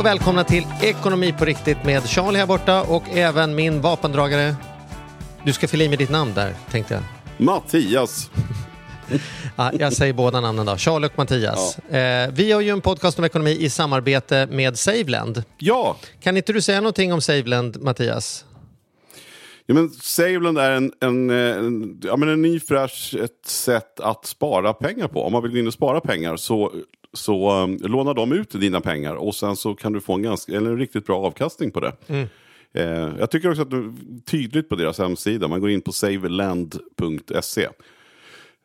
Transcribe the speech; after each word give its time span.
Och 0.00 0.06
välkomna 0.06 0.44
till 0.44 0.66
Ekonomi 0.82 1.34
på 1.38 1.44
riktigt 1.44 1.84
med 1.84 2.08
Charlie 2.08 2.38
här 2.38 2.46
borta 2.46 2.82
och 2.82 3.02
även 3.10 3.54
min 3.54 3.80
vapendragare. 3.80 4.54
Du 5.44 5.52
ska 5.52 5.68
fylla 5.68 5.84
i 5.84 5.88
med 5.88 5.98
ditt 5.98 6.10
namn 6.10 6.34
där, 6.34 6.54
tänkte 6.70 6.94
jag. 6.94 7.02
Mattias. 7.46 8.30
Ja, 9.56 9.70
jag 9.78 9.92
säger 9.92 10.12
båda 10.12 10.40
namnen 10.40 10.66
då, 10.66 10.76
Charlie 10.76 11.06
och 11.06 11.18
Mattias. 11.18 11.78
Eh, 11.78 12.30
vi 12.32 12.52
har 12.52 12.60
ju 12.60 12.70
en 12.70 12.80
podcast 12.80 13.18
om 13.18 13.24
ekonomi 13.24 13.50
i 13.50 13.70
samarbete 13.70 14.48
med 14.50 14.78
Saveland. 14.78 15.42
Ja, 15.58 15.96
Kan 16.22 16.36
inte 16.36 16.52
du 16.52 16.60
säga 16.60 16.80
någonting 16.80 17.12
om 17.12 17.20
Saveland, 17.20 17.82
Mattias? 17.82 18.44
ja 19.66 19.74
men 19.74 19.90
Saveland 19.90 20.58
är 20.58 20.70
en, 20.70 20.92
en, 21.00 21.30
en, 21.30 22.00
ja, 22.02 22.16
men 22.16 22.28
en 22.28 22.42
ny 22.42 22.60
fräsch 22.60 23.14
ett 23.22 23.46
sätt 23.46 24.00
att 24.00 24.26
spara 24.26 24.72
pengar 24.72 25.08
på. 25.08 25.22
Om 25.24 25.32
man 25.32 25.42
vill 25.42 25.52
gå 25.52 25.58
in 25.58 25.66
och 25.66 25.72
spara 25.72 26.00
pengar 26.00 26.36
så, 26.36 26.72
så 27.12 27.62
um, 27.62 27.78
lånar 27.82 28.14
de 28.14 28.32
ut 28.32 28.50
dina 28.50 28.80
pengar 28.80 29.14
och 29.14 29.34
sen 29.34 29.56
så 29.56 29.74
kan 29.74 29.92
du 29.92 30.00
få 30.00 30.14
en, 30.14 30.22
ganska, 30.22 30.52
eller 30.52 30.70
en 30.70 30.78
riktigt 30.78 31.06
bra 31.06 31.18
avkastning 31.26 31.70
på 31.70 31.80
det. 31.80 31.92
Eh, 32.74 33.08
jag 33.18 33.30
tycker 33.30 33.50
också 33.50 33.62
att 33.62 33.70
det 33.70 33.76
är 33.76 34.20
tydligt 34.26 34.68
på 34.68 34.76
deras 34.76 34.98
hemsida, 34.98 35.48
man 35.48 35.60
går 35.60 35.70
in 35.70 35.80
på 35.80 35.92
saveland.se. 35.92 37.68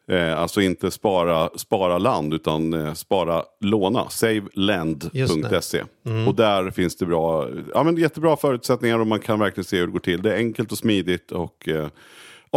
Eh, 0.07 0.39
alltså 0.39 0.61
inte 0.61 0.91
spara, 0.91 1.49
spara 1.55 1.97
land 1.97 2.33
utan 2.33 2.73
eh, 2.73 2.93
spara 2.93 3.43
låna. 3.61 4.09
Saveland.se. 4.09 5.83
Och 6.27 6.35
där 6.35 6.71
finns 6.71 6.95
det 6.95 7.05
bra, 7.05 7.49
ja, 7.73 7.83
men 7.83 7.97
jättebra 7.97 8.37
förutsättningar 8.37 8.99
och 8.99 9.07
man 9.07 9.19
kan 9.19 9.39
verkligen 9.39 9.65
se 9.65 9.77
hur 9.77 9.85
det 9.85 9.93
går 9.93 9.99
till. 9.99 10.21
Det 10.21 10.33
är 10.33 10.37
enkelt 10.37 10.71
och 10.71 10.77
smidigt. 10.77 11.31
Och, 11.31 11.69
eh, 11.69 11.87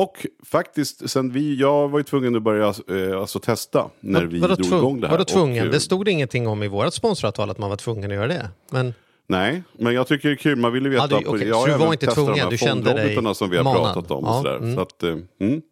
och 0.02 0.26
faktiskt, 0.46 1.10
sen 1.10 1.30
vi, 1.32 1.54
jag 1.56 1.88
var 1.88 1.98
ju 1.98 2.02
tvungen 2.02 2.36
att 2.36 2.42
börja 2.42 2.66
eh, 2.88 3.20
alltså 3.20 3.38
testa 3.40 3.90
när 4.00 4.24
vi 4.24 4.38
Vadå 4.40 4.54
drog 4.54 4.66
tvung- 4.68 4.78
igång 4.78 5.00
det 5.00 5.06
här. 5.06 5.12
Vadå 5.14 5.24
tvungen? 5.24 5.60
Och, 5.62 5.66
eh, 5.66 5.72
det 5.72 5.80
stod 5.80 6.04
det 6.04 6.10
ingenting 6.10 6.48
om 6.48 6.62
i 6.62 6.68
vårt 6.68 6.94
sponsoravtal 6.94 7.50
att 7.50 7.58
man 7.58 7.70
var 7.70 7.76
tvungen 7.76 8.10
att 8.10 8.16
göra 8.16 8.26
det. 8.26 8.48
Men 8.70 8.94
Nej, 9.26 9.62
men 9.72 9.94
jag 9.94 10.06
tycker 10.06 10.28
det 10.28 10.34
är 10.34 10.36
kul. 10.36 10.56
Man 10.56 10.72
vill 10.72 10.84
ju 10.84 10.90
veta. 10.90 11.06
Ja, 11.10 11.18
du- 11.20 11.26
okej, 11.26 11.48
jag 11.48 11.60
så 11.60 11.66
du 11.66 11.72
var 11.78 11.92
inte 11.92 12.06
tvungen, 12.06 12.50
du 12.50 12.58
kände 12.58 12.92
dig 12.92 13.34
som 13.34 13.50
vi 13.50 13.56
har 13.56 13.64
manad. 13.64 13.82
pratat 13.94 14.10
om. 14.10 14.24
Ja, 14.24 14.30
Och, 14.38 14.42
sådär. 14.44 14.56
mm. 14.56 14.74
Så 14.74 14.80
att, 14.80 15.02
eh, 15.02 15.08
mm. 15.10 15.62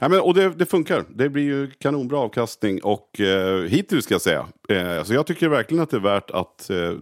Nej, 0.00 0.10
men, 0.10 0.20
och 0.20 0.34
det, 0.34 0.48
det 0.48 0.66
funkar. 0.66 1.04
Det 1.14 1.28
blir 1.28 1.42
ju 1.42 1.70
kanonbra 1.78 2.18
avkastning. 2.18 2.82
Och 2.82 3.20
eh, 3.20 3.62
hittills 3.62 4.04
ska 4.04 4.14
jag 4.14 4.22
säga. 4.22 4.46
Eh, 4.68 5.02
så 5.04 5.14
jag 5.14 5.26
tycker 5.26 5.48
verkligen 5.48 5.82
att 5.82 5.90
det 5.90 5.96
är 5.96 6.00
värt 6.00 6.30
att, 6.30 6.70
eh, 6.70 6.92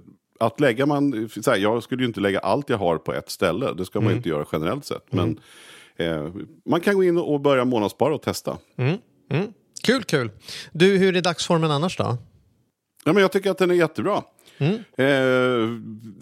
att 0.41 0.61
lägga 0.61 0.87
man... 0.87 1.29
Så 1.45 1.51
här, 1.51 1.59
jag 1.59 1.83
skulle 1.83 2.03
ju 2.03 2.07
inte 2.07 2.21
lägga 2.21 2.39
allt 2.39 2.69
jag 2.71 2.79
har 2.79 2.99
på 2.99 3.13
ett 3.13 3.31
ställe. 3.31 3.73
Det 3.73 3.85
ska 3.85 3.99
Mm. 3.99 4.09
man 4.11 4.17
inte 4.17 4.29
göra 4.29 4.45
generellt 4.53 4.85
sett. 4.85 5.13
Men 5.13 5.41
eh, 6.01 6.29
man 6.69 6.81
kan 6.81 6.95
gå 6.95 7.05
in 7.05 7.19
och 7.19 7.41
börja 7.41 7.65
månadsspara 7.65 8.15
och 8.15 8.23
testa. 8.23 8.59
kul, 9.85 10.03
kul. 10.05 10.31
Du, 10.73 10.97
hur 10.99 11.17
är 11.17 11.21
dagsformen 11.21 11.71
annars 11.71 11.97
då? 11.97 12.17
Ja, 13.05 13.13
men 13.13 13.23
jag 13.23 13.33
tycker 13.33 13.51
att 13.51 13.59
den 13.59 13.71
är 13.71 13.75
jättebra. 13.75 14.23
Mm. 14.59 14.75
Eh, 14.99 15.07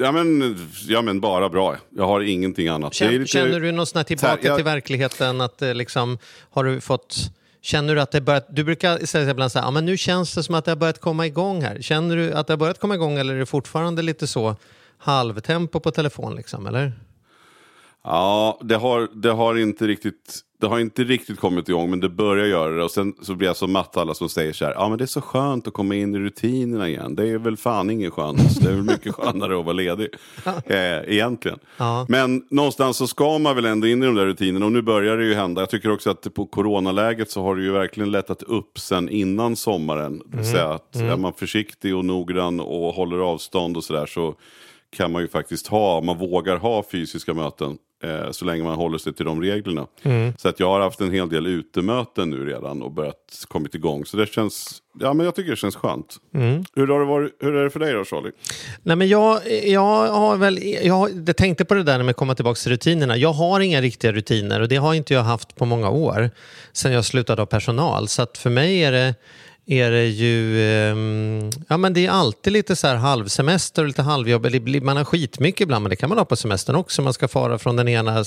ja, 0.04 0.12
men, 0.12 0.56
ja 0.88 1.02
men 1.02 1.20
bara 1.20 1.48
bra. 1.48 1.76
Jag 1.90 2.06
har 2.06 2.20
ingenting 2.20 2.68
annat. 2.68 2.94
Känner, 2.94 3.12
lite- 3.12 3.26
känner 3.26 3.60
du 3.60 3.72
något 3.72 3.94
här 3.94 4.02
tillbaka 4.04 4.28
här, 4.28 4.38
jag- 4.42 4.56
till 4.56 4.64
verkligheten? 4.64 5.40
Att 5.40 5.58
det 5.58 5.74
liksom, 5.74 6.18
har 6.50 6.64
du 6.64 6.80
fått... 6.80 7.16
Känner 7.60 7.94
du 7.94 8.00
att 8.00 8.10
det 8.10 8.20
börjat... 8.20 8.46
Du 8.50 8.64
brukar 8.64 9.06
säga 9.06 9.30
ibland 9.30 9.52
så 9.52 9.58
här, 9.58 9.66
ja, 9.66 9.70
men 9.70 9.86
nu 9.86 9.96
känns 9.96 10.34
det 10.34 10.42
som 10.42 10.54
att 10.54 10.64
det 10.64 10.70
har 10.70 10.76
börjat 10.76 11.00
komma 11.00 11.26
igång 11.26 11.62
här. 11.62 11.80
Känner 11.80 12.16
du 12.16 12.32
att 12.32 12.46
det 12.46 12.52
har 12.52 12.58
börjat 12.58 12.78
komma 12.80 12.94
igång 12.94 13.18
eller 13.18 13.34
är 13.34 13.38
det 13.38 13.46
fortfarande 13.46 14.02
lite 14.02 14.26
så 14.26 14.56
halvtempo 14.98 15.80
på 15.80 15.90
telefon 15.90 16.36
liksom, 16.36 16.66
eller? 16.66 16.92
Ja, 18.04 18.58
det 18.62 18.76
har, 18.76 19.08
det 19.14 19.30
har 19.30 19.58
inte 19.58 19.86
riktigt 19.86 20.44
det 20.60 20.66
har 20.66 20.78
inte 20.78 21.04
riktigt 21.04 21.38
kommit 21.40 21.68
igång 21.68 21.90
men 21.90 22.00
det 22.00 22.08
börjar 22.08 22.46
göra 22.46 22.76
det 22.76 22.84
och 22.84 22.90
sen 22.90 23.14
så 23.22 23.34
blir 23.34 23.48
jag 23.48 23.56
så 23.56 23.66
matt 23.66 23.96
alla 23.96 24.14
som 24.14 24.28
säger 24.28 24.52
så 24.52 24.64
här, 24.64 24.72
ja 24.72 24.88
men 24.88 24.98
det 24.98 25.04
är 25.04 25.06
så 25.06 25.20
skönt 25.20 25.66
att 25.66 25.72
komma 25.72 25.94
in 25.94 26.14
i 26.14 26.18
rutinerna 26.18 26.88
igen. 26.88 27.14
Det 27.14 27.28
är 27.28 27.38
väl 27.38 27.56
fan 27.56 27.90
ingen 27.90 28.10
skönt, 28.10 28.60
det 28.60 28.70
är 28.70 28.74
väl 28.74 28.82
mycket 28.82 29.14
skönare 29.14 29.58
att 29.58 29.64
vara 29.64 29.72
ledig 29.72 30.08
eh, 30.64 31.14
egentligen. 31.14 31.58
Ja. 31.76 32.06
Men 32.08 32.42
någonstans 32.50 32.96
så 32.96 33.06
ska 33.06 33.38
man 33.38 33.56
väl 33.56 33.64
ändå 33.64 33.86
in 33.86 34.02
i 34.02 34.06
de 34.06 34.14
där 34.14 34.26
rutinerna 34.26 34.66
och 34.66 34.72
nu 34.72 34.82
börjar 34.82 35.16
det 35.16 35.24
ju 35.24 35.34
hända. 35.34 35.62
Jag 35.62 35.70
tycker 35.70 35.90
också 35.90 36.10
att 36.10 36.34
på 36.34 36.46
coronaläget 36.46 37.30
så 37.30 37.42
har 37.42 37.56
det 37.56 37.62
ju 37.62 37.72
verkligen 37.72 38.10
lättat 38.10 38.42
upp 38.42 38.78
sen 38.78 39.08
innan 39.08 39.56
sommaren. 39.56 40.22
Vill 40.26 40.44
säga 40.44 40.68
att 40.68 40.96
är 40.96 41.16
man 41.16 41.32
försiktig 41.32 41.96
och 41.96 42.04
noggrann 42.04 42.60
och 42.60 42.94
håller 42.94 43.18
avstånd 43.18 43.76
och 43.76 43.84
sådär 43.84 44.06
så 44.06 44.34
kan 44.90 45.12
man 45.12 45.22
ju 45.22 45.28
faktiskt 45.28 45.66
ha, 45.66 46.00
man 46.00 46.18
vågar 46.18 46.56
ha 46.56 46.84
fysiska 46.90 47.34
möten 47.34 47.78
eh, 48.02 48.30
så 48.30 48.44
länge 48.44 48.64
man 48.64 48.74
håller 48.74 48.98
sig 48.98 49.12
till 49.12 49.24
de 49.24 49.42
reglerna. 49.42 49.86
Så 50.36 50.48
att 50.48 50.60
jag 50.60 50.66
har 50.66 50.80
haft 50.80 51.00
en 51.00 51.12
hel 51.12 51.28
del 51.28 51.46
utemöten 51.46 52.30
nu 52.30 52.46
redan 52.46 52.82
och 52.82 52.92
börjat 52.92 53.44
kommit 53.48 53.74
igång. 53.74 54.06
Så 54.06 54.16
det 54.16 54.26
känns, 54.26 54.82
ja 55.00 55.12
men 55.14 55.26
jag 55.26 55.34
tycker 55.34 55.50
det 55.50 55.56
känns 55.56 55.76
skönt. 55.76 56.16
Hur, 56.74 56.86
har 56.86 57.00
det 57.00 57.06
varit, 57.06 57.32
hur 57.40 57.54
är 57.54 57.64
det 57.64 57.70
för 57.70 57.80
dig 57.80 57.92
då 57.92 58.04
Charlie? 58.04 58.32
Nej, 58.82 58.96
men 58.96 59.08
jag, 59.08 59.40
jag 59.64 60.08
har 60.08 60.36
väl, 60.36 60.58
jag, 60.82 61.36
tänkte 61.36 61.64
på 61.64 61.74
det 61.74 61.82
där 61.82 61.98
med 61.98 62.10
att 62.10 62.16
komma 62.16 62.34
tillbaka 62.34 62.58
till 62.58 62.72
rutinerna. 62.72 63.16
Jag 63.16 63.32
har 63.32 63.60
inga 63.60 63.80
riktiga 63.80 64.12
rutiner 64.12 64.60
och 64.60 64.68
det 64.68 64.76
har 64.76 64.94
inte 64.94 65.14
jag 65.14 65.22
haft 65.22 65.56
på 65.56 65.64
många 65.64 65.90
år 65.90 66.30
sedan 66.72 66.92
jag 66.92 67.04
slutade 67.04 67.42
ha 67.42 67.46
personal. 67.46 68.08
Så 68.08 68.22
att 68.22 68.38
för 68.38 68.50
mig 68.50 68.84
är 68.84 68.92
det, 68.92 69.14
är 69.70 69.90
det 69.90 70.06
ju, 70.06 70.62
ehm, 70.62 71.50
ja 71.68 71.76
men 71.76 71.92
det 71.92 72.06
är 72.06 72.10
alltid 72.10 72.52
lite 72.52 72.76
så 72.76 72.86
här 72.86 72.96
halvsemester 72.96 73.82
och 73.82 73.88
lite 73.88 74.02
halvjobb. 74.02 74.46
Man 74.82 74.96
har 74.96 75.04
skitmycket 75.04 75.60
ibland, 75.60 75.82
men 75.82 75.90
det 75.90 75.96
kan 75.96 76.08
man 76.08 76.18
ha 76.18 76.24
på 76.24 76.36
semestern 76.36 76.76
också. 76.76 77.02
Man 77.02 77.12
ska 77.12 77.28
fara 77.28 77.58
från 77.58 77.76
den 77.76 77.88
ena 77.88 78.24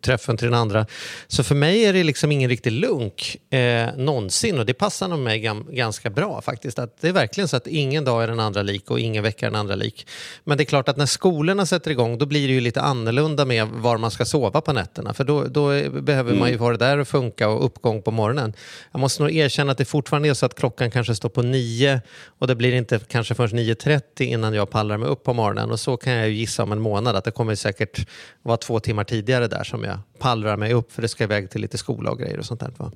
träffen 0.00 0.36
till 0.36 0.46
den 0.46 0.54
andra. 0.54 0.86
Så 1.26 1.44
för 1.44 1.54
mig 1.54 1.84
är 1.84 1.92
det 1.92 2.04
liksom 2.04 2.32
ingen 2.32 2.50
riktig 2.50 2.72
lunk 2.72 3.36
eh, 3.50 3.88
någonsin 3.96 4.58
och 4.58 4.66
det 4.66 4.74
passar 4.74 5.08
nog 5.08 5.18
mig 5.18 5.50
ganska 5.70 6.10
bra 6.10 6.40
faktiskt. 6.40 6.78
Att 6.78 7.00
det 7.00 7.08
är 7.08 7.12
verkligen 7.12 7.48
så 7.48 7.56
att 7.56 7.66
ingen 7.66 8.04
dag 8.04 8.22
är 8.22 8.28
den 8.28 8.40
andra 8.40 8.62
lik 8.62 8.90
och 8.90 9.00
ingen 9.00 9.22
vecka 9.22 9.46
är 9.46 9.50
den 9.50 9.60
andra 9.60 9.74
lik. 9.74 10.06
Men 10.44 10.58
det 10.58 10.62
är 10.62 10.66
klart 10.66 10.88
att 10.88 10.96
när 10.96 11.06
skolorna 11.06 11.66
sätter 11.66 11.90
igång 11.90 12.18
då 12.18 12.26
blir 12.26 12.48
det 12.48 12.54
ju 12.54 12.60
lite 12.60 12.80
annorlunda 12.80 13.44
med 13.44 13.68
var 13.68 13.98
man 13.98 14.10
ska 14.10 14.24
sova 14.24 14.60
på 14.60 14.72
nätterna. 14.72 15.14
För 15.14 15.24
då, 15.24 15.44
då 15.44 15.90
behöver 15.90 16.34
man 16.34 16.50
ju 16.50 16.58
få 16.58 16.70
det 16.70 16.76
där 16.76 16.98
att 16.98 17.08
funka 17.08 17.48
och 17.48 17.64
uppgång 17.64 18.02
på 18.02 18.10
morgonen. 18.10 18.52
Jag 18.92 19.00
måste 19.00 19.22
nog 19.22 19.32
erkänna 19.32 19.72
att 19.72 19.78
det 19.78 19.84
fortfarande 19.84 20.28
är 20.28 20.35
så 20.36 20.46
att 20.46 20.54
klockan 20.54 20.90
kanske 20.90 21.14
står 21.14 21.28
på 21.28 21.42
nio 21.42 22.00
och 22.38 22.46
det 22.46 22.54
blir 22.54 22.72
inte 22.72 22.98
kanske 22.98 23.34
förrän 23.34 23.58
9.30 23.58 24.22
innan 24.22 24.54
jag 24.54 24.70
pallar 24.70 24.98
mig 24.98 25.08
upp 25.08 25.24
på 25.24 25.32
morgonen. 25.32 25.70
Och 25.70 25.80
så 25.80 25.96
kan 25.96 26.12
jag 26.12 26.28
ju 26.28 26.34
gissa 26.34 26.62
om 26.62 26.72
en 26.72 26.80
månad 26.80 27.16
att 27.16 27.24
det 27.24 27.30
kommer 27.30 27.54
säkert 27.54 28.08
vara 28.42 28.56
två 28.56 28.80
timmar 28.80 29.04
tidigare 29.04 29.48
där 29.48 29.64
som 29.64 29.84
jag 29.84 29.98
pallrar 30.18 30.56
mig 30.56 30.72
upp 30.72 30.92
för 30.92 31.02
det 31.02 31.08
ska 31.08 31.24
iväg 31.24 31.50
till 31.50 31.60
lite 31.60 31.78
skola 31.78 32.10
och 32.10 32.18
grejer 32.18 32.38
och 32.38 32.46
sånt 32.46 32.60
där. 32.60 32.72
Va? 32.76 32.92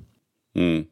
Mm. 0.55 0.85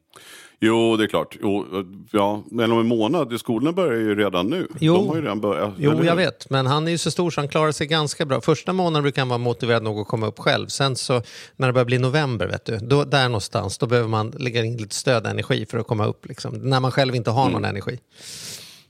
Jo, 0.62 0.98
det 0.98 1.04
är 1.04 1.08
klart. 1.08 1.38
Jo, 1.42 1.66
ja, 2.12 2.44
men 2.52 2.72
om 2.72 2.80
en 2.80 2.88
månad, 2.88 3.40
skolorna 3.40 3.72
börjar 3.72 4.00
ju 4.00 4.16
redan 4.16 4.48
nu. 4.50 4.68
Jo. 4.80 4.94
De 4.96 5.08
har 5.08 5.16
ju 5.16 5.22
redan 5.22 5.42
börjat. 5.42 5.74
Jo, 5.78 6.04
jag 6.04 6.16
vet. 6.16 6.50
Men 6.50 6.66
han 6.66 6.88
är 6.88 6.92
ju 6.92 6.98
så 6.98 7.12
stor 7.12 7.32
så 7.32 7.42
han 7.42 7.48
klarar 7.48 7.72
sig 7.72 7.88
ganska 7.88 8.26
bra. 8.26 8.42
Första 8.42 8.74
månaden 8.74 9.04
brukar 9.04 9.22
han 9.22 9.30
vara 9.30 9.38
motiverad 9.38 9.84
nog 9.84 10.00
att 10.00 10.08
komma 10.08 10.28
upp 10.28 10.40
själv. 10.40 10.68
Sen 10.68 10.96
så 10.96 11.22
när 11.56 11.68
det 11.68 11.74
börjar 11.74 11.86
bli 11.86 11.98
november, 11.98 12.48
vet 12.48 12.66
du, 12.66 12.78
då, 12.78 13.04
där 13.04 13.24
någonstans, 13.30 13.78
då 13.78 13.88
behöver 13.88 14.10
man 14.10 14.30
lägga 14.40 14.66
in 14.66 14.78
lite 14.78 14.96
stödenergi 14.96 15.66
för 15.66 15.78
att 15.78 15.88
komma 15.88 16.06
upp. 16.06 16.26
Liksom, 16.28 16.54
när 16.56 16.80
man 16.80 16.92
själv 16.92 17.16
inte 17.16 17.30
har 17.32 17.50
någon 17.50 17.66
energi. 17.66 18.00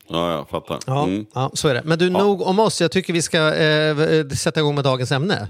Ja, 0.07 0.31
jag 0.31 0.49
fattar. 0.49 0.79
Ja, 0.85 1.03
Mm. 1.03 1.25
ja, 1.33 1.51
så 1.53 1.67
är 1.67 1.73
det. 1.73 1.81
Men 1.85 1.99
du, 1.99 2.09
nog 2.09 2.41
om 2.41 2.59
oss. 2.59 2.81
Jag 2.81 2.91
tycker 2.91 3.13
vi 3.13 3.21
ska 3.21 3.53
eh, 3.55 4.27
sätta 4.27 4.59
igång 4.59 4.75
med 4.75 4.83
dagens 4.83 5.11
ämne. 5.11 5.47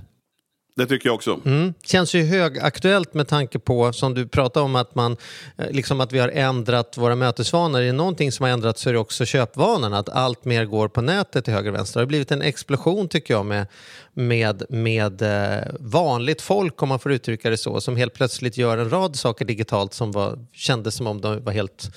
Det 0.79 0.85
tycker 0.85 1.09
jag 1.09 1.15
också. 1.15 1.39
Mm. 1.45 1.73
Känns 1.83 2.13
ju 2.13 2.23
högaktuellt 2.23 3.13
med 3.13 3.27
tanke 3.27 3.59
på, 3.59 3.93
som 3.93 4.13
du 4.13 4.27
pratade 4.27 4.63
om, 4.63 4.75
att, 4.75 4.95
man, 4.95 5.17
eh, 5.57 5.71
liksom 5.71 6.01
att 6.01 6.11
vi 6.11 6.19
har 6.19 6.29
ändrat 6.29 6.97
våra 6.97 7.15
mötesvanor. 7.15 7.79
Är 7.79 7.85
det 7.85 7.91
någonting 7.91 8.31
som 8.31 8.43
har 8.43 8.51
ändrats 8.51 8.81
så 8.81 8.89
är 8.89 8.93
det 8.93 8.99
också 8.99 9.25
köpvanorna. 9.25 9.97
Att 9.97 10.09
allt 10.09 10.45
mer 10.45 10.65
går 10.65 10.87
på 10.87 11.01
nätet 11.01 11.45
till 11.45 11.53
höger 11.53 11.71
och 11.71 11.75
vänster. 11.75 11.99
Det 11.99 12.01
har 12.01 12.07
blivit 12.07 12.31
en 12.31 12.41
explosion 12.41 13.07
tycker 13.07 13.33
jag 13.33 13.45
med, 13.45 13.67
med, 14.13 14.63
med 14.69 15.21
eh, 15.21 15.63
vanligt 15.79 16.41
folk, 16.41 16.81
om 16.81 16.89
man 16.89 16.99
får 16.99 17.11
uttrycka 17.11 17.49
det 17.49 17.57
så, 17.57 17.81
som 17.81 17.95
helt 17.95 18.13
plötsligt 18.13 18.57
gör 18.57 18.77
en 18.77 18.89
rad 18.89 19.15
saker 19.15 19.45
digitalt 19.45 19.93
som 19.93 20.11
var, 20.11 20.45
kändes 20.53 20.95
som 20.95 21.07
om 21.07 21.21
de 21.21 21.43
var 21.43 21.53
helt 21.53 21.91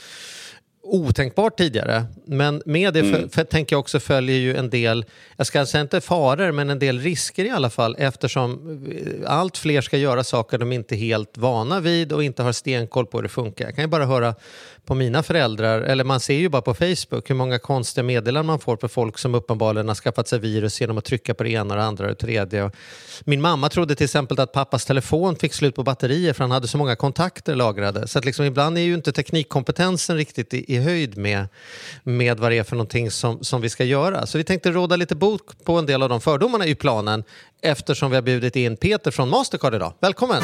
otänkbart 0.82 1.58
tidigare. 1.58 2.04
Men 2.24 2.62
med 2.66 2.94
det 2.94 3.00
mm. 3.00 3.28
för, 3.28 3.44
tänker 3.44 3.74
jag 3.74 3.80
också 3.80 4.00
följer 4.00 4.36
ju 4.36 4.56
en 4.56 4.70
del, 4.70 5.04
jag 5.36 5.46
ska 5.46 5.66
säga 5.66 5.82
inte 5.82 6.00
faror, 6.00 6.52
men 6.52 6.70
en 6.70 6.78
del 6.78 7.00
risker 7.00 7.44
i 7.44 7.50
alla 7.50 7.70
fall 7.70 7.96
eftersom 7.98 8.80
allt 9.26 9.58
fler 9.58 9.80
ska 9.80 9.96
göra 9.96 10.24
saker 10.24 10.58
de 10.58 10.72
inte 10.72 10.94
är 10.94 10.96
helt 10.96 11.38
vana 11.38 11.80
vid 11.80 12.12
och 12.12 12.24
inte 12.24 12.42
har 12.42 12.52
stenkoll 12.52 13.06
på 13.06 13.18
hur 13.18 13.22
det 13.22 13.28
funkar. 13.28 13.64
Jag 13.64 13.74
kan 13.74 13.84
ju 13.84 13.88
bara 13.88 14.06
höra 14.06 14.34
på 14.86 14.94
mina 14.94 15.22
föräldrar, 15.22 15.80
eller 15.80 16.04
man 16.04 16.20
ser 16.20 16.34
ju 16.34 16.48
bara 16.48 16.62
på 16.62 16.74
Facebook 16.74 17.30
hur 17.30 17.34
många 17.34 17.58
konstiga 17.58 18.04
meddelanden 18.04 18.46
man 18.46 18.58
får 18.58 18.76
på 18.76 18.88
folk 18.88 19.18
som 19.18 19.34
uppenbarligen 19.34 19.88
har 19.88 19.94
skaffat 19.94 20.28
sig 20.28 20.38
virus 20.38 20.80
genom 20.80 20.98
att 20.98 21.04
trycka 21.04 21.34
på 21.34 21.42
det 21.42 21.50
ena 21.50 21.74
och 21.74 21.80
det 21.80 21.86
andra 21.86 22.04
och 22.04 22.10
det 22.10 22.14
tredje. 22.14 22.70
Min 23.24 23.40
mamma 23.40 23.68
trodde 23.68 23.94
till 23.94 24.04
exempel 24.04 24.40
att 24.40 24.52
pappas 24.52 24.84
telefon 24.84 25.36
fick 25.36 25.54
slut 25.54 25.74
på 25.74 25.82
batterier 25.82 26.32
för 26.32 26.44
han 26.44 26.50
hade 26.50 26.68
så 26.68 26.78
många 26.78 26.96
kontakter 26.96 27.54
lagrade. 27.54 28.08
Så 28.08 28.18
att 28.18 28.24
liksom 28.24 28.44
ibland 28.44 28.78
är 28.78 28.82
ju 28.82 28.94
inte 28.94 29.12
teknikkompetensen 29.12 30.16
riktigt 30.16 30.54
i, 30.54 30.74
i 30.74 30.78
höjd 30.78 31.16
med, 31.16 31.48
med 32.02 32.40
vad 32.40 32.50
det 32.50 32.58
är 32.58 32.64
för 32.64 32.76
någonting 32.76 33.10
som, 33.10 33.44
som 33.44 33.60
vi 33.60 33.68
ska 33.68 33.84
göra. 33.84 34.26
Så 34.26 34.38
vi 34.38 34.44
tänkte 34.44 34.70
råda 34.70 34.96
lite 34.96 35.14
bot 35.14 35.64
på 35.64 35.78
en 35.78 35.86
del 35.86 36.02
av 36.02 36.08
de 36.08 36.20
fördomarna 36.20 36.66
i 36.66 36.74
planen 36.74 37.24
eftersom 37.62 38.10
vi 38.10 38.16
har 38.16 38.22
bjudit 38.22 38.56
in 38.56 38.76
Peter 38.76 39.10
från 39.10 39.28
Mastercard 39.28 39.74
idag. 39.74 39.92
Välkommen! 40.00 40.42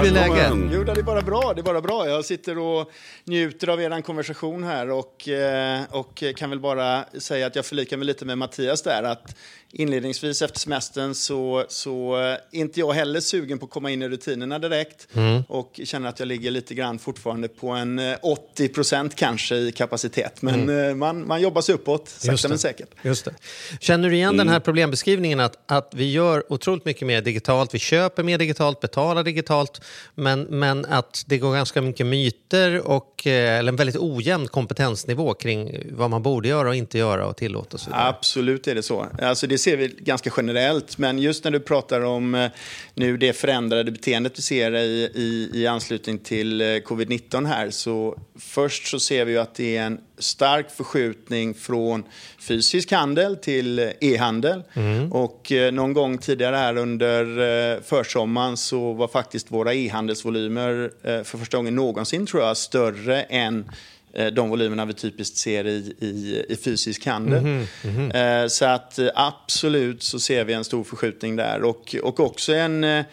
Hur 0.00 0.16
är 0.16 0.28
läget? 0.28 0.70
Jo, 0.72 0.84
det 0.84 0.92
är 0.92 1.02
bara 1.02 1.22
bra. 1.22 1.52
Det 1.54 1.60
är 1.60 1.62
bara 1.62 1.80
bra. 1.80 2.08
Jag 2.08 2.24
sitter 2.24 2.58
och 2.58 2.90
njuter 3.24 3.68
av 3.68 3.82
er 3.82 4.00
konversation 4.00 4.64
här 4.64 4.90
och, 4.90 5.28
eh, 5.28 5.82
och 5.90 6.22
kan 6.36 6.50
väl 6.50 6.60
bara 6.60 7.04
säga 7.18 7.46
att 7.46 7.56
jag 7.56 7.66
förlikar 7.66 7.96
mig 7.96 8.06
lite 8.06 8.24
med 8.24 8.38
Mattias 8.38 8.82
där. 8.82 9.02
Att 9.02 9.36
inledningsvis 9.72 10.42
efter 10.42 10.58
semestern 10.58 11.14
så, 11.14 11.64
så 11.68 12.14
är 12.14 12.38
inte 12.50 12.80
jag 12.80 12.92
heller 12.92 13.20
sugen 13.20 13.58
på 13.58 13.64
att 13.64 13.70
komma 13.70 13.90
in 13.90 14.02
i 14.02 14.08
rutinerna 14.08 14.58
direkt 14.58 15.08
mm. 15.14 15.42
och 15.48 15.80
känner 15.84 16.08
att 16.08 16.18
jag 16.18 16.28
ligger 16.28 16.50
lite 16.50 16.74
grann 16.74 16.98
fortfarande 16.98 17.48
på 17.48 17.68
en 17.68 18.00
80 18.22 18.64
eh, 18.64 18.68
procent 18.68 19.16
kanske 19.16 19.56
i 19.56 19.72
kapacitet. 19.72 20.42
Men 20.42 20.54
mm. 20.54 20.88
Eh, 20.88 20.94
man, 20.94 21.26
man 21.26 21.40
jobbar 21.40 21.62
sig 21.62 21.74
uppåt, 21.74 22.08
sakta 22.08 22.48
men 22.48 22.58
säkert. 22.58 22.88
Just 23.02 23.24
det. 23.24 23.34
Känner 23.80 24.08
du 24.08 24.14
igen 24.14 24.28
mm. 24.28 24.36
den 24.36 24.48
här 24.48 24.60
problembeskrivningen 24.60 25.40
att, 25.40 25.58
att 25.66 25.92
vi 25.94 26.12
gör 26.12 26.52
otroligt 26.52 26.84
mycket 26.84 27.06
mer 27.06 27.22
digitalt, 27.22 27.74
vi 27.74 27.78
köper 27.78 28.22
mer 28.22 28.38
digitalt, 28.38 28.80
betalar 28.80 29.24
digitalt, 29.24 29.80
men, 30.14 30.42
men 30.42 30.84
att 30.84 31.24
det 31.26 31.38
går 31.38 31.54
ganska 31.54 31.82
mycket 31.82 32.06
myter 32.06 32.88
och 32.88 33.26
eh, 33.26 33.58
eller 33.58 33.72
en 33.72 33.76
väldigt 33.76 33.96
ojämn 33.96 34.48
kompetensnivå 34.48 35.34
kring 35.34 35.86
vad 35.90 36.10
man 36.10 36.22
borde 36.22 36.48
göra 36.48 36.68
och 36.68 36.74
inte 36.74 36.98
göra 36.98 37.26
och 37.26 37.36
tillåta 37.36 37.74
och 37.74 37.80
så. 37.80 37.90
Absolut 37.92 38.68
är 38.68 38.74
det 38.74 38.82
så. 38.82 39.06
Alltså 39.22 39.46
det 39.46 39.58
ser 39.58 39.76
vi 39.76 39.88
ganska 39.98 40.30
generellt, 40.36 40.98
men 40.98 41.18
just 41.18 41.44
när 41.44 41.50
du 41.50 41.60
pratar 41.60 42.00
om 42.00 42.34
eh, 42.34 42.50
nu 42.94 43.16
det 43.16 43.32
förändrade 43.32 43.90
beteendet 43.90 44.38
vi 44.38 44.42
ser 44.42 44.76
i, 44.76 45.10
i, 45.14 45.50
i 45.54 45.66
anslutning 45.66 46.18
till 46.18 46.60
eh, 46.60 46.66
covid-19 46.66 47.46
här, 47.46 47.70
så 47.70 48.18
först 48.38 48.86
så 48.86 49.00
ser 49.00 49.24
vi 49.24 49.32
ju 49.32 49.38
att 49.38 49.54
det 49.54 49.76
är 49.76 49.86
en 49.86 50.00
stark 50.20 50.70
förskjutning 50.70 51.54
från 51.54 52.04
fysisk 52.38 52.92
handel 52.92 53.36
till 53.36 53.92
e-handel. 54.00 54.62
Mm. 54.74 55.12
Och 55.12 55.52
eh, 55.52 55.72
någon 55.72 55.92
gång 55.92 56.18
tidigare 56.18 56.56
här 56.56 56.76
under 56.76 57.80
försommaren 57.82 58.56
så 58.56 58.92
var 58.92 59.08
faktiskt 59.08 59.50
våra 59.50 59.74
e-handelsvolymer 59.74 60.90
för 61.02 61.38
första 61.38 61.56
gången 61.56 61.74
någonsin 61.74 62.26
tror 62.26 62.42
jag 62.42 62.56
större 62.56 63.22
än 63.22 63.64
Eh, 64.12 64.26
de 64.26 64.50
volymerna 64.50 64.84
vi 64.84 64.94
typiskt 64.94 65.36
ser 65.36 65.66
i, 65.66 65.94
i, 66.00 66.44
i 66.48 66.56
fysisk 66.56 67.06
handel. 67.06 67.38
Mm 67.38 67.66
-hmm. 67.82 68.48
Så 68.48 68.64
att 68.64 68.98
eh, 68.98 69.08
absolut 69.14 70.02
så 70.02 70.20
ser 70.20 70.44
vi 70.44 70.52
en 70.52 70.64
stor 70.64 70.84
förskjutning 70.84 71.36
där 71.36 71.62
och, 71.62 71.96
och 72.02 72.20
också 72.20 72.52
en, 72.52 73.04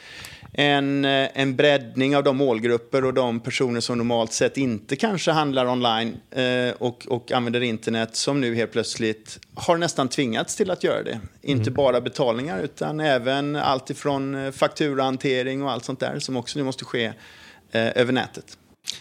en, 0.53 1.05
en 1.05 1.55
breddning 1.55 2.17
av 2.17 2.23
de 2.23 2.37
målgrupper 2.37 3.05
och 3.05 3.13
de 3.13 3.39
personer 3.39 3.79
som 3.79 3.97
normalt 3.97 4.33
sett 4.33 4.57
inte 4.57 4.95
kanske 4.95 5.31
handlar 5.31 5.65
online 5.67 6.17
och, 6.77 7.07
och 7.07 7.31
använder 7.31 7.61
internet 7.61 8.15
som 8.15 8.41
nu 8.41 8.55
helt 8.55 8.71
plötsligt 8.71 9.39
har 9.53 9.77
nästan 9.77 10.09
tvingats 10.09 10.55
till 10.55 10.71
att 10.71 10.83
göra 10.83 11.03
det. 11.03 11.19
Inte 11.41 11.61
mm. 11.61 11.73
bara 11.73 12.01
betalningar 12.01 12.59
utan 12.59 12.99
även 12.99 13.55
allt 13.55 13.89
ifrån 13.89 14.53
fakturahantering 14.53 15.63
och 15.63 15.71
allt 15.71 15.85
sånt 15.85 15.99
där 15.99 16.19
som 16.19 16.37
också 16.37 16.59
nu 16.59 16.65
måste 16.65 16.85
ske 16.85 17.13
över 17.71 18.13
nätet. 18.13 18.57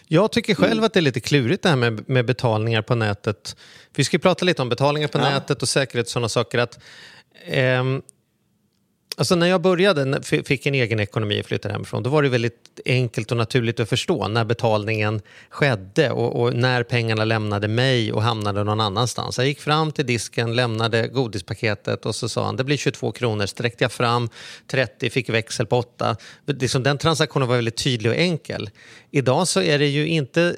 Jag 0.06 0.32
tycker 0.32 0.54
själv 0.54 0.72
mm. 0.72 0.84
att 0.84 0.92
det 0.92 1.00
är 1.00 1.02
lite 1.02 1.20
klurigt 1.20 1.62
det 1.62 1.68
här 1.68 1.76
med, 1.76 2.08
med 2.08 2.26
betalningar 2.26 2.82
på 2.82 2.94
nätet. 2.94 3.56
Vi 3.94 4.04
ska 4.04 4.18
prata 4.18 4.44
lite 4.44 4.62
om 4.62 4.68
betalningar 4.68 5.08
på 5.08 5.18
ja. 5.18 5.30
nätet 5.30 5.62
och 5.62 5.68
säkerhet 5.68 6.06
och 6.06 6.10
sådana 6.10 6.28
saker. 6.28 6.58
Att, 6.58 6.78
ehm, 7.44 8.02
Alltså 9.18 9.34
när 9.34 9.46
jag 9.46 9.60
började, 9.60 10.22
fick 10.22 10.66
en 10.66 10.74
egen 10.74 11.00
ekonomi 11.00 11.40
och 11.40 11.46
flyttade 11.46 11.74
hemifrån, 11.74 12.02
då 12.02 12.10
var 12.10 12.22
det 12.22 12.28
väldigt 12.28 12.80
enkelt 12.84 13.30
och 13.30 13.36
naturligt 13.36 13.80
att 13.80 13.88
förstå 13.88 14.28
när 14.28 14.44
betalningen 14.44 15.20
skedde 15.50 16.10
och, 16.10 16.40
och, 16.40 16.54
när 16.54 16.82
pengarna 16.82 17.24
lämnade 17.24 17.68
mig 17.68 18.12
och 18.12 18.22
hamnade 18.22 18.64
någon 18.64 18.80
annanstans. 18.80 19.38
Jag 19.38 19.46
gick 19.46 19.60
fram 19.60 19.92
till 19.92 20.06
disken, 20.06 20.54
lämnade 20.54 21.08
godispaketet 21.08 22.06
och 22.06 22.14
så 22.14 22.28
sa 22.28 22.44
han 22.44 22.56
det 22.56 22.64
blir 22.64 22.76
22 22.76 23.12
kronor. 23.12 23.46
Sträckte 23.46 23.84
jag 23.84 23.92
fram 23.92 24.28
30, 24.66 25.10
fick 25.10 25.28
växel 25.28 25.66
på 25.66 25.78
8. 25.78 26.16
Liksom 26.46 26.82
den 26.82 26.98
transaktionen 26.98 27.48
var 27.48 27.56
väldigt 27.56 27.76
tydlig 27.84 28.12
och 28.12 28.18
enkel. 28.18 28.70
Idag 29.10 29.48
så 29.48 29.62
är 29.62 29.78
det 29.78 29.86
ju 29.86 30.06
inte 30.08 30.56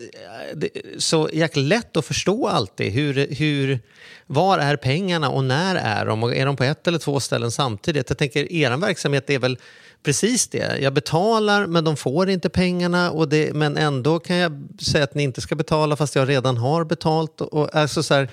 eh, 0.53 0.69
så 0.99 1.31
jäkla 1.33 1.63
lätt 1.63 1.97
att 1.97 2.05
förstå 2.05 2.47
alltid 2.47 2.93
hur, 2.93 3.35
hur 3.35 3.81
var 4.27 4.59
är 4.59 4.77
pengarna 4.77 5.31
och 5.31 5.45
när 5.45 5.77
är 5.77 6.07
de? 6.07 6.23
Och 6.23 6.37
är 6.37 6.47
de 6.47 6.57
på 6.57 6.65
ett 6.65 6.87
eller 6.87 6.99
två 6.99 7.21
ställen 7.21 7.51
samtidigt? 7.51 8.11
Jag 8.11 8.19
tänker, 8.19 8.48
er 8.51 8.77
verksamhet 8.77 9.31
är 9.31 9.39
väl 9.39 9.59
precis 10.03 10.49
det. 10.49 10.79
Jag 10.81 10.93
betalar 10.93 11.67
men 11.67 11.85
de 11.85 11.97
får 11.97 12.31
inte 12.31 12.49
pengarna 12.49 13.11
och 13.11 13.29
det, 13.29 13.55
men 13.55 13.77
ändå 13.77 14.19
kan 14.19 14.37
jag 14.37 14.69
säga 14.81 15.05
att 15.05 15.15
ni 15.15 15.23
inte 15.23 15.41
ska 15.41 15.55
betala 15.55 15.97
fast 15.97 16.15
jag 16.15 16.29
redan 16.29 16.57
har 16.57 16.85
betalt. 16.85 17.41
Och, 17.41 17.75
alltså 17.75 18.03
så 18.03 18.15
här, 18.15 18.29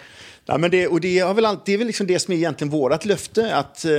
Ja, 0.47 0.57
men 0.57 0.71
det, 0.71 0.87
och 0.87 1.01
det, 1.01 1.19
är 1.19 1.33
väl, 1.33 1.57
det 1.65 1.73
är 1.73 1.77
väl 1.77 1.87
liksom 1.87 2.07
det 2.07 2.19
som 2.19 2.33
är 2.33 2.37
egentligen 2.37 2.71
vårt 2.71 3.05
löfte. 3.05 3.55
Att, 3.55 3.85
eh, 3.85 3.91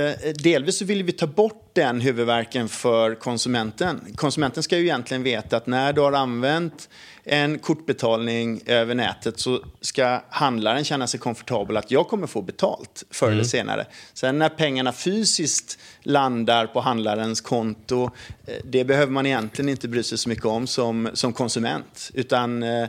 delvis 0.43 0.77
så 0.77 0.85
vill 0.85 1.03
vi 1.03 1.11
ta 1.11 1.27
bort 1.27 1.69
den 1.73 2.01
huvudverken 2.01 2.69
för 2.69 3.15
konsumenten. 3.15 4.01
Konsumenten 4.15 4.63
ska 4.63 4.77
ju 4.77 4.83
egentligen 4.83 5.23
veta 5.23 5.57
att 5.57 5.67
när 5.67 5.93
du 5.93 6.01
har 6.01 6.11
använt 6.11 6.89
en 7.23 7.59
kortbetalning 7.59 8.61
över 8.65 8.95
nätet 8.95 9.39
så 9.39 9.63
ska 9.81 10.21
handlaren 10.29 10.83
känna 10.83 11.07
sig 11.07 11.19
komfortabel 11.19 11.77
att 11.77 11.91
jag 11.91 12.07
kommer 12.07 12.27
få 12.27 12.41
betalt 12.41 13.03
förr 13.11 13.27
mm. 13.27 13.37
eller 13.37 13.47
senare. 13.47 13.85
Sen 14.13 14.39
när 14.39 14.49
pengarna 14.49 14.93
fysiskt 14.93 15.79
landar 16.03 16.67
på 16.67 16.79
handlarens 16.79 17.41
konto, 17.41 18.03
eh, 18.45 18.53
det 18.63 18.83
behöver 18.83 19.11
man 19.11 19.25
egentligen 19.25 19.69
inte 19.69 19.87
bry 19.87 20.03
sig 20.03 20.17
så 20.17 20.29
mycket 20.29 20.45
om 20.45 20.67
som, 20.67 21.09
som 21.13 21.33
konsument. 21.33 22.11
Utan 22.13 22.63
eh, 22.63 22.83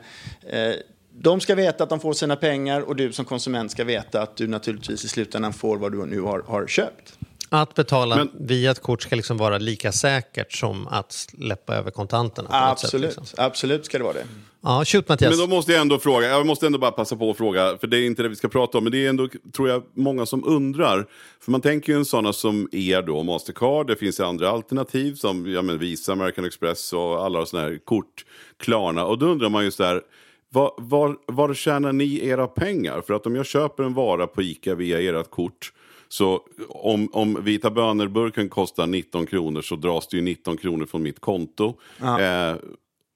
eh 0.51 0.75
de 1.21 1.41
ska 1.41 1.55
veta 1.55 1.85
att 1.85 1.91
de 1.91 2.01
får 2.01 2.13
sina 2.13 2.37
pengar 2.37 2.81
och 2.81 2.97
du 2.97 3.13
som 3.13 3.25
konsument 3.25 3.71
ska 3.71 3.85
veta 3.85 4.23
att 4.23 4.37
du 4.37 4.47
naturligtvis 4.47 5.05
i 5.05 5.09
slutändan 5.09 5.53
får 5.53 5.77
vad 5.77 5.93
du 5.93 6.07
nu 6.07 6.21
har, 6.21 6.43
har 6.47 6.67
köpt. 6.67 7.19
Att 7.51 7.75
betala 7.75 8.17
Men, 8.17 8.31
via 8.39 8.71
ett 8.71 8.83
kort 8.83 9.03
ska 9.03 9.17
liksom 9.17 9.37
vara 9.37 9.59
lika 9.59 9.93
säkert 9.93 10.53
som 10.53 10.87
att 10.87 11.13
släppa 11.13 11.75
över 11.75 11.91
kontanterna? 11.91 12.49
absolut, 12.51 13.13
sätt, 13.13 13.21
liksom. 13.21 13.45
absolut 13.45 13.85
ska 13.85 13.99
det 13.99 14.05
vara 14.05 14.15
det. 14.15 14.25
Ja, 14.61 14.85
shoot 14.85 15.09
Mattias. 15.09 15.31
Men 15.31 15.39
då 15.39 15.57
måste 15.57 15.73
jag 15.73 15.81
ändå 15.81 15.99
fråga, 15.99 16.29
jag 16.29 16.47
måste 16.47 16.67
ändå 16.67 16.79
bara 16.79 16.91
passa 16.91 17.17
på 17.17 17.31
att 17.31 17.37
fråga, 17.37 17.79
för 17.81 17.87
det 17.87 17.99
är 17.99 18.07
inte 18.07 18.23
det 18.23 18.29
vi 18.29 18.37
ska 18.37 18.49
prata 18.49 18.79
om, 18.79 18.85
men 18.85 18.91
det 18.91 19.05
är 19.05 19.09
ändå, 19.09 19.29
tror 19.57 19.69
jag, 19.69 19.83
många 19.95 20.27
som 20.27 20.45
undrar. 20.45 21.07
För 21.41 21.51
man 21.51 21.61
tänker 21.61 21.93
ju 21.93 21.99
en 21.99 22.05
sådana 22.05 22.33
som 22.33 22.69
er 22.73 23.03
då, 23.03 23.23
Mastercard, 23.23 23.87
det 23.87 23.97
finns 23.97 24.21
andra 24.21 24.51
alternativ 24.51 25.15
som 25.15 25.53
ja, 25.53 25.63
men 25.63 25.79
Visa, 25.79 26.13
American 26.13 26.45
Express 26.45 26.93
och 26.93 27.25
alla 27.25 27.47
sådana 27.47 27.69
här 27.69 27.79
kort, 27.85 28.25
Klarna. 28.57 29.05
Och 29.05 29.19
då 29.19 29.27
undrar 29.27 29.49
man 29.49 29.65
just 29.65 29.79
där, 29.79 30.03
var, 30.51 30.73
var, 30.77 31.17
var 31.27 31.55
tjänar 31.55 31.93
ni 31.93 32.27
era 32.27 32.47
pengar? 32.47 33.03
För 33.07 33.15
att 33.15 33.27
om 33.27 33.37
jag 33.37 33.47
köper 33.47 33.83
en 33.83 33.95
vara 33.95 34.27
på 34.27 34.43
ICA 34.43 34.75
via 34.75 35.01
ert 35.01 35.31
kort 35.31 35.73
så 36.09 36.41
om, 36.69 37.09
om 37.13 37.45
vita 37.45 37.71
bönor-burken 37.71 38.49
kostar 38.49 38.87
19 38.87 39.27
kronor 39.27 39.63
så 39.63 39.77
dras 39.77 40.09
det 40.09 40.17
ju 40.17 40.23
19 40.23 40.57
kronor 40.57 40.87
från 40.87 41.03
mitt 41.03 41.21
konto. 41.21 41.75
Eh, 42.03 42.55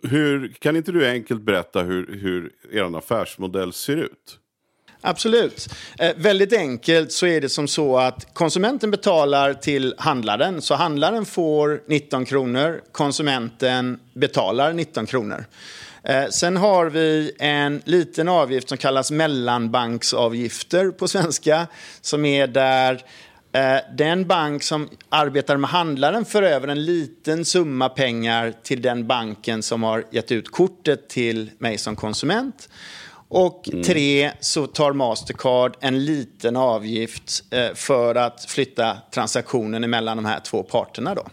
hur, 0.08 0.48
kan 0.48 0.76
inte 0.76 0.92
du 0.92 1.08
enkelt 1.08 1.42
berätta 1.42 1.82
hur, 1.82 2.18
hur 2.20 2.52
er 2.72 2.96
affärsmodell 2.96 3.72
ser 3.72 3.96
ut? 3.96 4.38
Absolut. 5.00 5.68
Eh, 5.98 6.10
väldigt 6.16 6.52
enkelt 6.52 7.12
så 7.12 7.26
är 7.26 7.40
det 7.40 7.48
som 7.48 7.68
så 7.68 7.98
att 7.98 8.34
konsumenten 8.34 8.90
betalar 8.90 9.54
till 9.54 9.94
handlaren. 9.98 10.62
Så 10.62 10.74
handlaren 10.74 11.24
får 11.24 11.82
19 11.86 12.24
kronor, 12.24 12.80
konsumenten 12.92 13.98
betalar 14.14 14.72
19 14.72 15.06
kronor. 15.06 15.44
Eh, 16.04 16.28
sen 16.28 16.56
har 16.56 16.86
vi 16.86 17.32
en 17.38 17.82
liten 17.84 18.28
avgift 18.28 18.68
som 18.68 18.78
kallas 18.78 19.10
mellanbanksavgifter 19.10 20.90
på 20.90 21.08
svenska. 21.08 21.66
Som 22.00 22.24
är 22.24 22.46
där 22.46 23.04
eh, 23.52 23.76
den 23.96 24.26
bank 24.26 24.62
som 24.62 24.88
arbetar 25.08 25.56
med 25.56 25.70
handlaren 25.70 26.24
för 26.24 26.42
över 26.42 26.68
en 26.68 26.84
liten 26.84 27.44
summa 27.44 27.88
pengar 27.88 28.52
till 28.62 28.82
den 28.82 29.06
banken 29.06 29.62
som 29.62 29.82
har 29.82 30.04
gett 30.10 30.32
ut 30.32 30.50
kortet 30.50 31.08
till 31.08 31.50
mig 31.58 31.78
som 31.78 31.96
konsument. 31.96 32.68
Och 33.28 33.68
tre, 33.86 34.30
så 34.40 34.66
tar 34.66 34.92
Mastercard 34.92 35.76
en 35.80 36.04
liten 36.04 36.56
avgift 36.56 37.44
eh, 37.50 37.74
för 37.74 38.14
att 38.14 38.44
flytta 38.44 38.96
transaktionen 39.14 39.90
mellan 39.90 40.16
de 40.16 40.24
här 40.24 40.40
två 40.40 40.62
parterna. 40.62 41.14
Då. 41.14 41.26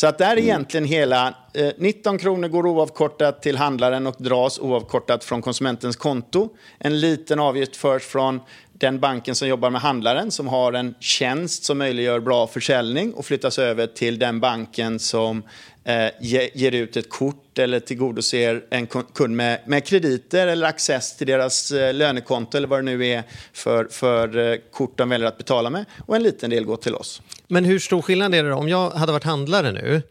Så 0.00 0.06
att 0.06 0.18
där 0.18 0.36
är 0.36 0.38
egentligen 0.38 0.84
hela 0.86 1.34
eh, 1.54 1.72
19 1.78 2.18
kronor 2.18 2.48
går 2.48 2.66
oavkortat 2.66 3.42
till 3.42 3.56
handlaren 3.56 4.06
och 4.06 4.14
dras 4.18 4.58
oavkortat 4.58 5.24
från 5.24 5.42
konsumentens 5.42 5.96
konto. 5.96 6.48
En 6.78 7.00
liten 7.00 7.40
avgift 7.40 7.76
förs 7.76 8.02
från 8.02 8.40
den 8.72 9.00
banken 9.00 9.34
som 9.34 9.48
jobbar 9.48 9.70
med 9.70 9.80
handlaren 9.80 10.30
som 10.30 10.48
har 10.48 10.72
en 10.72 10.94
tjänst 11.00 11.64
som 11.64 11.78
möjliggör 11.78 12.20
bra 12.20 12.46
försäljning 12.46 13.14
och 13.14 13.24
flyttas 13.24 13.58
över 13.58 13.86
till 13.86 14.18
den 14.18 14.40
banken 14.40 14.98
som 14.98 15.38
eh, 15.38 15.44
Eh, 15.84 16.10
ger 16.54 16.74
ut 16.74 16.96
ett 16.96 17.10
kort 17.10 17.58
eller 17.58 17.80
tillgodoser 17.80 18.64
en 18.70 18.86
kund 18.86 19.36
med, 19.36 19.60
med 19.66 19.84
krediter 19.84 20.46
eller 20.46 20.66
access 20.66 21.16
till 21.16 21.26
deras 21.26 21.72
eh, 21.72 21.94
lönekonto 21.94 22.56
eller 22.56 22.68
vad 22.68 22.78
det 22.78 22.82
nu 22.82 23.06
är 23.06 23.22
för, 23.52 23.84
för 23.84 24.38
eh, 24.38 24.58
kort 24.72 24.98
de 24.98 25.08
väljer 25.08 25.28
att 25.28 25.38
betala 25.38 25.70
med. 25.70 25.84
Och 26.06 26.16
en 26.16 26.22
liten 26.22 26.50
del 26.50 26.64
går 26.64 26.76
till 26.76 26.94
oss. 26.94 27.22
Men 27.48 27.64
hur 27.64 27.78
stor 27.78 28.02
skillnad 28.02 28.34
är 28.34 28.42
det 28.42 28.50
då? 28.50 28.56
Om 28.56 28.68
jag 28.68 28.90
hade 28.90 29.12
varit 29.12 29.24
handlare 29.24 29.72
nu 29.72 30.02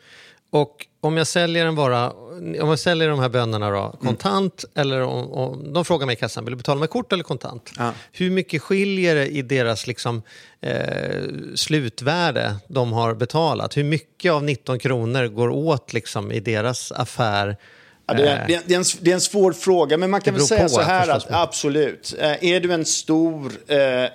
och 0.49 0.85
om 1.01 1.17
jag 1.17 1.27
säljer 1.27 1.65
en 1.65 1.75
vara, 1.75 2.11
om 2.11 2.55
jag 2.55 2.79
säljer 2.79 3.09
de 3.09 3.19
här 3.19 3.29
bönorna 3.29 3.69
då, 3.69 3.95
kontant 4.01 4.65
eller 4.75 5.01
om, 5.01 5.31
om 5.31 5.73
de 5.73 5.85
frågar 5.85 6.05
mig 6.05 6.13
i 6.13 6.15
kassan, 6.15 6.45
vill 6.45 6.51
du 6.51 6.57
betala 6.57 6.79
med 6.79 6.89
kort 6.89 7.13
eller 7.13 7.23
kontant? 7.23 7.71
Ja. 7.77 7.93
Hur 8.11 8.31
mycket 8.31 8.61
skiljer 8.61 9.15
det 9.15 9.27
i 9.27 9.41
deras 9.41 9.87
liksom, 9.87 10.21
eh, 10.61 10.75
slutvärde 11.55 12.55
de 12.67 12.93
har 12.93 13.13
betalat? 13.13 13.77
Hur 13.77 13.83
mycket 13.83 14.31
av 14.31 14.43
19 14.43 14.79
kronor 14.79 15.27
går 15.27 15.49
åt 15.49 15.93
liksom, 15.93 16.31
i 16.31 16.39
deras 16.39 16.91
affär? 16.91 17.57
Ja, 18.07 18.13
det, 18.13 18.29
är, 18.29 18.47
det, 18.47 18.55
är, 18.55 18.61
det, 18.65 18.73
är 18.73 18.77
en, 18.77 18.85
det 19.01 19.11
är 19.11 19.15
en 19.15 19.21
svår 19.21 19.53
fråga, 19.53 19.97
men 19.97 20.09
man 20.09 20.21
kan 20.21 20.33
väl 20.33 20.43
säga 20.43 20.69
så 20.69 20.81
här 20.81 21.09
att 21.09 21.31
absolut. 21.31 22.15
Eh, 22.19 22.43
är 22.43 22.59
du 22.59 22.73
en 22.73 22.85
stor 22.85 23.51
eh, 23.67 23.77
eh, 23.77 24.09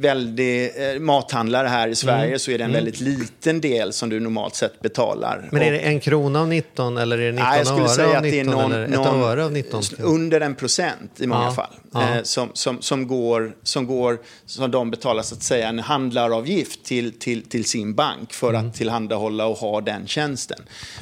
väldig 0.00 0.64
eh, 0.94 1.00
mathandlare 1.00 1.68
här 1.68 1.88
i 1.88 1.94
Sverige 1.94 2.26
Mm. 2.26 2.38
så 2.38 2.50
är 2.50 2.58
det 2.58 2.64
en 2.64 2.72
väldigt 2.72 3.00
liten 3.00 3.60
del 3.60 3.92
som 3.92 4.08
du 4.08 4.20
normalt 4.20 4.54
sett 4.54 4.80
betalar. 4.80 5.48
Men 5.52 5.62
är 5.62 5.72
det 5.72 5.78
en 5.78 6.00
krona 6.00 6.40
av 6.40 6.48
19 6.48 6.96
eller 6.96 7.18
är 7.18 7.26
det 7.26 7.32
19 7.32 7.46
Nej, 7.48 7.58
jag 7.58 7.66
skulle 7.66 7.80
öre 7.82 7.88
säga 7.88 8.08
av 8.08 8.16
att 8.16 8.22
det 8.22 8.40
är 8.40 8.44
19 8.44 8.60
någon, 8.60 8.72
eller 8.72 8.84
ett 8.84 8.90
någon 8.90 9.22
öre 9.22 9.44
av 9.44 9.52
19? 9.52 9.82
under 9.98 10.40
en 10.40 10.54
procent 10.54 11.20
i 11.20 11.26
många 11.26 11.44
Ja, 11.44 11.52
fall. 11.52 11.74
ja. 11.92 12.16
Eh, 12.16 12.22
som, 12.22 12.48
som, 12.52 12.82
som, 12.82 13.06
går, 13.06 13.52
som 13.62 13.86
går, 13.86 14.18
som 14.46 14.70
de 14.70 14.90
betalar 14.90 15.22
så 15.22 15.34
att 15.34 15.42
säga 15.42 15.68
en 15.68 15.78
handlaravgift 15.78 16.84
till, 16.84 17.18
till, 17.18 17.42
till 17.42 17.64
sin 17.64 17.94
bank 17.94 18.32
för 18.32 18.48
Mm. 18.54 18.68
att 18.68 18.74
tillhandahålla 18.74 19.46
och 19.46 19.56
ha 19.58 19.80
den 19.80 20.06
tjänsten. 20.06 20.58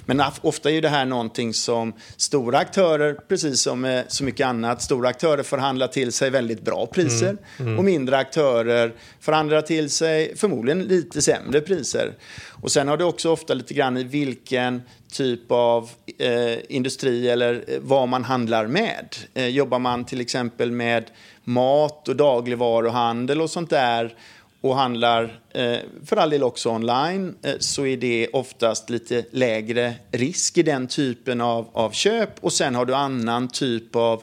Men 0.06 0.20
of- 0.20 0.40
ofta 0.42 0.70
är 0.70 0.82
det 0.82 0.88
här 0.88 1.04
någonting 1.04 1.54
som 1.54 1.92
stora 2.16 2.58
aktörer, 2.58 3.14
precis 3.28 3.60
som 3.60 3.80
med 3.80 4.04
så 4.08 4.24
mycket 4.24 4.46
annat, 4.46 4.82
stora 4.82 5.08
aktörer 5.08 5.42
förhandlar 5.42 5.86
till 5.88 6.12
sig 6.12 6.30
väldigt 6.30 6.62
bra 6.64 6.86
priser 6.86 7.36
Mm. 7.58 7.78
och 7.78 7.84
mindre 7.84 8.16
aktörer 8.18 8.85
förhandlar 9.20 9.62
till 9.62 9.90
sig 9.90 10.36
förmodligen 10.36 10.82
lite 10.82 11.22
sämre 11.22 11.60
priser. 11.60 12.14
Och 12.62 12.72
sen 12.72 12.88
har 12.88 12.96
det 12.96 13.04
också 13.04 13.30
ofta 13.30 13.54
lite 13.54 13.74
grann 13.74 13.96
i 13.96 14.04
vilken 14.04 14.82
typ 15.12 15.52
av 15.52 15.90
eh, 16.18 16.58
industri 16.68 17.28
eller 17.28 17.64
eh, 17.68 17.78
vad 17.80 18.08
man 18.08 18.24
handlar 18.24 18.66
med. 18.66 19.16
Eh, 19.34 19.48
jobbar 19.48 19.78
man 19.78 20.04
till 20.04 20.20
exempel 20.20 20.72
med 20.72 21.04
mat 21.44 22.08
och 22.08 22.16
dagligvaruhandel 22.16 23.40
och 23.40 23.50
sånt 23.50 23.70
där 23.70 24.14
och 24.60 24.76
handlar 24.76 25.40
eh, 25.50 25.76
för 26.06 26.16
all 26.16 26.30
del 26.30 26.42
också 26.42 26.70
online 26.70 27.34
eh, 27.42 27.54
så 27.58 27.86
är 27.86 27.96
det 27.96 28.28
oftast 28.32 28.90
lite 28.90 29.24
lägre 29.30 29.94
risk 30.10 30.58
i 30.58 30.62
den 30.62 30.86
typen 30.86 31.40
av, 31.40 31.68
av 31.72 31.90
köp 31.90 32.30
och 32.40 32.52
sen 32.52 32.74
har 32.74 32.84
du 32.84 32.94
annan 32.94 33.48
typ 33.48 33.96
av 33.96 34.22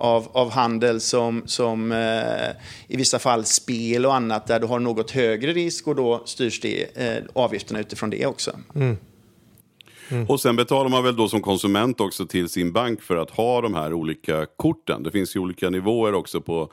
av, 0.00 0.28
av 0.32 0.50
handel 0.50 1.00
som, 1.00 1.42
som 1.46 1.92
eh, 1.92 2.50
i 2.88 2.96
vissa 2.96 3.18
fall 3.18 3.44
spel 3.44 4.06
och 4.06 4.14
annat 4.14 4.46
där 4.46 4.60
du 4.60 4.66
har 4.66 4.78
något 4.78 5.10
högre 5.10 5.52
risk 5.52 5.86
och 5.88 5.96
då 5.96 6.22
styrs 6.24 6.60
det, 6.60 6.82
eh, 6.96 7.24
avgifterna 7.32 7.80
utifrån 7.80 8.10
det 8.10 8.26
också. 8.26 8.50
Och 10.28 10.40
sen 10.40 10.56
betalar 10.56 10.90
man 10.90 11.04
väl 11.04 11.16
då 11.16 11.28
som 11.28 11.40
konsument 11.40 12.00
också 12.00 12.26
till 12.26 12.48
sin 12.48 12.72
bank 12.72 13.02
för 13.02 13.16
att 13.16 13.30
ha 13.30 13.60
de 13.60 13.74
här 13.74 13.92
olika 13.92 14.46
korten. 14.56 15.02
Det 15.02 15.10
finns 15.10 15.36
ju 15.36 15.40
olika 15.40 15.70
nivåer 15.70 16.14
också 16.14 16.40
på, 16.40 16.72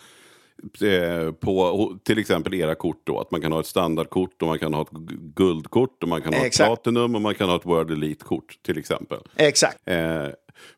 på 1.40 1.98
till 2.04 2.20
exempel 2.20 2.54
era 2.54 2.76
kort 2.76 3.02
då. 3.04 3.20
Att 3.20 3.32
man 3.32 3.42
kan 3.42 3.52
ha 3.52 3.60
ett 3.60 3.66
standardkort 3.66 4.42
och 4.42 4.48
man 4.48 4.60
kan 4.60 4.74
ha 4.74 4.82
ett 4.82 4.88
gu- 4.92 5.32
guldkort 5.36 6.04
och 6.04 6.10
man 6.10 6.22
kan 6.22 6.34
ha 6.34 6.46
Exakt. 6.46 6.60
ett 6.60 6.84
platinum 6.84 7.16
och 7.16 7.22
man 7.22 7.36
kan 7.36 7.50
ha 7.50 7.56
ett 7.56 7.66
World 7.66 7.92
Elite-kort 7.92 8.60
till 8.66 8.78
exempel. 8.78 9.18
Exakt. 9.36 9.78
Eh, 9.86 10.26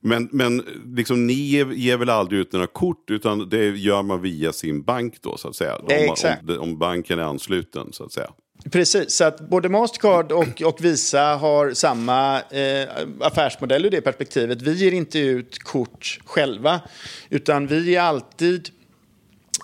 men 0.02 0.30
men 0.32 0.64
liksom, 0.96 1.28
ni 1.28 1.34
ger, 1.34 1.98
väl 1.98 2.10
aldrig 2.10 2.42
ut 2.42 2.54
några 2.54 2.68
kort 2.68 3.10
utan 3.12 3.50
det 3.50 3.66
gör 3.78 4.04
man 4.04 4.22
via 4.22 4.54
sin 4.54 4.84
bank 4.84 5.16
då 5.22 5.38
så 5.38 5.48
att 5.48 5.56
säga. 5.56 5.76
Om, 5.76 5.86
Exakt. 5.90 6.42
om, 6.42 6.48
det- 6.48 6.58
om 6.58 6.78
banken 6.78 7.20
är 7.20 7.24
ansluten 7.24 7.94
så 7.94 8.04
att 8.04 8.12
säga. 8.12 8.30
Precis, 8.72 9.12
så 9.12 9.24
att 9.24 9.50
både 9.50 9.70
Mastercard 9.70 10.32
och, 10.32 10.62
och 10.62 10.86
Visa 10.86 11.22
har 11.22 11.74
samma 11.74 12.36
eh, 12.42 12.90
affärsmodell 13.20 13.86
ur 13.86 13.90
det 13.90 14.02
perspektivet. 14.02 14.62
Vi 14.62 14.74
ger 14.74 14.92
inte 14.92 15.20
ut 15.20 15.60
kort 15.64 16.20
själva, 16.26 16.82
utan 17.30 17.68
vi 17.68 17.96
är 17.96 18.02
alltid 18.02 18.70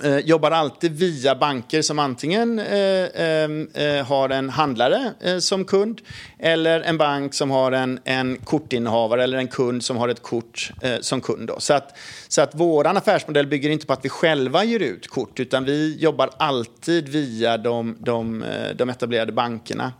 eh, 0.04 0.18
jobbar 0.18 0.52
alltid 0.52 0.92
via 1.00 1.36
banker 1.36 1.82
som 1.82 2.00
antingen 2.00 2.60
eh, 2.60 3.08
ehm, 3.14 3.70
eh, 3.74 4.06
har 4.06 4.30
en 4.30 4.50
handlare 4.50 5.14
eh, 5.22 5.38
som 5.38 5.66
kund 5.66 6.02
eller 6.40 6.82
en 6.82 6.98
bank 6.98 7.34
som 7.34 7.52
har 7.52 7.72
en, 7.72 8.00
en 8.04 8.38
kortinnehavare 8.38 9.24
eller 9.24 9.38
en 9.38 9.48
kund 9.48 9.84
som 9.84 9.98
har 9.98 10.10
ett 10.10 10.22
kort 10.22 10.72
eh, 10.82 11.00
som 11.02 11.22
kund. 11.22 11.48
Då. 11.48 11.60
Så 11.60 11.74
att, 11.74 11.98
så 12.28 12.42
att 12.42 12.52
vår 12.54 12.88
affärsmodell 12.88 13.48
bygger 13.48 13.70
inte 13.70 13.86
på 13.86 13.94
att 13.94 14.06
vi 14.06 14.10
själva 14.10 14.64
ger 14.64 14.80
ut 14.80 15.08
kort 15.08 15.40
utan 15.40 15.66
vi 15.66 15.98
jobbar 16.00 16.30
alltid 16.38 17.10
via 17.10 17.58
de, 17.58 17.98
de, 18.00 18.44
eh, 18.44 18.76
de 18.76 18.90
etablerade 18.90 19.32
bankerna. 19.32 19.94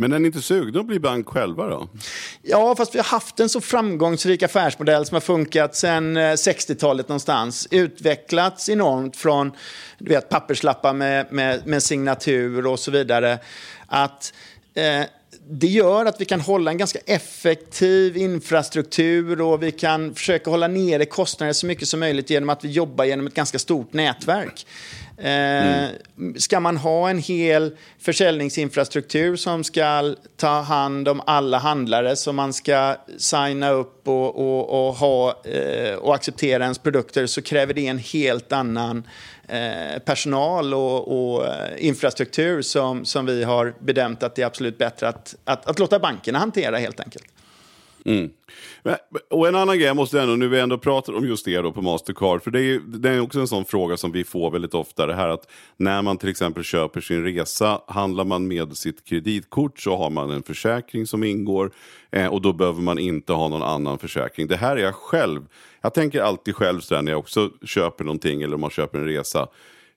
Men 0.00 0.12
är 0.12 0.18
ni 0.18 0.26
inte 0.26 0.42
sugna 0.42 0.80
att 0.80 0.86
bli 0.86 1.00
bank 1.00 1.28
själva 1.28 1.66
då? 1.66 1.88
Ja, 2.42 2.74
fast 2.76 2.94
vi 2.94 2.98
har 2.98 3.04
haft 3.04 3.40
en 3.40 3.48
så 3.48 3.60
framgångsrik 3.60 4.42
affärsmodell 4.42 5.06
som 5.06 5.14
har 5.14 5.20
funkat 5.20 5.76
sedan 5.76 6.16
eh, 6.16 6.20
60-talet 6.20 7.08
någonstans. 7.08 7.68
Utvecklats 7.70 8.68
enormt 8.68 9.16
från 9.16 9.52
du 9.98 10.10
vet, 10.10 10.28
papperslappar 10.28 10.92
med, 10.92 11.32
med, 11.32 11.66
med 11.66 11.82
signatur 11.82 12.66
och 12.66 12.78
så 12.78 12.90
vidare. 12.90 13.38
Att 13.86 14.32
eh, 14.74 15.02
det 15.50 15.66
gör 15.66 16.06
att 16.06 16.20
vi 16.20 16.24
kan 16.24 16.40
hålla 16.40 16.70
en 16.70 16.78
ganska 16.78 16.98
effektiv 17.06 18.16
infrastruktur 18.16 19.40
och 19.40 19.62
vi 19.62 19.72
kan 19.72 20.14
försöka 20.14 20.50
hålla 20.50 20.68
nere 20.68 21.04
kostnader 21.04 21.52
så 21.52 21.66
mycket 21.66 21.88
som 21.88 22.00
möjligt 22.00 22.30
genom 22.30 22.48
att 22.50 22.64
vi 22.64 22.68
jobbar 22.68 23.04
genom 23.04 23.26
ett 23.26 23.34
ganska 23.34 23.58
stort 23.58 23.92
nätverk. 23.92 24.66
Mm. 25.20 25.94
Ska 26.36 26.60
man 26.60 26.76
ha 26.76 27.10
en 27.10 27.18
hel 27.18 27.76
försäljningsinfrastruktur 27.98 29.36
som 29.36 29.64
ska 29.64 30.14
ta 30.36 30.60
hand 30.60 31.08
om 31.08 31.22
alla 31.26 31.58
handlare 31.58 32.16
som 32.16 32.36
man 32.36 32.52
ska 32.52 32.96
signa 33.18 33.70
upp 33.70 34.08
och, 34.08 34.36
och, 34.36 34.88
och, 34.88 34.94
ha, 34.94 35.42
eh, 35.44 35.94
och 35.94 36.14
acceptera 36.14 36.62
ens 36.62 36.78
produkter 36.78 37.26
så 37.26 37.42
kräver 37.42 37.74
det 37.74 37.86
en 37.86 37.98
helt 37.98 38.52
annan 38.52 39.08
eh, 39.48 39.98
personal 40.04 40.74
och, 40.74 41.34
och 41.36 41.46
infrastruktur 41.78 42.62
som, 42.62 43.04
som 43.04 43.26
vi 43.26 43.44
har 43.44 43.74
bedömt 43.78 44.22
att 44.22 44.34
det 44.34 44.42
är 44.42 44.46
absolut 44.46 44.78
bättre 44.78 45.08
att, 45.08 45.34
att, 45.44 45.66
att 45.66 45.78
låta 45.78 45.98
bankerna 45.98 46.38
hantera 46.38 46.78
helt 46.78 47.00
enkelt. 47.00 47.24
Mm. 48.04 48.30
Men- 48.82 48.96
Och 49.30 49.48
en 49.48 49.54
annan 49.54 49.76
grej, 49.78 49.86
jag 49.86 49.96
måste 49.96 50.20
ändå, 50.20 50.36
nu 50.36 50.48
vi 50.48 50.60
ändå 50.60 50.78
pratar 50.78 51.12
om 51.16 51.26
just 51.26 51.44
det 51.44 51.58
då 51.62 51.72
på 51.72 51.82
Mastercard, 51.82 52.42
för 52.42 52.50
det 52.50 52.58
är, 52.58 52.62
ju- 52.62 52.80
det 52.86 53.10
är 53.10 53.20
också 53.20 53.40
en 53.40 53.48
sån 53.48 53.64
fråga 53.64 53.96
som 53.96 54.12
vi 54.12 54.24
får 54.24 54.50
väldigt 54.50 54.74
ofta, 54.74 55.06
det 55.06 55.14
här 55.14 55.28
att 55.28 55.50
när 55.76 56.02
man 56.02 56.16
till 56.18 56.28
exempel 56.28 56.62
köper 56.64 57.00
sin 57.00 57.24
resa, 57.24 57.80
handlar 57.86 58.24
man 58.24 58.48
med 58.48 58.76
sitt 58.76 59.04
kreditkort 59.04 59.78
så 59.80 59.96
har 59.96 60.10
man 60.10 60.30
en 60.30 60.42
försäkring 60.42 61.06
som 61.06 61.24
ingår 61.24 61.70
eh, 62.10 62.26
och 62.26 62.42
då 62.42 62.52
behöver 62.52 62.82
man 62.82 62.98
inte 62.98 63.32
ha 63.32 63.48
någon 63.48 63.62
annan 63.62 63.98
försäkring. 63.98 64.46
Det 64.46 64.56
här 64.56 64.76
är 64.76 64.80
jag 64.80 64.94
själv, 64.94 65.42
jag 65.82 65.94
tänker 65.94 66.20
alltid 66.20 66.54
själv 66.56 66.80
sådär 66.80 67.02
när 67.02 67.12
jag 67.12 67.18
också 67.18 67.50
köper 67.64 68.04
någonting 68.04 68.42
eller 68.42 68.54
om 68.54 68.60
man 68.60 68.70
köper 68.70 68.98
en 68.98 69.04
resa. 69.04 69.46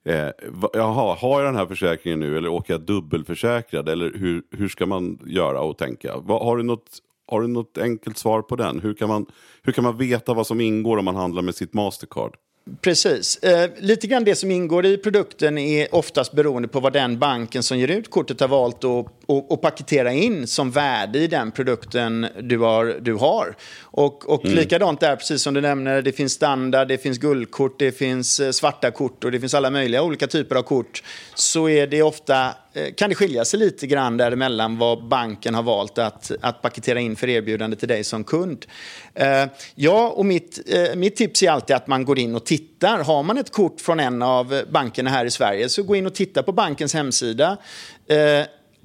Eh, 0.05 0.27
jaha, 0.73 1.15
har 1.21 1.41
jag 1.41 1.47
den 1.47 1.55
här 1.55 1.65
försäkringen 1.65 2.19
nu 2.19 2.37
eller 2.37 2.49
åker 2.49 2.73
jag 2.73 2.81
dubbelförsäkrad? 2.81 3.89
Eller 3.89 4.11
hur, 4.15 4.43
hur 4.51 4.67
ska 4.67 4.85
man 4.85 5.19
göra 5.25 5.61
och 5.61 5.77
tänka? 5.77 6.17
Va, 6.17 6.43
har, 6.43 6.57
du 6.57 6.63
något, 6.63 6.89
har 7.31 7.41
du 7.41 7.47
något 7.47 7.77
enkelt 7.77 8.17
svar 8.17 8.41
på 8.41 8.55
den? 8.55 8.79
Hur 8.79 8.93
kan, 8.93 9.09
man, 9.09 9.25
hur 9.63 9.73
kan 9.73 9.83
man 9.83 9.97
veta 9.97 10.33
vad 10.33 10.47
som 10.47 10.61
ingår 10.61 10.97
om 10.97 11.05
man 11.05 11.15
handlar 11.15 11.41
med 11.41 11.55
sitt 11.55 11.73
Mastercard? 11.73 12.35
Precis. 12.81 13.37
Eh, 13.37 13.69
lite 13.77 14.07
grann 14.07 14.23
det 14.23 14.35
som 14.35 14.51
ingår 14.51 14.85
i 14.85 14.97
produkten 14.97 15.57
är 15.57 15.95
oftast 15.95 16.33
beroende 16.33 16.67
på 16.67 16.79
vad 16.79 16.93
den 16.93 17.19
banken 17.19 17.63
som 17.63 17.79
ger 17.79 17.87
ut 17.87 18.09
kortet 18.09 18.39
har 18.39 18.47
valt 18.47 18.83
att, 18.83 19.07
och, 19.31 19.51
och 19.51 19.61
paketera 19.61 20.13
in 20.13 20.47
som 20.47 20.71
värde 20.71 21.19
i 21.19 21.27
den 21.27 21.51
produkten 21.51 22.27
du 22.41 22.57
har. 22.57 22.97
Du 23.01 23.13
har. 23.13 23.55
Och, 23.81 24.29
och 24.29 24.45
mm. 24.45 24.57
likadant 24.57 24.99
där, 24.99 25.15
precis 25.15 25.41
som 25.41 25.53
du 25.53 25.61
nämner, 25.61 26.01
det 26.01 26.11
finns 26.11 26.33
standard, 26.33 26.87
det 26.87 26.97
finns 26.97 27.17
guldkort, 27.17 27.79
det 27.79 27.91
finns 27.91 28.39
eh, 28.39 28.51
svarta 28.51 28.91
kort 28.91 29.23
och 29.23 29.31
det 29.31 29.39
finns 29.39 29.53
alla 29.53 29.69
möjliga 29.69 30.03
olika 30.03 30.27
typer 30.27 30.55
av 30.55 30.63
kort. 30.63 31.03
Så 31.35 31.69
är 31.69 31.87
det 31.87 32.01
ofta, 32.01 32.45
eh, 32.73 32.93
kan 32.97 33.09
det 33.09 33.15
skilja 33.15 33.45
sig 33.45 33.59
lite 33.59 33.87
grann 33.87 34.17
däremellan 34.17 34.77
vad 34.77 35.07
banken 35.07 35.55
har 35.55 35.63
valt 35.63 35.97
att, 35.97 36.31
att 36.41 36.61
paketera 36.61 36.99
in 36.99 37.15
för 37.15 37.29
erbjudande 37.29 37.77
till 37.77 37.87
dig 37.87 38.03
som 38.03 38.23
kund. 38.23 38.65
Eh, 39.13 39.45
ja, 39.75 40.09
och 40.09 40.25
mitt, 40.25 40.59
mitt 40.95 41.15
tips 41.15 41.43
är 41.43 41.49
alltid 41.49 41.75
att 41.75 41.87
man 41.87 42.05
går 42.05 42.19
in 42.19 42.35
och 42.35 42.45
tittar. 42.45 43.03
Har 43.03 43.23
man 43.23 43.37
ett 43.37 43.51
kort 43.51 43.81
från 43.81 43.99
en 43.99 44.21
av 44.21 44.61
bankerna 44.71 45.09
här 45.09 45.25
i 45.25 45.31
Sverige 45.31 45.69
så 45.69 45.83
gå 45.83 45.95
in 45.95 46.05
och 46.05 46.15
titta 46.15 46.43
på 46.43 46.51
bankens 46.51 46.93
hemsida 46.93 47.57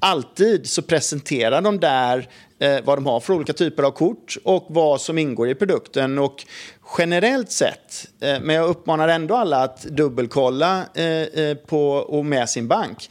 alltid 0.07 0.69
så 0.69 0.83
presenterar 0.83 1.63
de 1.63 1.81
där 1.81 2.29
eh, 2.59 2.79
vad 2.85 2.99
de 2.99 3.07
har 3.07 3.21
för 3.21 3.33
olika 3.33 3.53
typer 3.53 3.83
av 3.83 3.91
kort 3.91 4.37
och 4.45 4.67
vad 4.69 5.01
som 5.01 5.19
ingår 5.19 5.49
i 5.49 5.55
produkten. 5.55 6.19
Och 6.19 6.45
generellt 6.99 7.51
sett, 7.51 8.09
eh, 8.21 8.41
men 8.41 8.57
jag 8.57 8.69
uppmanar 8.69 9.09
ändå 9.09 9.37
alla 9.37 9.63
att 9.63 9.83
dubbelkolla 9.83 10.85
eh, 10.95 11.07
eh 11.07 11.57
på 11.57 11.91
och 11.91 12.25
med 12.25 12.49
sin 12.49 12.69
bank. 12.69 13.11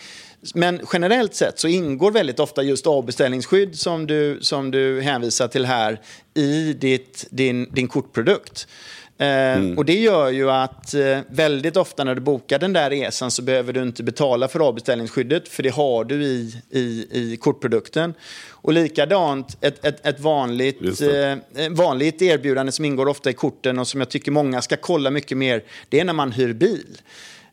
Men 0.54 0.82
generellt 0.94 1.36
sett 1.36 1.60
så 1.60 1.68
ingår 1.68 2.12
väldigt 2.12 2.40
ofta 2.40 2.64
just 2.64 2.88
avbeställningsskydd 2.88 3.80
som 3.80 4.08
du, 4.08 4.40
som 4.42 4.72
du 4.72 5.02
hänvisar 5.02 5.48
till 5.48 5.66
här 5.66 6.02
i 6.34 6.74
ditt, 6.74 7.28
din, 7.30 7.70
din 7.72 7.88
kortprodukt. 7.88 8.68
Mm. 9.18 9.78
Och 9.78 9.86
Det 9.86 10.00
gör 10.00 10.30
ju 10.30 10.52
att 10.52 10.94
eh, 10.94 11.20
väldigt 11.28 11.78
ofta 11.78 12.04
när 12.04 12.16
du 12.16 12.22
bokar 12.22 12.60
den 12.60 12.74
där 12.74 12.90
resan 12.90 13.32
så 13.32 13.42
behöver 13.42 13.74
du 13.74 13.82
inte 13.82 14.04
betala 14.04 14.48
för 14.48 14.60
avbeställningsskyddet 14.60 15.48
för 15.48 15.64
det 15.64 15.70
har 15.70 16.04
du 16.04 16.24
i, 16.24 16.62
i, 16.70 17.08
i 17.12 17.38
kortprodukten. 17.38 18.14
Och 18.50 18.74
likadant, 18.74 19.58
ett, 19.62 19.86
ett, 19.86 20.06
ett 20.06 20.20
vanligt, 20.20 21.02
eh, 21.02 21.70
vanligt 21.70 22.22
erbjudande 22.22 22.72
som 22.72 22.86
ingår 22.86 23.08
ofta 23.08 23.30
i 23.30 23.34
korten 23.34 23.80
och 23.80 23.88
som 23.88 24.02
jag 24.02 24.10
tycker 24.10 24.32
många 24.32 24.62
ska 24.62 24.78
kolla 24.78 25.12
mycket 25.12 25.38
mer, 25.38 25.64
det 25.90 26.00
är 26.00 26.06
när 26.06 26.14
man 26.14 26.32
hyr 26.32 26.54
bil. 26.54 26.98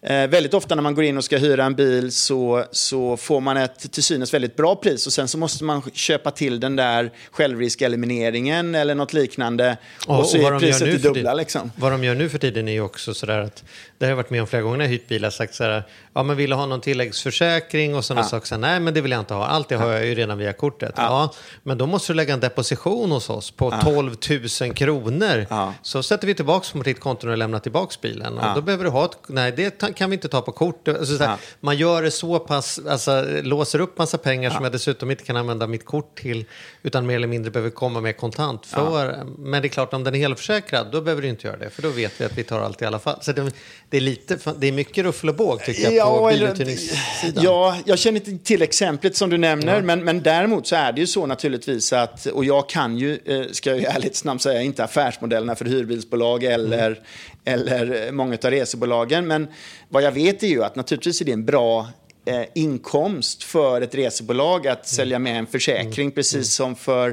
Eh, 0.06 0.28
väldigt 0.28 0.54
ofta 0.54 0.74
när 0.74 0.82
man 0.82 0.94
går 0.94 1.04
in 1.04 1.16
och 1.16 1.24
ska 1.24 1.36
hyra 1.36 1.64
en 1.64 1.74
bil 1.74 2.12
så, 2.12 2.64
så 2.70 3.16
får 3.16 3.40
man 3.40 3.56
ett 3.56 3.92
till 3.92 4.02
synes 4.02 4.34
väldigt 4.34 4.56
bra 4.56 4.76
pris 4.76 5.06
och 5.06 5.12
sen 5.12 5.28
så 5.28 5.38
måste 5.38 5.64
man 5.64 5.82
köpa 5.92 6.30
till 6.30 6.60
den 6.60 6.76
där 6.76 7.10
självriskelimineringen 7.30 8.74
eller 8.74 8.94
något 8.94 9.12
liknande. 9.12 9.76
Och, 10.06 10.18
och 10.18 10.26
så 10.26 10.38
och 10.38 10.54
är 10.54 10.58
priset 10.58 11.02
det 11.02 11.08
dubbla. 11.08 11.34
Liksom. 11.34 11.72
Vad 11.76 11.92
de 11.92 12.04
gör 12.04 12.14
nu 12.14 12.28
för 12.28 12.38
tiden 12.38 12.68
är 12.68 12.72
ju 12.72 12.80
också 12.80 13.14
sådär 13.14 13.38
att, 13.38 13.64
det 13.98 14.04
har 14.04 14.10
jag 14.10 14.16
varit 14.16 14.30
med 14.30 14.40
om 14.40 14.46
flera 14.46 14.62
gånger 14.62 14.78
när 14.78 14.84
jag 14.84 14.90
hyrt 14.90 15.08
bilar, 15.08 15.30
sagt 15.30 15.54
sådär, 15.54 15.82
ja 16.14 16.22
men 16.22 16.36
vill 16.36 16.50
du 16.50 16.56
ha 16.56 16.66
någon 16.66 16.80
tilläggsförsäkring 16.80 17.94
och 17.94 18.04
sådana 18.04 18.20
ja. 18.20 18.28
saker, 18.28 18.58
nej 18.58 18.80
men 18.80 18.94
det 18.94 19.00
vill 19.00 19.10
jag 19.10 19.20
inte 19.20 19.34
ha, 19.34 19.46
allt 19.46 19.68
det 19.68 19.76
har 19.76 19.92
jag 19.92 20.06
ju 20.06 20.14
redan 20.14 20.38
via 20.38 20.52
kortet. 20.52 20.92
Ja. 20.96 21.02
ja. 21.02 21.32
men 21.62 21.78
då 21.78 21.86
måste 21.86 22.12
du 22.12 22.16
lägga 22.16 22.34
en 22.34 22.40
deposition 22.40 23.10
hos 23.10 23.30
oss 23.30 23.50
på 23.50 23.70
ja. 23.70 23.80
12 23.80 24.16
000 24.60 24.74
kronor. 24.74 25.46
Så 25.82 26.02
sätter 26.02 26.26
vi 26.26 26.34
tillbaka 26.34 26.66
på 26.72 26.82
ditt 26.82 27.00
konto 27.00 27.30
och 27.30 27.36
lämnar 27.36 27.58
tillbaka 27.58 27.96
bilen. 28.02 28.38
Och 28.38 28.54
då 28.54 28.62
behöver 28.62 28.84
du 28.84 28.90
ha 28.90 29.04
ett, 29.04 29.18
nej 29.26 29.52
det 29.52 29.94
kan 29.96 30.10
vi 30.10 30.14
inte 30.14 30.28
ta 30.28 30.40
på 30.40 30.52
kort. 30.52 30.88
Alltså, 30.88 31.16
såhär. 31.16 31.36
Man 31.60 31.76
gör 31.76 32.02
det 32.02 32.10
så 32.10 32.38
pass, 32.38 32.80
alltså, 32.88 33.26
låser 33.42 33.80
upp 33.80 33.98
massa 33.98 34.18
pengar 34.18 34.50
som 34.50 34.64
jag 34.64 34.72
dessutom 34.72 35.10
inte 35.10 35.24
kan 35.24 35.36
använda 35.36 35.66
mitt 35.66 35.84
kort 35.84 36.18
till, 36.18 36.44
utan 36.82 37.06
mer 37.06 37.16
eller 37.16 37.28
mindre 37.28 37.50
behöver 37.50 37.70
komma 37.70 38.00
med 38.00 38.16
kontant 38.16 38.66
för. 38.66 39.24
Men 39.38 39.62
det 39.62 39.68
är 39.68 39.70
klart, 39.70 39.94
om 39.94 40.04
den 40.04 40.14
är 40.14 40.18
helförsäkrad, 40.18 40.86
då 40.92 41.00
behöver 41.00 41.22
du 41.22 41.28
inte 41.28 41.46
göra 41.46 41.56
det, 41.56 41.70
för 41.70 41.82
då 41.82 41.88
vet 41.88 42.20
vi 42.20 42.24
att 42.24 42.38
vi 42.38 42.44
tar 42.44 42.60
allt 42.60 42.82
i 42.82 42.84
alla 42.84 42.98
fall. 42.98 43.18
Så 43.22 43.32
det, 43.32 43.52
det 43.88 43.96
är, 43.96 44.00
lite, 44.00 44.38
det 44.56 44.66
är 44.66 44.72
mycket 44.72 45.04
ruffel 45.04 45.28
och 45.28 45.36
båg, 45.36 45.60
tycker 45.64 45.90
jag, 45.90 46.01
ja, 46.04 46.30
biluthyrningssidan. 46.30 47.44
Ja, 47.44 47.76
jag 47.84 47.98
känner 47.98 48.30
inte 48.30 48.44
till 48.44 48.62
exemplet 48.62 49.16
som 49.16 49.30
du 49.30 49.38
nämner, 49.38 49.82
men, 49.82 50.04
men 50.04 50.22
däremot 50.22 50.66
så 50.66 50.76
är 50.76 50.92
det 50.92 51.00
ju 51.00 51.06
så 51.06 51.26
naturligtvis 51.26 51.92
att, 51.92 52.26
och 52.26 52.44
jag 52.44 52.68
kan 52.68 52.98
ju, 52.98 53.18
eh, 53.24 53.42
ska 53.52 53.70
jag 53.70 53.78
ju 53.78 53.84
ärligt 53.84 54.16
snabbt 54.16 54.42
säga, 54.42 54.62
inte 54.62 54.84
affärsmodellerna 54.84 55.54
för 55.54 55.64
hyrbilsbolag 55.64 56.44
eller, 56.44 56.86
mm 56.86 57.02
eller 57.44 58.12
många 58.12 58.38
av 58.44 58.50
resebolagen. 58.50 59.26
Men 59.26 59.48
vad 59.88 60.02
jag 60.02 60.12
vet 60.12 60.42
är 60.42 60.46
ju 60.46 60.64
att 60.64 60.76
naturligtvis 60.76 61.20
är 61.20 61.24
det 61.24 61.32
en 61.32 61.44
bra 61.44 61.88
eh, 62.24 62.42
inkomst 62.54 63.42
för 63.42 63.80
ett 63.80 63.94
resebolag 63.94 64.66
att 64.66 64.86
sälja 64.86 65.18
med 65.18 65.38
en 65.38 65.46
försäkring, 65.46 66.06
mm. 66.06 66.14
precis 66.14 66.60
mm. 66.60 66.74
som 66.74 66.76
för, 66.76 67.08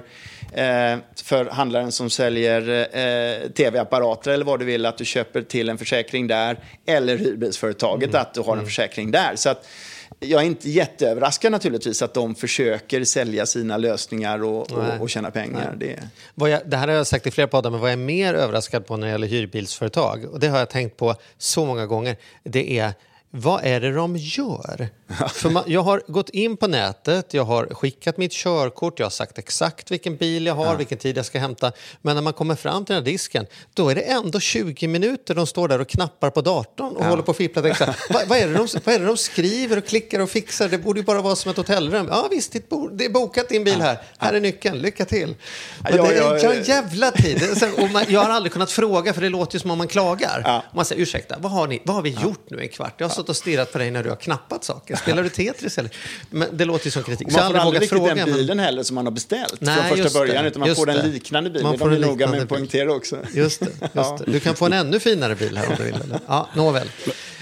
eh, 0.54 0.98
för 1.24 1.50
handlaren 1.52 1.92
som 1.92 2.10
säljer 2.10 2.88
eh, 2.98 3.50
tv-apparater 3.50 4.32
eller 4.32 4.46
vad 4.46 4.60
du 4.60 4.66
vill, 4.66 4.86
att 4.86 4.98
du 4.98 5.06
köper 5.06 5.42
till 5.42 5.70
en 5.70 5.78
försäkring 5.78 6.28
där, 6.28 6.60
eller 6.86 7.18
hyrbilsföretaget, 7.18 8.10
mm. 8.10 8.22
att 8.22 8.34
du 8.34 8.40
har 8.40 8.52
en 8.52 8.54
mm. 8.54 8.66
försäkring 8.66 9.12
där. 9.12 9.36
Så 9.36 9.50
att, 9.50 9.68
jag 10.20 10.42
är 10.42 10.46
inte 10.46 10.70
jätteöverraskad 10.70 11.52
naturligtvis 11.52 12.02
att 12.02 12.14
de 12.14 12.36
försöker 12.36 13.04
sälja 13.04 13.46
sina 13.46 13.78
lösningar 13.78 14.44
och, 14.44 14.72
och, 14.72 15.02
och 15.02 15.10
tjäna 15.10 15.32
pengar. 15.32 15.76
Det... 15.78 16.00
Jag, 16.36 16.62
det 16.66 16.78
här 16.78 16.88
har 16.88 16.96
jag 16.96 17.08
sagt 17.08 17.28
i 17.28 17.32
flera 17.32 17.48
poddar, 17.48 17.70
men 17.70 17.80
vad 17.80 17.90
jag 17.90 17.94
är 17.94 18.04
mer 18.04 18.34
överraskad 18.34 18.86
på 18.86 18.98
när 18.98 19.08
det 19.08 19.12
gäller 19.12 19.28
hyrbilsföretag, 19.28 20.26
och 20.26 20.40
det 20.40 20.48
har 20.48 20.60
jag 20.60 20.70
tänkt 20.70 20.98
på 20.98 21.16
så 21.38 21.66
många 21.66 21.86
gånger, 21.86 22.16
det 22.44 22.80
är 22.80 22.94
vad 23.32 23.64
är 23.64 23.80
det 23.82 23.92
de 23.92 24.18
gör? 24.18 24.90
För 25.34 25.50
man, 25.50 25.64
jag 25.68 25.82
har 25.82 26.02
gått 26.08 26.30
in 26.30 26.58
på 26.58 26.68
nätet, 26.68 27.34
jag 27.34 27.44
har 27.44 27.66
skickat 27.66 28.18
mitt 28.18 28.32
körkort, 28.32 29.00
jag 29.00 29.06
har 29.06 29.12
sagt 29.12 29.38
exakt 29.38 29.92
vilken 29.92 30.16
bil 30.16 30.46
jag 30.46 30.56
har, 30.56 30.66
ja. 30.66 30.76
vilken 30.76 30.98
tid 30.98 31.18
jag 31.18 31.26
ska 31.26 31.40
hämta. 31.40 31.72
Men 32.02 32.16
när 32.16 32.22
man 32.22 32.34
kommer 32.34 32.56
fram 32.56 32.86
till 32.86 32.96
den 32.96 33.04
här 33.04 33.12
disken, 33.12 33.46
då 33.74 33.90
är 33.90 33.96
det 33.96 34.02
ändå 34.02 34.40
20 34.40 34.88
minuter 34.88 35.36
de 35.36 35.48
står 35.48 35.68
där 35.68 35.82
och 35.82 35.88
knappar 35.88 36.30
på 36.30 36.42
datorn 36.42 36.96
och 36.96 37.04
ja. 37.04 37.10
håller 37.10 37.24
på 37.24 37.32
att 37.32 37.38
fippla. 37.38 37.62
vad, 37.62 38.28
vad, 38.28 38.38
är 38.38 38.48
det 38.48 38.54
de, 38.54 38.68
vad 38.86 38.96
är 38.96 39.00
det 39.00 39.06
de 39.06 39.18
skriver 39.18 39.78
och 39.78 39.86
klickar 39.86 40.20
och 40.20 40.30
fixar? 40.30 40.70
Det 40.70 40.78
borde 40.78 41.00
ju 41.00 41.06
bara 41.06 41.22
vara 41.22 41.36
som 41.36 41.52
ett 41.52 41.58
hotellrum. 41.58 42.08
Ja 42.12 42.28
visst, 42.32 42.52
det 42.52 43.06
är 43.06 43.10
bokat 43.10 43.50
din 43.50 43.64
bil 43.64 43.82
här. 43.82 43.98
Här 44.18 44.34
är 44.34 44.40
nyckeln, 44.40 44.78
lycka 44.78 45.06
till. 45.06 45.36
Men 45.84 45.96
ja, 45.96 46.04
det 46.04 46.18
är 46.18 46.54
en 46.54 46.64
jävla 46.64 47.12
tid. 47.12 47.44
Och 47.78 47.90
man, 47.90 48.04
jag 48.08 48.22
har 48.22 48.30
aldrig 48.30 48.54
kunnat 48.54 48.72
fråga, 48.72 49.14
för 49.14 49.22
det 49.22 49.30
låter 49.30 49.56
ju 49.56 49.60
som 49.60 49.72
om 49.72 49.78
man 49.78 49.88
klagar. 49.88 50.64
Man 50.74 50.86
säger, 50.86 51.02
ursäkta, 51.02 51.36
vad 51.40 51.52
har, 51.52 51.68
ni, 51.68 51.82
vad 51.86 51.96
har 51.96 52.04
vi 52.04 52.10
gjort 52.10 52.50
nu 52.50 52.62
en 52.62 52.70
kvart? 52.70 53.02
Stått 53.20 53.30
och 53.30 53.36
stirrat 53.36 53.72
på 53.72 53.78
dig 53.78 53.92
när 53.92 54.04
du 54.04 54.10
har 54.10 54.16
knappat 54.16 54.64
saker. 54.64 54.96
Spelar 54.96 55.24
du 55.24 55.30
Tetris 55.30 55.78
eller? 55.78 55.92
Men 56.30 56.58
det 56.58 56.66
låter 56.66 56.86
ju 56.86 56.92
som 56.92 57.04
kritik. 57.04 57.32
man 57.32 57.52
får 57.52 57.58
aldrig 57.58 57.82
riktigt 57.82 58.00
fråga, 58.00 58.16
den 58.16 58.26
bilen 58.26 58.58
men... 58.58 58.66
heller 58.66 58.84
som 58.84 58.96
man 58.96 59.06
har 59.06 59.12
beställt 59.12 59.62
Nej, 59.62 59.88
från 59.88 59.98
första 59.98 60.20
början. 60.20 60.46
Utan 60.46 60.60
man 60.60 60.76
får 60.76 60.86
det. 60.86 60.92
en 60.92 61.12
liknande 61.12 61.50
bil. 61.50 61.64
Man 61.64 61.78
får 61.78 61.90
det 61.90 61.96
är 61.96 62.00
de 62.00 62.06
noga 62.08 62.28
med 62.28 62.42
att 62.42 62.50
poängtera 62.50 62.94
också. 62.94 63.18
Just 63.34 63.60
det. 63.60 63.66
Just 63.66 63.94
ja. 63.94 64.20
det. 64.26 64.32
Du 64.32 64.40
kan 64.40 64.56
få 64.56 64.66
en 64.66 64.74
ännu 64.74 65.00
finare 65.00 65.36
bil 65.36 65.58
här 65.58 65.70
om 65.70 65.76
du 65.78 65.84
vill. 65.84 65.96
Eller? 65.96 66.20
Ja, 66.28 66.50
nåväl. 66.56 66.88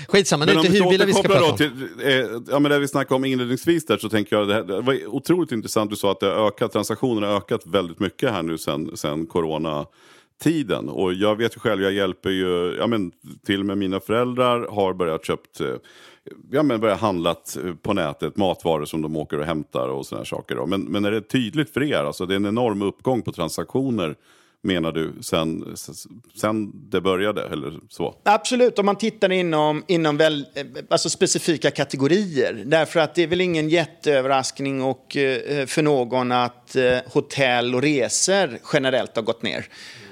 Skitsamma, 0.08 0.46
det 0.46 0.52
är 0.52 0.56
inte 0.56 0.72
hyrbilar 0.72 1.06
vi 1.06 1.14
ska 1.14 1.24
prata 1.24 1.52
om. 1.52 1.58
Till, 1.58 1.90
eh, 2.04 2.14
ja, 2.52 2.60
men 2.60 2.64
det 2.64 2.80
vi 2.80 2.88
snackade 2.88 3.16
om 3.16 3.26
inledningsvis 3.26 3.86
där 3.86 3.98
så 3.98 4.10
tänker 4.10 4.36
jag, 4.36 4.48
det, 4.48 4.54
här, 4.54 4.64
det 4.64 4.82
var 4.82 5.08
otroligt 5.08 5.52
intressant, 5.52 5.90
du 5.90 5.96
sa 5.96 6.12
att 6.12 6.20
det 6.20 6.26
har 6.26 6.48
ökat, 6.48 6.72
transaktionerna 6.72 7.28
har 7.28 7.38
ökat 7.38 7.62
väldigt 7.66 8.00
mycket 8.00 8.32
här 8.32 8.44
nu 8.44 8.58
sen, 8.58 8.98
sen 8.98 9.26
corona 9.26 9.86
tiden. 10.40 10.90
Och 10.90 11.14
jag 11.14 11.36
vet 11.36 11.56
ju 11.56 11.60
själv, 11.60 11.82
jag 11.82 11.92
hjälper 11.92 12.30
ju, 12.30 12.76
ja 12.80 12.88
men 12.88 13.12
till 13.46 13.60
och 13.60 13.66
med 13.66 13.78
mina 13.78 14.00
föräldrar 14.00 14.68
har 14.68 14.94
börjat 14.94 15.26
köpt 15.26 15.60
eh, 15.60 15.76
ja, 16.52 16.64
men 16.64 16.80
börjat 16.80 17.00
handlat 17.00 17.58
eh, 17.66 17.74
på 17.74 17.94
nätet, 17.94 18.38
matvaror 18.38 18.86
som 18.86 19.02
de 19.02 19.16
åker 19.16 19.40
och 19.40 19.46
hämtar 19.46 19.88
och 19.88 20.06
sådana 20.06 20.26
saker. 20.26 20.56
Då. 20.56 20.66
Men, 20.66 20.82
men 20.82 21.06
är 21.06 21.12
det 21.12 21.22
tydligt 21.22 21.74
för 21.74 21.84
er, 21.84 22.04
alltså 22.04 22.26
det 22.26 22.34
är 22.34 22.36
en 22.36 22.46
enorm 22.46 22.82
uppgång 22.82 23.22
på 23.22 23.32
transaktioner 23.32 24.16
menar 24.62 24.92
du, 24.92 25.14
sen, 25.22 25.76
sen 26.36 26.72
det 26.90 27.02
började? 27.02 27.44
Eller 27.44 27.80
så? 27.90 28.16
Absolut, 28.24 28.80
om 28.80 28.86
man 28.86 28.96
tittar 28.96 29.32
inom, 29.32 29.84
inom 29.88 30.18
väl, 30.18 30.46
eh, 30.56 30.66
alltså 30.90 31.10
specifika 31.10 31.72
kategorier. 31.72 32.64
Därför 32.66 33.00
att 33.00 33.16
det 33.16 33.24
är 33.24 33.28
väl 33.28 33.42
ingen 33.42 33.70
jätteöverraskning 33.70 34.84
och, 34.84 35.06
för 35.68 35.82
någon 35.82 36.32
att 36.32 36.76
hotell 37.06 37.76
och 37.76 37.82
resor 37.82 38.60
generellt 38.74 39.16
har 39.16 39.24
gått 39.24 39.44
ner. 39.44 39.66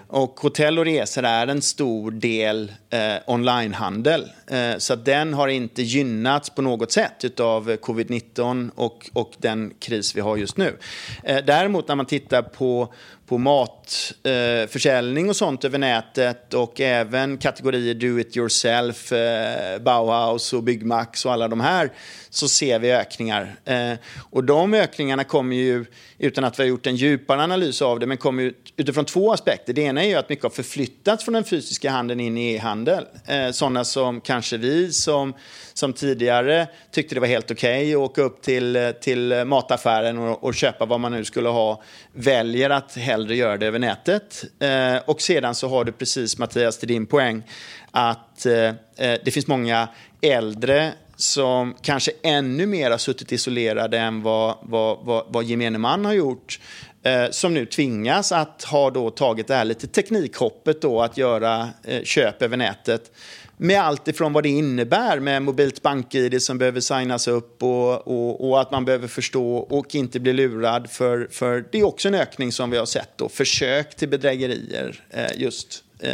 Och 0.07 0.39
hotell 0.39 0.79
och 0.79 0.85
resor 0.85 1.23
är 1.23 1.47
en 1.47 1.61
stor 1.61 2.11
del 2.11 2.71
eh, 2.89 3.15
onlinehandel. 3.27 4.31
Eh, 4.47 4.77
så 4.77 4.95
den 4.95 5.33
har 5.33 5.47
inte 5.47 5.81
gynnats 5.81 6.49
på 6.49 6.61
något 6.61 6.91
sätt 6.91 7.39
av 7.39 7.69
covid-19 7.69 8.71
och, 8.75 9.09
och 9.13 9.33
den 9.37 9.73
kris 9.79 10.15
vi 10.15 10.21
har 10.21 10.37
just 10.37 10.57
nu. 10.57 10.77
Eh, 11.23 11.45
däremot 11.45 11.87
när 11.87 11.95
man 11.95 12.05
tittar 12.05 12.41
på 12.41 12.93
på 13.27 13.37
matförsäljning 13.37 15.25
eh, 15.25 15.29
och 15.29 15.35
sånt 15.35 15.65
över 15.65 15.77
nätet 15.77 16.53
och 16.53 16.81
även 16.81 17.37
kategorier 17.37 17.93
do 17.93 18.19
it 18.19 18.37
yourself, 18.37 19.11
eh, 19.11 19.79
Bauhaus 19.81 20.53
och 20.53 20.63
Byggmax 20.63 21.25
och 21.25 21.33
alla 21.33 21.47
de 21.47 21.59
här 21.59 21.91
så 22.29 22.47
ser 22.47 22.79
vi 22.79 22.91
ökningar. 22.91 23.55
Eh, 23.65 23.93
och 24.29 24.43
de 24.43 24.73
ökningarna 24.73 25.23
kommer 25.23 25.55
ju, 25.55 25.85
utan 26.17 26.43
att 26.43 26.59
vi 26.59 26.63
har 26.63 26.67
gjort 26.67 26.87
en 26.87 26.95
djupare 26.95 27.43
analys 27.43 27.81
av 27.81 27.99
det, 27.99 28.05
men 28.05 28.17
kommer 28.17 28.43
ut, 28.43 28.73
utifrån 28.77 29.05
två 29.05 29.33
aspekter. 29.33 29.73
Det 29.73 29.81
ena 29.81 30.03
är 30.03 30.07
ju 30.07 30.15
att 30.15 30.29
mycket 30.29 30.43
har 30.43 30.49
förflyttats 30.49 31.25
från 31.25 31.33
den 31.33 31.43
fysiska 31.43 31.91
handeln 31.91 32.19
in 32.19 32.37
i 32.37 32.53
e-handel. 32.53 33.05
Eh, 33.25 33.51
sådana 33.51 33.83
som 33.83 34.21
kanske 34.21 34.57
vi 34.57 34.91
som 34.91 35.33
som 35.77 35.93
tidigare 35.93 36.67
tyckte 36.91 37.15
det 37.15 37.21
var 37.21 37.27
helt 37.27 37.51
okej 37.51 37.81
okay 37.81 37.93
att 37.93 38.11
åka 38.11 38.21
upp 38.21 38.41
till, 38.41 38.75
eh, 38.75 38.91
till 38.91 39.45
mataffären 39.45 40.17
och, 40.17 40.43
och, 40.43 40.55
köpa 40.55 40.85
vad 40.85 40.99
man 40.99 41.11
nu 41.11 41.25
skulle 41.25 41.49
ha, 41.49 41.83
väljer 42.15 42.69
att 42.69 42.95
hellre 42.95 43.35
göra 43.35 43.57
det 43.57 43.65
över 43.67 43.79
nätet. 43.79 44.43
Eh, 44.59 44.97
och 45.05 45.21
sedan 45.21 45.55
så 45.55 45.67
har 45.67 45.83
du 45.83 45.91
precis, 45.91 46.37
Mattias, 46.37 46.77
till 46.77 46.87
din 46.87 47.05
poäng, 47.05 47.43
att 47.91 48.45
eh, 48.45 48.53
eh, 48.53 49.19
det 49.25 49.31
finns 49.31 49.47
många 49.47 49.87
äldre 50.21 50.93
som 51.15 51.75
kanske 51.81 52.11
ännu 52.23 52.65
mer 52.65 52.91
har 52.91 52.97
suttit 52.97 53.31
isolerade 53.31 53.99
än 53.99 54.21
vad, 54.21 54.57
vad, 54.61 54.97
vad, 55.05 55.25
vad 55.29 55.43
gemene 55.43 55.77
man 55.77 56.05
har 56.05 56.13
gjort 56.13 56.59
eh, 57.03 57.29
som 57.31 57.53
nu 57.53 57.65
tvingas 57.65 58.31
att 58.31 58.63
ha 58.63 58.89
då 58.89 59.09
tagit 59.09 59.47
det 59.47 59.55
här 59.55 59.65
lite 59.65 59.87
teknikhoppet 59.87 60.81
då 60.81 61.01
att 61.01 61.17
göra 61.17 61.69
eh, 61.83 62.03
köp 62.03 62.41
över 62.41 62.57
nätet 62.57 63.11
med 63.57 63.81
allt 63.81 64.07
ifrån 64.07 64.33
vad 64.33 64.43
det 64.43 64.49
innebär 64.49 65.19
med 65.19 65.41
mobilt 65.41 65.81
bank-id 65.81 66.41
som 66.41 66.57
behöver 66.57 66.79
signas 66.79 67.27
upp 67.27 67.63
och, 67.63 68.07
och, 68.07 68.49
och, 68.49 68.61
att 68.61 68.71
man 68.71 68.85
behöver 68.85 69.07
förstå 69.07 69.55
och 69.57 69.95
inte 69.95 70.19
bli 70.19 70.33
lurad. 70.33 70.89
För, 70.89 71.27
för 71.31 71.65
det 71.71 71.79
är 71.79 71.83
också 71.83 72.07
en 72.07 72.15
ökning 72.15 72.51
som 72.51 72.69
vi 72.69 72.77
har 72.77 72.85
sett 72.85 73.09
då, 73.17 73.29
försök 73.29 73.95
till 73.95 74.09
bedrägerier 74.09 75.03
eh, 75.09 75.25
just 75.35 75.83
eh, 75.99 76.11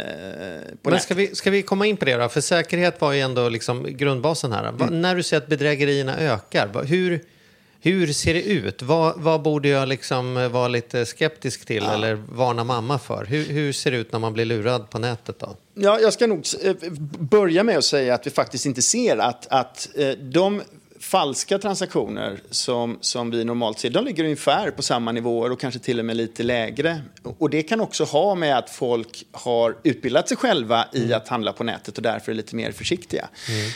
på 0.82 0.90
Men 0.90 1.00
ska 1.00 1.14
vi, 1.14 1.34
ska 1.34 1.50
vi 1.50 1.62
komma 1.62 1.86
in 1.86 1.96
på 1.96 2.04
det 2.04 2.14
då? 2.14 2.28
För 2.28 2.40
säkerhet 2.40 3.00
var 3.00 3.12
ju 3.12 3.20
ändå 3.20 3.48
liksom 3.48 3.86
grundbasen 3.96 4.52
här. 4.52 4.72
Va, 4.72 4.86
när 4.90 5.16
du 5.16 5.22
ser 5.22 5.36
att 5.36 5.46
bedrägerierna 5.46 6.18
ökar, 6.18 6.84
hur, 6.84 7.24
hur 7.84 8.12
ser 8.12 8.34
det 8.34 8.42
ut? 8.42 8.82
Vad, 8.82 9.20
vad 9.20 9.42
borde 9.42 9.68
jag 9.68 9.88
liksom 9.88 10.50
vara 10.52 10.68
lite 10.68 11.06
skeptisk 11.06 11.64
till 11.64 11.82
eller 11.82 12.14
varna 12.14 12.64
mamma 12.64 12.98
för? 12.98 13.24
Hur, 13.24 13.44
hur 13.44 13.72
ser 13.72 13.90
det 13.90 13.96
ut 13.96 14.12
när 14.12 14.18
man 14.18 14.32
blir 14.32 14.44
lurad 14.44 14.90
på 14.90 14.98
nätet 14.98 15.38
då? 15.38 15.56
Ja, 15.74 16.00
jag 16.00 16.12
ska 16.12 16.26
nog 16.26 16.44
eh, 16.62 16.74
börja 17.18 17.62
med 17.62 17.78
att 17.78 17.84
säga 17.84 18.14
att 18.14 18.26
vi 18.26 18.30
faktiskt 18.30 18.66
inte 18.66 18.82
ser 18.82 19.16
att, 19.16 19.46
att 19.50 19.88
eh, 19.94 20.10
de 20.10 20.62
falska 21.02 21.58
transaktioner 21.58 22.40
som, 22.50 22.98
som 23.00 23.30
vi 23.30 23.44
normalt 23.44 23.78
ser, 23.78 23.90
de 23.90 24.04
ligger 24.04 24.24
ungefär 24.24 24.70
på 24.70 24.82
samma 24.82 25.12
nivåer 25.12 25.52
och 25.52 25.60
kanske 25.60 25.80
till 25.80 25.98
och 25.98 26.04
med 26.04 26.16
lite 26.16 26.42
lägre. 26.42 27.02
Och 27.38 27.50
det 27.50 27.62
kan 27.62 27.80
också 27.80 28.04
ha 28.04 28.34
med 28.34 28.58
att 28.58 28.70
folk 28.70 29.26
har 29.32 29.76
utbildat 29.82 30.28
sig 30.28 30.36
själva 30.36 30.86
i 30.92 31.02
Mm. 31.02 31.16
att 31.16 31.28
handla 31.28 31.52
på 31.52 31.64
nätet 31.64 31.96
och 31.96 32.02
därför 32.02 32.32
är 32.32 32.36
lite 32.36 32.56
mer 32.56 32.72
försiktiga. 32.72 33.28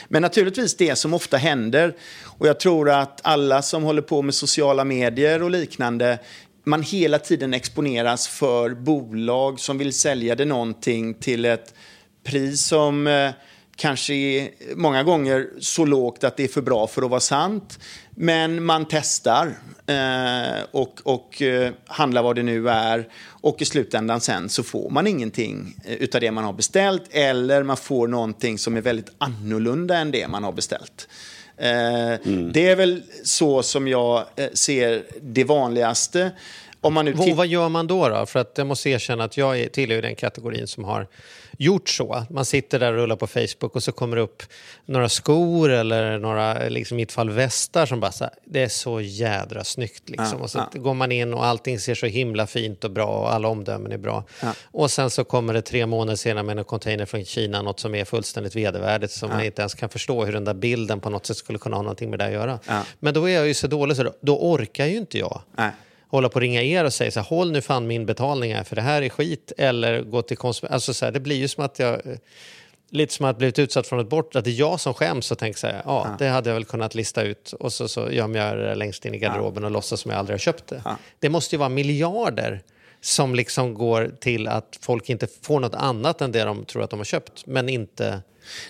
Men 0.09 0.23
naturligtvis 0.23 0.77
det 0.77 0.97
som 0.97 1.15
ofta 1.15 1.37
händer, 1.37 1.95
och 2.25 2.49
jag 2.49 2.61
tror 2.61 2.91
att 2.91 3.21
alla 3.25 3.63
som 3.63 3.83
håller 3.83 4.03
på 4.03 4.23
med 4.23 4.35
sociala 4.35 4.85
medier 4.85 5.43
och 5.43 5.51
liknande 5.51 6.19
man 6.65 6.83
hela 6.83 7.19
tiden 7.19 7.55
exponeras 7.55 8.29
för 8.29 8.71
bolag 8.71 9.61
som 9.61 9.79
vill 9.79 9.93
sälja 9.93 10.35
det 10.35 10.45
någonting 10.45 11.15
till 11.15 11.45
ett 11.45 11.75
pris 12.25 12.67
som 12.67 13.07
eh, 13.07 13.31
kanske 13.77 14.15
är 14.15 14.51
många 14.75 15.03
gånger 15.03 15.49
så 15.61 15.85
lågt 15.85 16.25
att 16.25 16.37
det 16.37 16.45
är 16.45 16.49
för 16.49 16.63
bra 16.63 16.87
för 16.87 17.03
att 17.03 17.11
vara 17.11 17.21
sant. 17.21 17.79
Men 18.11 18.65
man 18.65 18.87
testar 18.91 19.47
eh, 19.87 20.65
och, 20.71 21.01
och 21.05 21.43
eh, 21.43 21.73
handlar 21.87 22.23
vad 22.23 22.37
det 22.37 22.43
nu 22.43 22.69
är. 22.71 23.09
Och 23.27 23.63
i 23.63 23.65
slutändan 23.65 24.21
sen 24.21 24.49
så 24.49 24.63
får 24.63 24.91
man 24.91 25.07
ingenting 25.07 25.75
eh, 25.85 25.95
utav 25.95 26.21
det 26.21 26.31
man 26.31 26.45
har 26.45 26.53
beställt. 26.53 27.03
Eller 27.11 27.63
man 27.63 27.77
får 27.77 28.09
någonting 28.09 28.59
som 28.59 28.77
är 28.77 28.81
väldigt 28.81 29.11
annorlunda 29.19 29.97
än 29.97 30.11
det 30.11 30.29
man 30.29 30.45
har 30.45 30.53
beställt. 30.53 31.09
Eh, 31.57 32.31
Det 32.53 32.69
är 32.69 32.77
väl 32.77 33.03
så 33.25 33.63
som 33.63 33.89
jag 33.89 34.25
eh, 34.37 34.49
ser 34.53 35.05
det 35.23 35.45
vanligaste. 35.45 36.31
Om 36.81 36.95
man 36.95 37.05
nu 37.05 37.13
vad 37.35 37.47
gör 37.47 37.69
man 37.69 37.87
då? 37.87 38.09
då? 38.09 38.27
För 38.27 38.41
att 38.41 38.53
jag 38.57 38.67
måste 38.67 38.91
erkänna 38.91 39.25
att 39.25 39.37
jag 39.37 39.73
tillhör 39.73 40.03
den 40.03 40.15
kategorin 40.15 40.67
som 40.67 40.85
har 40.85 41.07
gjort 41.57 41.89
så. 41.89 42.25
Man 42.31 42.45
sitter 42.45 42.79
där 42.79 42.93
och 42.93 42.99
rullar 42.99 43.17
på 43.17 43.27
Facebook 43.27 43.77
och 43.77 43.83
så 43.83 43.93
kommer 43.93 44.17
det 44.17 44.23
upp 44.23 44.43
några 44.85 45.09
skor 45.09 45.71
eller 45.71 46.19
några, 46.19 46.69
liksom 46.69 46.97
i 46.97 47.03
mitt 47.03 47.13
fall 47.13 47.31
västar 47.31 47.87
som 47.87 48.01
bara 48.01 48.13
så 48.13 48.25
här, 48.25 48.33
det 48.45 48.63
är 48.63 48.69
så 48.69 49.01
jädra 49.01 49.65
snyggt 49.65 50.09
liksom. 50.09 50.39
Ja, 50.39 50.45
och 50.45 50.51
så 50.51 50.59
ja. 50.59 50.81
går 50.81 50.95
man 50.95 51.13
in 51.13 51.35
och 51.35 51.45
allting 51.45 51.79
ser 51.79 51.95
så 51.95 52.07
himla 52.07 52.47
fint 52.47 52.85
och 52.85 52.91
bra 52.91 53.07
och 53.07 53.35
alla 53.35 53.49
omdömen 53.49 53.93
är 53.93 53.99
bra. 53.99 54.25
Och 54.65 54.91
sen 54.91 55.11
så 55.11 55.25
kommer 55.25 55.55
det 55.55 55.63
tre 55.63 55.87
månader 55.87 56.17
senare 56.17 56.45
med 56.45 56.59
en 56.59 56.65
container 56.65 57.07
från 57.07 57.25
Kina, 57.25 57.63
något 57.63 57.81
som 57.81 57.95
är 57.95 58.05
fullständigt 58.05 58.57
vedervärdigt 58.57 59.13
som 59.13 59.31
man 59.31 59.45
inte 59.45 59.63
ens 59.63 59.75
kan 59.75 59.89
förstå 59.89 60.25
hur 60.25 60.33
den 60.33 60.45
där 60.45 60.55
bilden 60.55 61.01
på 61.01 61.11
något 61.11 61.27
sätt 61.27 61.37
skulle 61.37 61.59
kunna 61.59 61.77
ha 61.77 61.83
någonting 61.83 62.11
med 62.11 62.19
det 62.19 62.27
att 62.27 62.33
göra. 62.33 62.59
Ja. 62.67 62.83
Men 62.99 63.15
då 63.15 63.29
är 63.29 63.35
jag 63.35 63.47
ju 63.47 63.55
så 63.55 63.67
dålig 63.67 63.97
så 63.97 64.03
då, 64.03 64.13
då 64.21 64.39
orkar 64.39 64.87
ju 64.87 64.97
inte 64.97 65.19
jag. 65.19 65.41
Hålla 66.17 66.29
på 66.29 66.35
och 66.35 66.41
ringa 66.41 66.63
er 66.63 66.85
och 66.85 66.93
säga 66.93 67.11
så 67.11 67.21
här, 67.21 67.27
håll 67.27 67.53
nu 67.53 67.61
fan 67.61 67.87
min 67.87 68.07
betalning 68.07 68.55
här 68.55 68.65
för 68.65 68.77
det 68.77 68.83
här 68.83 69.03
är 69.03 69.09
skit. 69.09 69.53
Eller 69.59 70.03
gå 70.03 70.23
till 70.23 70.37
konsument. 70.37 70.73
Alltså 70.75 70.95
så 70.95 71.05
här, 71.05 71.13
det 71.13 71.21
blir 71.21 71.37
ju 71.37 71.49
som 71.49 71.65
att 71.65 71.79
jag, 71.79 72.07
eh, 72.07 72.17
lite 72.91 73.15
som 73.15 73.27
att 73.27 73.39
blivit 73.39 73.59
utsatt 73.59 73.87
från 73.87 74.01
ett 74.01 74.09
bort, 74.09 74.37
att 74.37 74.45
det 74.45 74.51
är 74.51 74.61
jag 74.61 74.81
som 74.81 74.95
skäms 74.95 75.31
och 75.31 75.39
tänker 75.39 75.59
så 75.59 75.67
här, 75.67 75.83
ja, 75.85 76.17
det 76.19 76.29
hade 76.29 76.51
jag 76.51 76.55
väl 76.55 76.65
kunnat 76.65 76.95
lista 76.95 77.23
ut 77.23 77.53
och 77.53 77.73
så, 77.73 77.89
så 77.89 78.11
gömmer 78.11 78.39
jag 78.39 78.59
det 78.59 78.75
längst 78.75 79.05
in 79.05 79.15
i 79.15 79.19
garderoben 79.19 79.65
och 79.65 79.71
låtsas 79.71 80.01
som 80.01 80.11
jag 80.11 80.19
aldrig 80.19 80.35
har 80.35 80.39
köpt 80.39 80.67
det. 80.67 80.83
Det 81.19 81.29
måste 81.29 81.55
ju 81.55 81.59
vara 81.59 81.69
miljarder 81.69 82.63
som 83.01 83.35
liksom 83.35 83.75
går 83.75 84.13
till 84.21 84.49
att 84.49 84.79
folk 84.81 85.09
inte 85.09 85.27
får 85.43 85.61
något 85.61 85.75
annat 85.75 86.21
än 86.21 86.33
det 86.33 86.45
de 86.45 86.65
tror 86.65 86.83
att 86.83 86.91
de 86.91 87.01
har 87.01 87.05
köpt, 87.05 87.47
men 87.47 87.69
inte, 87.69 88.21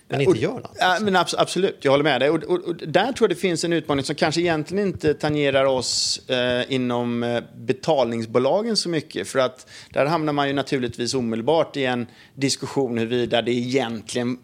men 0.08 0.20
inte 0.20 0.38
gör 0.38 0.52
något. 0.52 0.76
Ja, 0.78 0.98
men 1.00 1.16
abs- 1.16 1.34
absolut, 1.38 1.78
jag 1.80 1.90
håller 1.90 2.04
med 2.04 2.20
dig. 2.20 2.30
Och, 2.30 2.42
och, 2.44 2.58
och 2.64 2.76
där 2.76 3.12
tror 3.12 3.28
jag 3.28 3.36
det 3.36 3.40
finns 3.40 3.64
en 3.64 3.72
utmaning 3.72 4.04
som 4.04 4.14
kanske 4.14 4.40
egentligen 4.40 4.86
inte 4.86 5.14
tangerar 5.14 5.64
oss 5.64 6.20
eh, 6.28 6.72
inom 6.72 7.22
eh, 7.22 7.42
betalningsbolagen 7.56 8.76
så 8.76 8.88
mycket. 8.88 9.28
För 9.28 9.38
att 9.38 9.70
där 9.90 10.06
hamnar 10.06 10.32
man 10.32 10.48
ju 10.48 10.52
naturligtvis 10.54 11.14
omedelbart 11.14 11.76
i 11.76 11.84
en 11.84 12.06
diskussion 12.34 12.98
huruvida 12.98 13.42
det 13.42 13.52
egentligen 13.52 14.38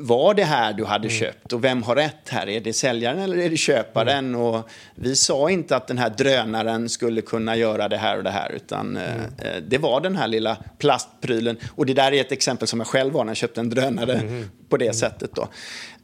var 0.00 0.34
det 0.34 0.44
här 0.44 0.72
du 0.72 0.84
hade 0.84 1.08
köpt 1.08 1.52
och 1.52 1.64
vem 1.64 1.82
har 1.82 1.96
rätt 1.96 2.28
här? 2.28 2.48
Är 2.48 2.60
det 2.60 2.72
säljaren 2.72 3.18
eller 3.18 3.36
är 3.36 3.50
det 3.50 3.56
köparen? 3.56 4.34
Och 4.34 4.68
vi 4.94 5.16
sa 5.16 5.50
inte 5.50 5.76
att 5.76 5.86
den 5.86 5.98
här 5.98 6.10
drönaren 6.10 6.88
skulle 6.88 7.20
kunna 7.20 7.56
göra 7.56 7.88
det 7.88 7.96
här 7.96 8.16
och 8.16 8.24
det 8.24 8.30
här 8.30 8.52
utan 8.52 8.96
eh, 8.96 9.16
eh, 9.16 9.62
det 9.68 9.78
var 9.78 10.00
den 10.00 10.16
här 10.16 10.28
lilla 10.28 10.56
plastprylen. 10.78 11.56
Och 11.74 11.86
det 11.86 11.94
där 11.94 12.12
är 12.12 12.20
ett 12.20 12.32
exempel 12.32 12.68
som 12.68 12.80
jag 12.80 12.86
själv 12.86 13.12
var 13.12 13.24
när 13.24 13.30
jag 13.30 13.36
köpte 13.36 13.60
en 13.60 13.70
drönare 13.70 14.44
på 14.68 14.76
det 14.76 14.96
sättet. 14.96 15.30
Då. 15.34 15.48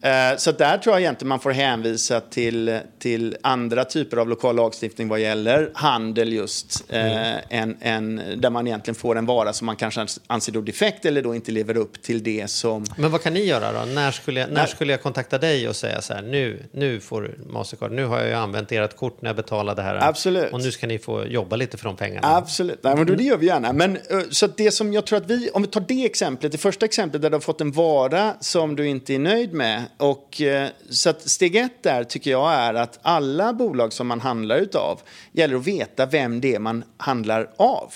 Eh, 0.05 0.37
så 0.37 0.53
där 0.53 0.79
tror 0.79 0.95
jag 0.95 1.01
egentligen 1.01 1.29
man 1.29 1.41
får 1.41 1.51
hänvisa 1.51 2.21
till, 2.21 2.79
till 2.99 3.37
andra 3.43 3.85
typer 3.85 4.17
av 4.17 4.29
lokal 4.29 4.57
lagstiftning 4.57 5.09
vad 5.09 5.21
gäller 5.21 5.71
handel 5.75 6.33
just. 6.33 6.85
Eh, 6.89 7.59
än, 7.59 7.77
än 7.81 8.23
där 8.37 8.51
man 8.51 8.67
egentligen 8.67 8.95
får 8.95 9.19
en 9.19 9.27
vara 9.27 9.53
som 9.53 9.67
man 9.67 9.77
kanske 9.77 10.07
anser 10.27 10.53
då 10.53 10.61
defekt 10.61 11.05
eller 11.05 11.23
då 11.23 11.35
inte 11.35 11.53
lever 11.53 11.77
upp 11.77 12.03
till 12.03 12.23
det 12.23 12.51
som 12.51 12.85
Men 12.97 13.11
vad 13.11 13.23
kan 13.23 13.35
ni 13.35 13.45
göra 13.45 13.73
då? 13.73 13.93
När 13.93 14.11
skulle 14.11 14.41
jag, 14.41 14.53
när 14.53 14.67
skulle 14.67 14.93
jag 14.93 15.03
kontakta 15.03 15.39
dig 15.39 15.69
och 15.69 15.77
säga 15.77 16.01
så 16.01 16.15
här, 16.15 16.23
nu, 16.23 16.63
nu 16.73 17.01
får 17.01 17.23
du 17.23 17.39
Mastercard, 17.47 17.93
nu 17.93 18.05
har 18.05 18.19
jag 18.19 18.29
ju 18.29 18.35
använt 18.35 18.73
ert 18.73 18.97
kort 18.97 19.23
när 19.23 19.29
jag 19.29 19.37
betalade 19.37 19.83
det 19.83 19.87
här. 19.89 20.09
Absolut. 20.09 20.53
Och 20.53 20.61
nu 20.61 20.73
ska 20.73 20.87
ni 20.87 20.99
få 20.99 21.27
jobba 21.27 21.57
lite 21.57 21.77
för 21.77 21.85
de 21.85 21.97
pengarna. 21.97 22.37
Absolut, 22.37 22.79
Nej, 22.83 22.97
men 22.97 23.07
då, 23.07 23.15
det 23.15 23.25
gör 23.25 23.37
vi 23.37 23.47
gärna. 23.47 23.73
Men, 23.73 23.97
eh, 23.97 24.21
så 24.31 24.47
det 24.47 24.71
som 24.71 24.93
jag 24.93 25.07
tror 25.07 25.19
att 25.19 25.31
vi, 25.31 25.51
om 25.51 25.63
vi 25.63 25.69
tar 25.69 25.85
det 25.89 26.07
exemplet, 26.07 26.53
det 26.53 26.59
första 26.59 26.85
exemplet 26.85 27.23
där 27.23 27.31
du 27.31 27.37
har 27.37 27.41
fått 27.41 27.61
en 27.61 27.73
vara 27.73 28.35
som 28.41 28.77
du 28.77 28.87
inte 28.89 29.15
är 29.15 29.19
nöjd 29.19 29.53
med. 29.53 29.83
Och, 29.97 30.41
eh, 30.41 30.69
så 30.91 31.11
att 31.11 31.31
steg 31.31 31.57
ett 31.57 31.83
där 31.83 32.05
tycker 32.05 32.31
jag 32.31 32.53
är 32.53 32.75
att 32.75 32.99
alla 33.03 33.53
bolag 33.53 33.93
som 33.93 34.07
man 34.07 34.21
handlar 34.21 34.57
utav 34.57 35.01
gäller 35.33 35.57
att 35.57 35.67
veta 35.67 36.07
vem 36.07 36.41
det 36.41 36.55
är 36.55 36.59
man 36.59 36.85
handlar 36.97 37.51
av. 37.57 37.95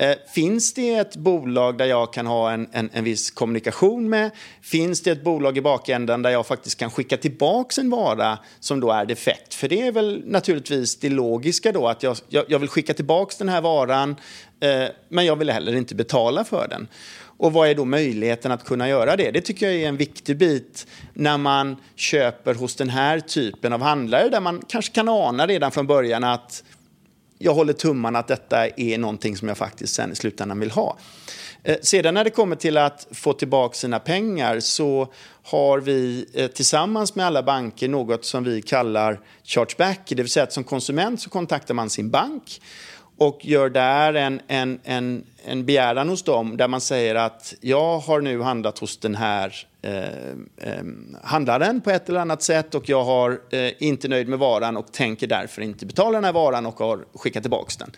Eh, 0.00 0.16
finns 0.34 0.74
det 0.74 0.94
ett 0.94 1.16
bolag 1.16 1.78
där 1.78 1.84
jag 1.84 2.12
kan 2.12 2.26
ha 2.26 2.50
en, 2.50 2.68
en, 2.72 2.90
en 2.92 3.04
viss 3.04 3.30
kommunikation 3.30 4.08
med? 4.08 4.30
Finns 4.62 5.02
det 5.02 5.10
ett 5.10 5.24
bolag 5.24 5.58
i 5.58 5.60
bakändan 5.60 6.22
där 6.22 6.30
jag 6.30 6.46
faktiskt 6.46 6.78
kan 6.78 6.90
skicka 6.90 7.16
tillbaka 7.16 7.80
en 7.80 7.90
vara 7.90 8.38
som 8.60 8.80
då 8.80 8.90
är 8.90 9.04
defekt? 9.04 9.54
För 9.54 9.68
det 9.68 9.80
är 9.80 9.92
väl 9.92 10.22
naturligtvis 10.26 10.96
det 10.96 11.08
logiska 11.08 11.72
då 11.72 11.88
att 11.88 12.02
jag, 12.02 12.16
jag, 12.28 12.44
jag 12.48 12.58
vill 12.58 12.68
skicka 12.68 12.94
tillbaka 12.94 13.34
den 13.38 13.48
här 13.48 13.60
varan 13.60 14.16
eh, 14.60 14.84
men 15.08 15.24
jag 15.24 15.36
vill 15.36 15.50
heller 15.50 15.74
inte 15.74 15.94
betala 15.94 16.44
för 16.44 16.68
den. 16.68 16.88
Och 17.38 17.52
vad 17.52 17.68
är 17.68 17.74
då 17.74 17.84
möjligheten 17.84 18.52
att 18.52 18.64
kunna 18.64 18.88
göra 18.88 19.16
det? 19.16 19.30
Det 19.30 19.40
tycker 19.40 19.66
jag 19.66 19.74
är 19.74 19.88
en 19.88 19.96
viktig 19.96 20.36
bit 20.36 20.86
när 21.14 21.38
man 21.38 21.76
köper 21.96 22.54
hos 22.54 22.76
den 22.76 22.88
här 22.88 23.20
typen 23.20 23.72
av 23.72 23.82
handlare 23.82 24.28
där 24.28 24.40
man 24.40 24.62
kanske 24.68 24.94
kan 24.94 25.08
ana 25.08 25.46
redan 25.46 25.70
från 25.70 25.86
början 25.86 26.24
att 26.24 26.64
jag 27.38 27.54
håller 27.54 27.72
tummarna 27.72 28.18
att 28.18 28.28
detta 28.28 28.66
är 28.76 28.98
någonting 28.98 29.36
som 29.36 29.48
jag 29.48 29.58
faktiskt 29.58 29.94
sen 29.94 30.12
i 30.12 30.14
slutändan 30.14 30.60
vill 30.60 30.70
ha. 30.70 30.96
Eh, 31.62 31.76
sedan 31.82 32.14
när 32.14 32.24
det 32.24 32.30
kommer 32.30 32.56
till 32.56 32.76
att 32.76 33.06
få 33.10 33.32
tillbaka 33.32 33.74
sina 33.74 33.98
pengar 33.98 34.60
så 34.60 35.12
har 35.42 35.78
vi 35.78 36.26
eh, 36.34 36.46
tillsammans 36.46 37.14
med 37.14 37.26
alla 37.26 37.42
banker 37.42 37.88
något 37.88 38.24
som 38.24 38.44
vi 38.44 38.62
kallar 38.62 39.20
chargeback. 39.44 40.00
Det 40.08 40.14
vill 40.14 40.28
säga 40.28 40.44
att 40.44 40.52
som 40.52 40.64
konsument 40.64 41.20
så 41.20 41.30
kontaktar 41.30 41.74
man 41.74 41.90
sin 41.90 42.10
bank 42.10 42.60
och 43.18 43.44
gör 43.44 43.70
där 43.70 44.14
en, 44.14 44.40
en, 44.46 44.80
en, 44.84 45.24
en 45.44 45.66
begäran 45.66 46.08
hos 46.08 46.22
dem 46.22 46.56
där 46.56 46.68
man 46.68 46.80
säger 46.80 47.14
att 47.14 47.54
jag 47.60 47.98
har 47.98 48.20
nu 48.20 48.42
handlat 48.42 48.78
hos 48.78 48.96
den 48.96 49.14
här 49.14 49.66
eh, 49.82 50.02
eh, 50.56 50.84
handlaren 51.22 51.80
på 51.80 51.90
ett 51.90 52.08
eller 52.08 52.20
annat 52.20 52.42
sätt 52.42 52.74
och 52.74 52.88
jag 52.88 53.04
har 53.04 53.40
eh, 53.50 53.72
inte 53.78 54.08
nöjd 54.08 54.28
med 54.28 54.38
varan 54.38 54.76
och 54.76 54.92
tänker 54.92 55.26
därför 55.26 55.62
inte 55.62 55.86
betala 55.86 56.12
den 56.12 56.24
här 56.24 56.32
varan 56.32 56.66
och 56.66 56.78
har 56.78 57.04
skickat 57.14 57.42
tillbaka 57.42 57.72
den. 57.78 57.90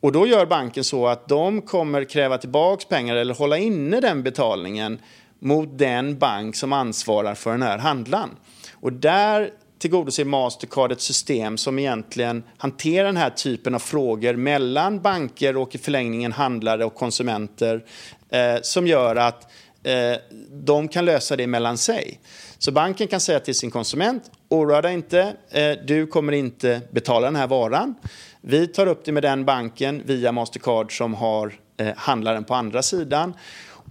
Och 0.00 0.12
då 0.12 0.26
gör 0.26 0.46
banken 0.46 0.84
så 0.84 1.06
att 1.06 1.28
de 1.28 1.62
kommer 1.62 2.04
kräva 2.04 2.38
tillbaka 2.38 2.84
pengar 2.88 3.16
eller 3.16 3.34
hålla 3.34 3.58
inne 3.58 4.00
den 4.00 4.22
betalningen 4.22 4.98
mot 5.38 5.78
den 5.78 6.18
bank 6.18 6.56
som 6.56 6.72
ansvarar 6.72 7.34
för 7.34 7.50
den 7.50 7.62
här 7.62 7.78
handlaren. 7.78 8.30
Och 8.72 8.92
där 8.92 9.50
tillgodoser 9.84 10.24
Mastercard 10.24 10.92
ett 10.92 11.00
system 11.00 11.56
som 11.56 11.78
egentligen 11.78 12.42
hanterar 12.56 13.06
den 13.06 13.16
här 13.16 13.30
typen 13.30 13.74
av 13.74 13.78
frågor 13.78 14.36
mellan 14.36 15.00
banker 15.00 15.56
och 15.56 15.74
i 15.74 15.78
förlängningen 15.78 16.32
handlare 16.32 16.84
och 16.84 16.94
konsumenter 16.94 17.84
eh, 18.30 18.56
som 18.62 18.86
gör 18.86 19.16
att 19.16 19.50
eh, 19.82 20.16
de 20.50 20.88
kan 20.88 21.04
lösa 21.04 21.36
det 21.36 21.46
mellan 21.46 21.78
sig. 21.78 22.20
Så 22.58 22.72
banken 22.72 23.08
kan 23.08 23.20
säga 23.20 23.40
till 23.40 23.54
sin 23.54 23.70
konsument, 23.70 24.30
oroa 24.48 24.82
dig 24.82 24.94
inte, 24.94 25.36
eh, 25.50 25.72
du 25.86 26.06
kommer 26.06 26.32
inte 26.32 26.80
betala 26.90 27.26
den 27.26 27.36
här 27.36 27.46
varan. 27.46 27.94
Vi 28.40 28.66
tar 28.66 28.86
upp 28.86 29.04
det 29.04 29.12
med 29.12 29.22
den 29.22 29.44
banken 29.44 30.02
via 30.04 30.32
Mastercard 30.32 30.96
som 30.98 31.14
har 31.14 31.52
eh, 31.76 31.88
handlaren 31.96 32.44
på 32.44 32.54
andra 32.54 32.82
sidan. 32.82 33.34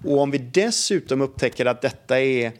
Och 0.03 0.19
om 0.19 0.31
vi 0.31 0.37
dessutom 0.37 1.21
upptäcker 1.21 1.65
att 1.65 1.81
detta 1.81 2.19
är 2.19 2.51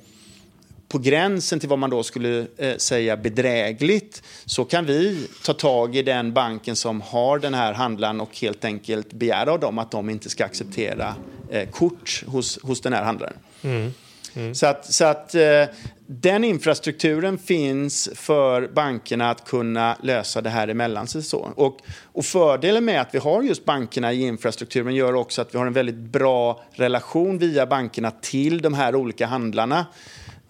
på 0.94 1.00
gränsen 1.00 1.60
till 1.60 1.70
vad 1.70 1.80
man 1.80 1.90
då 1.90 2.04
skulle 2.04 2.48
eh, 2.58 2.78
säga 2.78 3.18
bedrägligt 3.18 4.24
så 4.46 4.66
kan 4.66 4.86
vi 4.86 5.28
ta 5.44 5.54
tag 5.54 5.96
i 5.96 6.02
den 6.02 6.34
banken 6.34 6.76
som 6.76 7.02
har 7.02 7.40
den 7.40 7.54
här 7.54 7.74
handlaren 7.74 8.22
och 8.22 8.38
helt 8.38 8.66
enkelt 8.66 9.14
begära 9.14 9.52
av 9.52 9.60
dem 9.60 9.78
att 9.78 9.92
de 9.92 10.10
inte 10.10 10.30
ska 10.30 10.46
acceptera 10.46 11.16
eh, 11.50 11.70
kort 11.70 12.24
hos, 12.28 12.60
hos 12.64 12.82
den 12.82 12.94
här 12.94 13.04
handlaren. 13.04 13.34
Mm. 13.62 13.94
Mm. 14.34 14.56
Så 14.56 14.66
att, 14.66 14.94
så 14.94 15.06
att 15.06 15.36
eh, 15.36 15.66
den 16.06 16.44
infrastrukturen 16.44 17.38
finns 17.38 18.10
för 18.16 18.68
bankerna 18.68 19.30
att 19.30 19.46
kunna 19.46 19.98
lösa 20.02 20.42
det 20.42 20.50
här 20.50 20.68
emellan 20.68 21.08
sig. 21.08 21.24
Så. 21.24 21.54
Och, 21.56 21.78
och 22.04 22.26
fördelen 22.26 22.86
med 22.86 23.02
att 23.02 23.10
vi 23.16 23.20
har 23.20 23.44
just 23.44 23.66
bankerna 23.66 24.14
i 24.14 24.22
infrastrukturen 24.22 24.96
gör 24.96 25.16
också 25.16 25.42
att 25.42 25.54
vi 25.54 25.58
har 25.58 25.66
en 25.66 25.74
väldigt 25.74 25.96
bra 25.96 26.64
relation 26.72 27.38
via 27.38 27.66
bankerna 27.66 28.12
till 28.12 28.62
de 28.62 28.74
här 28.74 28.96
olika 28.96 29.28
handlarna. 29.28 29.86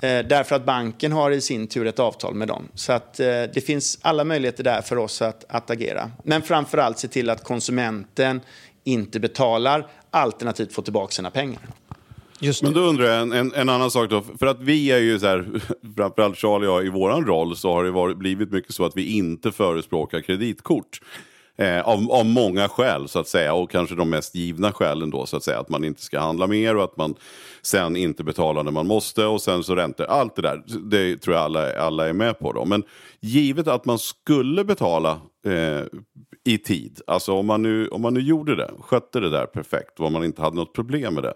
Eh, 0.03 0.25
därför 0.25 0.55
att 0.55 0.65
banken 0.65 1.11
har 1.11 1.31
i 1.31 1.41
sin 1.41 1.67
tur 1.67 1.87
ett 1.87 1.99
avtal 1.99 2.35
med 2.35 2.47
dem. 2.47 2.67
Så 2.75 2.93
att 2.93 3.19
eh, 3.19 3.25
det 3.25 3.65
finns 3.65 3.99
alla 4.01 4.23
möjligheter 4.23 4.63
där 4.63 4.81
för 4.81 4.97
oss 4.97 5.21
att, 5.21 5.45
att 5.49 5.69
agera. 5.69 6.11
Men 6.23 6.41
framför 6.41 6.77
allt 6.77 6.99
se 6.99 7.07
till 7.07 7.29
att 7.29 7.43
konsumenten 7.43 8.41
inte 8.83 9.19
betalar 9.19 9.87
alternativt 10.11 10.73
får 10.73 10.83
tillbaka 10.83 11.11
sina 11.11 11.31
pengar. 11.31 11.61
Men 12.63 12.73
då 12.73 12.79
undrar 12.79 13.05
jag 13.05 13.21
en, 13.21 13.31
en, 13.31 13.53
en, 13.53 13.69
annan 13.69 13.91
sak 13.91 14.09
då. 14.09 14.23
För 14.39 14.45
att 14.45 14.61
vi 14.61 14.91
är 14.91 14.97
ju 14.97 15.19
så 15.19 15.27
här, 15.27 15.45
framförallt 15.97 16.37
Charlie 16.37 16.67
och 16.67 16.73
jag 16.73 16.85
i 16.85 16.89
våran 16.89 17.25
roll 17.25 17.55
så 17.55 17.73
har 17.73 17.83
det 17.83 17.91
varit, 17.91 18.17
blivit 18.17 18.51
mycket 18.51 18.73
så 18.73 18.85
att 18.85 18.97
vi 18.97 19.17
inte 19.17 19.51
förespråkar 19.51 20.21
kreditkort. 20.21 20.99
Eh, 21.57 21.81
av, 21.81 22.11
av 22.11 22.25
många 22.25 22.69
skäl 22.69 23.07
så 23.07 23.19
att 23.19 23.27
säga 23.27 23.53
och 23.53 23.71
kanske 23.71 23.95
de 23.95 24.09
mest 24.09 24.35
givna 24.35 24.71
skälen 24.71 25.09
då 25.09 25.25
så 25.25 25.37
att 25.37 25.43
säga. 25.43 25.59
Att 25.59 25.69
man 25.69 25.83
inte 25.83 26.01
ska 26.01 26.19
handla 26.19 26.47
mer 26.47 26.75
och 26.75 26.83
att 26.83 26.97
man 26.97 27.15
sen 27.61 27.95
inte 27.95 28.23
betalar 28.23 28.63
när 28.63 28.71
man 28.71 28.87
måste 28.87 29.25
och 29.25 29.41
sen 29.41 29.63
så 29.63 29.75
räntor. 29.75 30.05
Allt 30.05 30.35
det 30.35 30.41
där, 30.41 30.63
det 30.83 31.17
tror 31.17 31.35
jag 31.35 31.43
alla, 31.43 31.79
alla 31.79 32.09
är 32.09 32.13
med 32.13 32.39
på 32.39 32.51
då. 32.51 32.65
Men 32.65 32.83
givet 33.19 33.67
att 33.67 33.85
man 33.85 33.99
skulle 33.99 34.63
betala 34.63 35.19
eh, 35.45 35.81
i 36.45 36.57
tid, 36.57 37.01
alltså 37.07 37.33
om 37.33 37.45
man, 37.45 37.61
nu, 37.61 37.87
om 37.87 38.01
man 38.01 38.13
nu 38.13 38.19
gjorde 38.19 38.55
det, 38.55 38.71
skötte 38.79 39.19
det 39.19 39.29
där 39.29 39.45
perfekt 39.45 39.99
och 39.99 40.05
om 40.05 40.13
man 40.13 40.23
inte 40.23 40.41
hade 40.41 40.55
något 40.55 40.73
problem 40.73 41.13
med 41.13 41.23
det. 41.23 41.33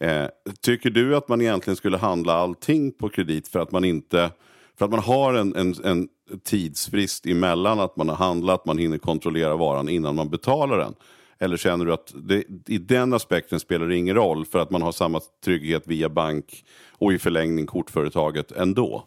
Eh, 0.00 0.26
tycker 0.60 0.90
du 0.90 1.16
att 1.16 1.28
man 1.28 1.40
egentligen 1.40 1.76
skulle 1.76 1.96
handla 1.96 2.32
allting 2.32 2.92
på 2.92 3.08
kredit 3.08 3.48
för 3.48 3.58
att 3.58 3.70
man 3.70 3.84
inte 3.84 4.30
för 4.78 4.84
att 4.84 4.90
man 4.90 5.00
har 5.00 5.34
en, 5.34 5.56
en, 5.56 5.74
en 5.84 6.08
tidsfrist 6.44 7.26
emellan 7.26 7.80
att 7.80 7.96
man 7.96 8.08
har 8.08 8.16
handlat, 8.16 8.64
man 8.64 8.78
hinner 8.78 8.98
kontrollera 8.98 9.56
varan 9.56 9.88
innan 9.88 10.14
man 10.14 10.30
betalar 10.30 10.78
den? 10.78 10.94
Eller 11.40 11.56
känner 11.56 11.84
du 11.84 11.92
att 11.92 12.12
det, 12.14 12.44
i 12.66 12.78
den 12.78 13.12
aspekten 13.12 13.60
spelar 13.60 13.86
det 13.86 13.96
ingen 13.96 14.14
roll 14.14 14.46
för 14.46 14.58
att 14.58 14.70
man 14.70 14.82
har 14.82 14.92
samma 14.92 15.20
trygghet 15.44 15.82
via 15.86 16.08
bank 16.08 16.64
och 16.98 17.12
i 17.12 17.18
förlängning 17.18 17.66
kortföretaget 17.66 18.52
ändå? 18.52 19.06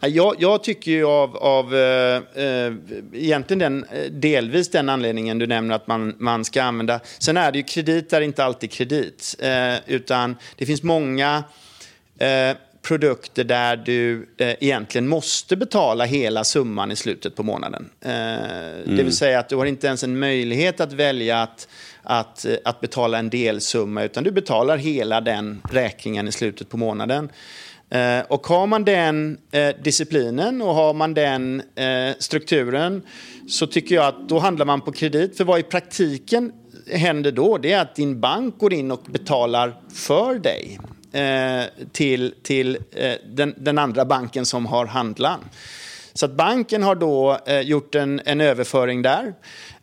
Jag, 0.00 0.34
jag 0.38 0.64
tycker 0.64 0.90
ju 0.90 1.04
av, 1.04 1.36
av 1.36 1.74
eh, 1.74 2.16
eh 2.16 2.72
egentligen 3.12 3.58
den, 3.58 3.84
eh, 3.84 4.10
delvis 4.10 4.70
den 4.70 4.88
anledningen 4.88 5.38
du 5.38 5.46
nämner 5.46 5.74
att 5.74 5.86
man, 5.86 6.14
man 6.18 6.44
ska 6.44 6.62
använda. 6.62 7.00
Sen 7.18 7.36
är 7.36 7.52
det 7.52 7.58
ju 7.58 7.64
kredit 7.64 8.12
är 8.12 8.20
inte 8.20 8.44
alltid 8.44 8.70
kredit, 8.70 9.36
eh, 9.38 9.94
utan 9.94 10.36
det 10.56 10.66
finns 10.66 10.82
många 10.82 11.44
eh, 12.18 12.56
produkter 12.82 13.44
där 13.44 13.76
du 13.76 14.28
eh, 14.36 14.54
egentligen 14.60 15.08
måste 15.08 15.56
betala 15.56 16.04
hela 16.04 16.44
summan 16.44 16.92
i 16.92 16.96
slutet 16.96 17.36
på 17.36 17.42
månaden. 17.42 17.90
Eh, 18.00 18.12
mm. 18.12 18.82
Det 18.84 18.90
vill 18.90 19.00
mm. 19.00 19.12
säga 19.12 19.38
att 19.38 19.48
du 19.48 19.56
har 19.56 19.66
inte 19.66 19.86
ens 19.86 20.04
en 20.04 20.18
möjlighet 20.18 20.80
att 20.80 20.92
välja 20.92 21.42
att, 21.42 21.68
att, 22.02 22.44
eh, 22.44 22.54
att 22.64 22.80
betala 22.80 23.18
en 23.18 23.30
delsumma 23.30 24.04
utan 24.04 24.24
du 24.24 24.30
betalar 24.30 24.76
hela 24.76 25.20
den 25.20 25.62
räkningen 25.70 26.28
i 26.28 26.32
slutet 26.32 26.68
på 26.68 26.76
månaden. 26.76 27.30
Eh, 27.90 28.20
och 28.28 28.46
har 28.46 28.66
man 28.66 28.84
den 28.84 29.38
eh, 29.50 29.68
disciplinen 29.82 30.62
och 30.62 30.74
har 30.74 30.94
man 30.94 31.14
den 31.14 31.62
eh, 31.74 32.14
strukturen 32.18 33.02
så 33.48 33.66
tycker 33.66 33.94
jag 33.94 34.06
att 34.06 34.28
då 34.28 34.38
handlar 34.38 34.66
man 34.66 34.80
på 34.80 34.92
kredit. 34.92 35.36
För 35.36 35.44
vad 35.44 35.60
i 35.60 35.62
praktiken 35.62 36.52
händer 36.92 37.32
då 37.32 37.58
det 37.58 37.72
är 37.72 37.80
att 37.80 37.94
din 37.94 38.20
bank 38.20 38.58
går 38.58 38.72
in 38.72 38.90
och 38.90 39.02
betalar 39.08 39.80
för 39.94 40.34
dig 40.34 40.78
Eh, 41.12 41.64
till, 41.92 42.34
till 42.42 42.78
eh, 42.92 43.12
den, 43.26 43.54
den, 43.56 43.78
andra 43.78 44.04
banken 44.04 44.46
som 44.46 44.66
har 44.66 44.86
handlaren. 44.86 45.40
Så 46.12 46.26
att 46.26 46.32
banken 46.32 46.82
har 46.82 46.94
då 46.94 47.38
eh, 47.46 47.60
gjort 47.60 47.94
en, 47.94 48.20
en 48.24 48.40
överföring 48.40 49.02
där. 49.02 49.34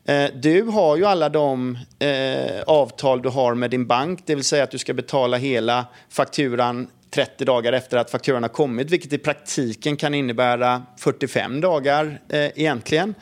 Eh, 0.05 0.25
du 0.33 0.63
har 0.63 0.97
ju 0.97 1.05
alla 1.05 1.29
de 1.29 1.77
eh, 1.99 2.61
avtal 2.67 3.21
du 3.21 3.29
har 3.29 3.53
med 3.53 3.71
din 3.71 3.87
bank, 3.87 4.19
det 4.25 4.35
vill 4.35 4.43
säga 4.43 4.63
att 4.63 4.71
du 4.71 4.77
ska 4.77 4.93
betala 4.93 5.37
hela 5.37 5.85
fakturan 6.09 6.87
30 7.09 7.45
dagar 7.45 7.73
efter 7.73 7.97
att 7.97 8.11
fakturan 8.11 8.43
har 8.43 8.49
kommit, 8.49 8.91
vilket 8.91 9.13
i 9.13 9.17
praktiken 9.17 9.97
kan 9.97 10.13
innebära 10.13 10.83
45 10.97 11.61
dagar 11.61 12.19
eh, 12.29 12.39
egentligen. 12.39 13.15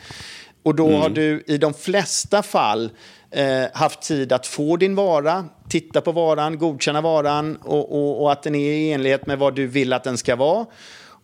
Och 0.66 0.76
då 0.76 0.88
mm. 0.88 1.02
har 1.02 1.10
du 1.10 1.44
i 1.48 1.58
de 1.58 1.74
flesta 1.74 2.44
fall 2.44 2.90
eh, 3.32 3.64
haft 3.74 4.02
tid 4.02 4.34
att 4.34 4.48
få 4.48 4.78
din 4.78 4.96
vara, 4.96 5.46
titta 5.70 6.02
på 6.02 6.12
varan, 6.12 6.58
godkänna 6.58 7.02
varan 7.02 7.56
och, 7.56 7.92
och, 7.92 8.22
och, 8.22 8.32
att 8.32 8.44
den 8.44 8.56
är 8.56 8.72
i 8.72 8.92
enlighet 8.92 9.28
med 9.28 9.40
vad 9.40 9.56
du 9.56 9.68
vill 9.68 9.94
att 9.94 10.04
den 10.04 10.18
ska 10.18 10.36
vara. 10.36 10.66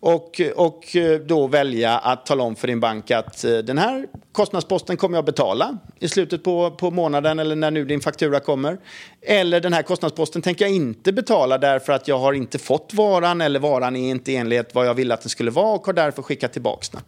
Och, 0.00 0.40
och 0.56 0.96
då 1.26 1.46
välja 1.46 1.98
att 1.98 2.26
tala 2.26 2.42
om 2.42 2.56
för 2.56 2.68
din 2.68 2.80
bank 2.80 3.10
att 3.10 3.44
eh, 3.44 3.58
den 3.58 3.78
här 3.78 4.06
kostnadsposten 4.32 4.96
kommer 4.96 5.18
jag 5.18 5.24
betala 5.24 5.78
i 5.98 6.08
slutet 6.08 6.44
på, 6.44 6.70
på 6.70 6.90
månaden 6.90 7.38
eller 7.38 7.56
när 7.56 7.70
nu 7.70 7.84
din 7.84 8.00
faktura 8.00 8.40
kommer. 8.40 8.78
Eller 9.20 9.60
den 9.60 9.72
här 9.72 9.82
kostnadsposten 9.82 10.42
tänker 10.42 10.64
jag 10.64 10.74
inte 10.74 11.12
betala 11.12 11.58
därför 11.58 11.92
att 11.92 12.08
jag 12.08 12.18
har 12.18 12.32
inte 12.32 12.58
fått 12.58 12.94
varan 12.94 13.40
eller 13.40 13.60
varan 13.60 13.96
är 13.96 14.10
inte 14.10 14.32
i 14.32 14.36
enlighet 14.36 14.74
vad 14.74 14.86
jag 14.86 14.94
ville 14.94 15.14
att 15.14 15.22
den 15.22 15.30
skulle 15.30 15.50
vara 15.50 15.74
och 15.74 15.86
har 15.86 15.92
därför 15.92 16.22
skickat 16.22 16.52
tillbaka 16.52 16.86
den. 16.92 17.02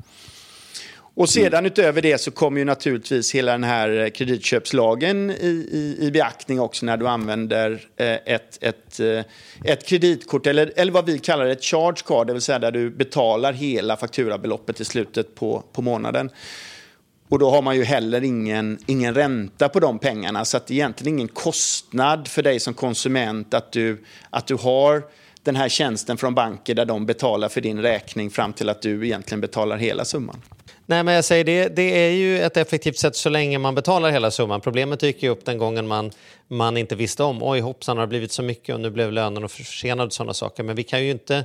Och 1.17 1.29
sedan 1.29 1.59
mm. 1.59 1.67
utöver 1.67 2.03
det 2.03 2.19
så 2.19 2.31
kommer 2.31 2.59
ju 2.59 2.65
naturligtvis 2.65 3.35
hela 3.35 3.53
den 3.53 3.65
här 3.65 4.11
kreditköpslagen 4.11 5.31
i, 5.31 5.69
i, 5.73 6.07
i 6.07 6.11
beaktning 6.11 6.61
också 6.61 6.87
när 6.87 6.97
du 6.97 7.09
använder 7.09 7.73
eh, 7.97 8.07
ett, 8.07 8.59
ett, 8.61 9.01
eh, 9.01 9.25
ett 9.65 9.87
kreditkort 9.87 10.47
eller, 10.47 10.73
eller 10.77 10.93
vad 10.93 11.07
vi 11.07 11.19
kallar 11.19 11.47
ett 11.47 11.65
charge 11.65 12.03
card, 12.07 12.27
det 12.27 12.33
vill 12.33 12.43
säga 12.43 12.59
där 12.59 12.71
du 12.71 12.91
betalar 12.91 13.53
hela 13.53 13.97
fakturabeloppet 13.97 14.81
i 14.81 14.85
slutet 14.85 15.35
på, 15.35 15.65
på 15.73 15.83
månaden. 15.83 16.31
Och 17.29 17.39
då 17.39 17.51
har 17.51 17.63
man 17.63 17.77
ju 17.77 17.85
heller 17.85 18.25
ingen, 18.25 18.79
ingen 18.87 19.15
ränta 19.15 19.69
på 19.69 19.81
de 19.81 19.99
pengarna 19.99 20.45
så 20.45 20.57
att 20.57 20.67
det 20.67 20.75
är 20.75 20.77
egentligen 20.77 21.19
ingen 21.19 21.29
kostnad 21.29 22.29
för 22.29 22.43
dig 22.43 22.61
som 22.61 22.75
konsument 22.75 23.55
att 23.55 23.73
du, 23.73 24.05
att 24.31 24.47
du 24.47 24.55
har 24.55 25.03
den 25.43 25.57
här 25.57 25.69
tjänsten 25.69 26.17
från 26.17 26.35
banker 26.35 26.75
där 26.75 26.85
de 26.85 27.07
betalar 27.07 27.49
för 27.49 27.61
din 27.61 27.83
räkning 27.83 28.31
fram 28.31 28.53
till 28.53 28.69
att 28.69 28.83
du 28.83 29.07
egentligen 29.07 29.41
betalar 29.41 29.77
hela 29.77 30.05
summan. 30.05 30.41
Nej, 30.87 31.03
men 31.03 31.15
jag 31.15 31.25
säger 31.25 31.45
det, 31.45 31.69
det 31.69 32.07
är 32.07 32.11
ju 32.11 32.41
ett 32.41 32.57
effektivt 32.57 32.99
sätt 32.99 33.17
så 33.17 33.29
länge 33.29 33.59
man 33.59 33.75
betalar 33.75 34.11
hela 34.11 34.31
summan. 34.31 34.61
Problemet 34.61 35.01
dyker 35.01 35.27
ju 35.27 35.33
upp 35.33 35.45
den 35.45 35.59
gången 35.59 35.87
man, 35.87 36.11
man 36.49 36.77
inte 36.77 36.97
visste 36.97 37.23
om. 37.23 37.43
Oj, 37.43 37.61
hoppsan, 37.61 37.97
har 37.97 38.05
det 38.05 38.09
blivit 38.09 38.33
så 38.33 38.43
mycket 38.43 38.75
och 38.75 38.81
nu 38.81 38.91
blev 38.91 39.13
lönen 39.13 39.49
försenad 39.49 40.07
och 40.07 40.13
sådana 40.13 40.35
saker. 40.35 40.63
Men 40.63 40.77
vi 40.77 40.83
kan 40.83 41.05
ju 41.05 41.11
inte, 41.11 41.45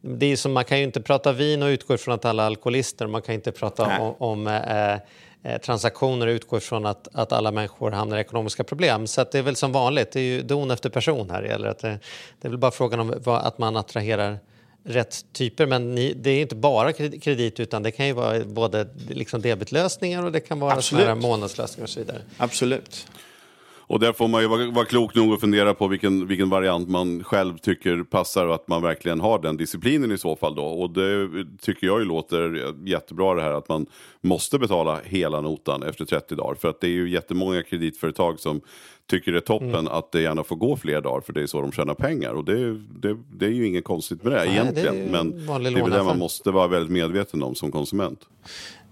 det 0.00 0.26
är 0.26 0.36
som, 0.36 0.52
man 0.52 0.64
kan 0.64 0.78
ju 0.78 0.84
inte 0.84 1.00
prata 1.00 1.32
vin 1.32 1.62
och 1.62 1.66
utgå 1.66 1.94
ifrån 1.94 2.14
att 2.14 2.24
alla 2.24 2.42
är 2.42 2.46
alkoholister. 2.46 3.06
Man 3.06 3.22
kan 3.22 3.34
inte 3.34 3.52
prata 3.52 3.86
Nej. 3.86 4.00
om, 4.00 4.14
om 4.18 4.46
eh, 4.46 4.92
eh, 5.52 5.60
transaktioner 5.60 6.26
och 6.26 6.32
utgå 6.32 6.56
ifrån 6.56 6.86
att, 6.86 7.08
att 7.12 7.32
alla 7.32 7.52
människor 7.52 7.90
hamnar 7.90 8.16
i 8.16 8.20
ekonomiska 8.20 8.64
problem. 8.64 9.06
Så 9.06 9.24
det 9.32 9.38
är 9.38 9.42
väl 9.42 9.56
som 9.56 9.72
vanligt, 9.72 10.12
det 10.12 10.20
är 10.20 10.24
ju 10.24 10.42
don 10.42 10.70
efter 10.70 10.90
person 10.90 11.30
här. 11.30 11.42
Eller 11.42 11.68
att 11.68 11.78
det, 11.78 11.98
det 12.40 12.48
är 12.48 12.50
väl 12.50 12.58
bara 12.58 12.70
frågan 12.70 13.00
om 13.00 13.22
att 13.26 13.58
man 13.58 13.76
attraherar 13.76 14.38
rätt 14.84 15.24
typer. 15.32 15.66
Men 15.66 15.94
ni, 15.94 16.14
det 16.14 16.30
är 16.30 16.42
inte 16.42 16.54
bara 16.54 16.92
kredit 16.92 17.60
utan 17.60 17.82
det 17.82 17.90
kan 17.90 18.06
ju 18.06 18.12
vara 18.12 18.44
både 18.44 18.88
liksom 19.08 19.42
debitlösningar 19.42 20.22
och 20.22 20.32
det 20.32 20.40
kan 20.40 20.60
vara 20.60 20.82
såna 20.82 21.14
månadslösningar 21.14 21.84
och 21.84 21.90
så 21.90 22.00
vidare. 22.00 22.22
Absolut. 22.36 23.06
Och 23.90 24.00
där 24.00 24.12
får 24.12 24.28
man 24.28 24.42
ju 24.42 24.48
vara, 24.48 24.70
vara 24.70 24.84
klok 24.84 25.14
nog 25.14 25.32
att 25.32 25.40
fundera 25.40 25.74
på 25.74 25.88
vilken, 25.88 26.26
vilken 26.26 26.50
variant 26.50 26.88
man 26.88 27.24
själv 27.24 27.58
tycker 27.58 28.02
passar 28.02 28.46
och 28.46 28.54
att 28.54 28.68
man 28.68 28.82
verkligen 28.82 29.20
har 29.20 29.38
den 29.38 29.56
disciplinen 29.56 30.12
i 30.12 30.18
så 30.18 30.36
fall 30.36 30.54
då. 30.54 30.64
Och 30.64 30.90
det 30.90 31.28
tycker 31.60 31.86
jag 31.86 31.98
ju 31.98 32.04
låter 32.04 32.74
jättebra 32.88 33.34
det 33.34 33.42
här 33.42 33.52
att 33.52 33.68
man 33.68 33.86
måste 34.20 34.58
betala 34.58 35.00
hela 35.04 35.40
notan 35.40 35.82
efter 35.82 36.04
30 36.04 36.34
dagar. 36.34 36.54
För 36.54 36.68
att 36.68 36.80
det 36.80 36.86
är 36.86 36.90
ju 36.90 37.10
jättemånga 37.10 37.62
kreditföretag 37.62 38.40
som 38.40 38.60
tycker 39.10 39.32
det 39.32 39.38
är 39.38 39.40
toppen 39.40 39.74
mm. 39.74 39.88
att 39.88 40.12
det 40.12 40.20
gärna 40.20 40.44
får 40.44 40.56
gå 40.56 40.76
fler 40.76 41.00
dagar 41.00 41.20
för 41.20 41.32
det 41.32 41.42
är 41.42 41.46
så 41.46 41.60
de 41.60 41.72
tjänar 41.72 41.94
pengar. 41.94 42.32
Och 42.32 42.44
det, 42.44 42.74
det, 42.74 43.16
det 43.32 43.46
är 43.46 43.50
ju 43.50 43.66
inget 43.66 43.84
konstigt 43.84 44.22
med 44.22 44.32
det 44.32 44.38
Nej, 44.38 44.48
egentligen. 44.48 44.94
Det 44.94 45.10
men 45.10 45.30
det 45.62 45.80
är 45.80 45.82
väl 45.82 45.90
det 45.90 46.02
man 46.02 46.18
måste 46.18 46.50
vara 46.50 46.66
väldigt 46.66 46.92
medveten 46.92 47.42
om 47.42 47.54
som 47.54 47.72
konsument. 47.72 48.20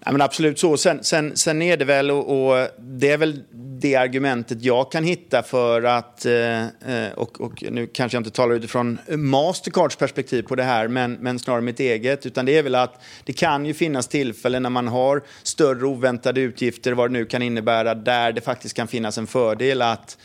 Ja, 0.05 0.13
men 0.13 0.21
absolut 0.21 0.59
så. 0.59 0.77
Sen, 0.77 1.05
sen, 1.05 1.37
sen 1.37 1.63
är 1.63 1.77
det 1.77 1.85
väl, 1.85 2.11
och, 2.11 2.51
och, 2.51 2.69
det 2.79 3.11
är 3.11 3.19
väl 3.19 3.43
det 3.81 3.95
argumentet 3.95 4.63
jag 4.63 4.93
kan 4.93 5.05
hitta 5.05 5.43
för 5.43 5.83
att, 5.83 6.27
eh, 6.27 6.63
eh, 6.63 7.13
och, 7.15 7.41
och 7.41 7.65
nu 7.71 7.87
kanske 7.87 8.17
jag 8.17 8.21
inte 8.21 8.31
talar 8.31 8.55
utifrån 8.55 8.99
Mastercards 9.09 9.97
perspektiv 9.97 10.43
på 10.43 10.55
det 10.55 10.63
här, 10.63 10.89
men, 10.89 11.13
men 11.13 11.39
snarare 11.39 11.61
mitt 11.61 11.81
eget, 11.81 12.27
utan 12.27 12.47
det 12.47 12.59
är 12.59 12.63
väl 12.63 12.75
att 12.75 13.03
det 13.25 13.33
kan 13.33 13.67
ju 13.67 13.75
finnas 13.75 14.09
tillfällen 14.09 14.63
när 14.63 14.71
man 14.71 14.89
har 14.89 15.23
större 15.43 15.87
oväntade 15.87 16.41
utgifter, 16.41 16.93
vad 16.93 17.11
det 17.11 17.13
nu 17.13 17.25
kan 17.25 17.43
innebära, 17.43 17.95
där 17.95 18.33
det 18.33 18.41
faktiskt 18.41 18.77
kan 18.77 18.89
finnas 18.89 19.19
en 19.19 19.27
fördel 19.27 19.83
att 19.83 20.19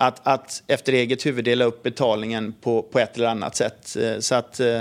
att, 0.00 0.26
att 0.26 0.62
efter 0.66 0.92
eget 0.92 1.26
huvud 1.26 1.44
dela 1.44 1.64
upp 1.64 1.82
betalningen 1.82 2.54
på, 2.60 2.82
på 2.82 2.98
ett 2.98 3.16
eller 3.16 3.28
annat 3.28 3.56
sätt. 3.56 3.96
Eh, 3.96 4.18
så 4.18 4.34
att, 4.34 4.60
eh, 4.60 4.80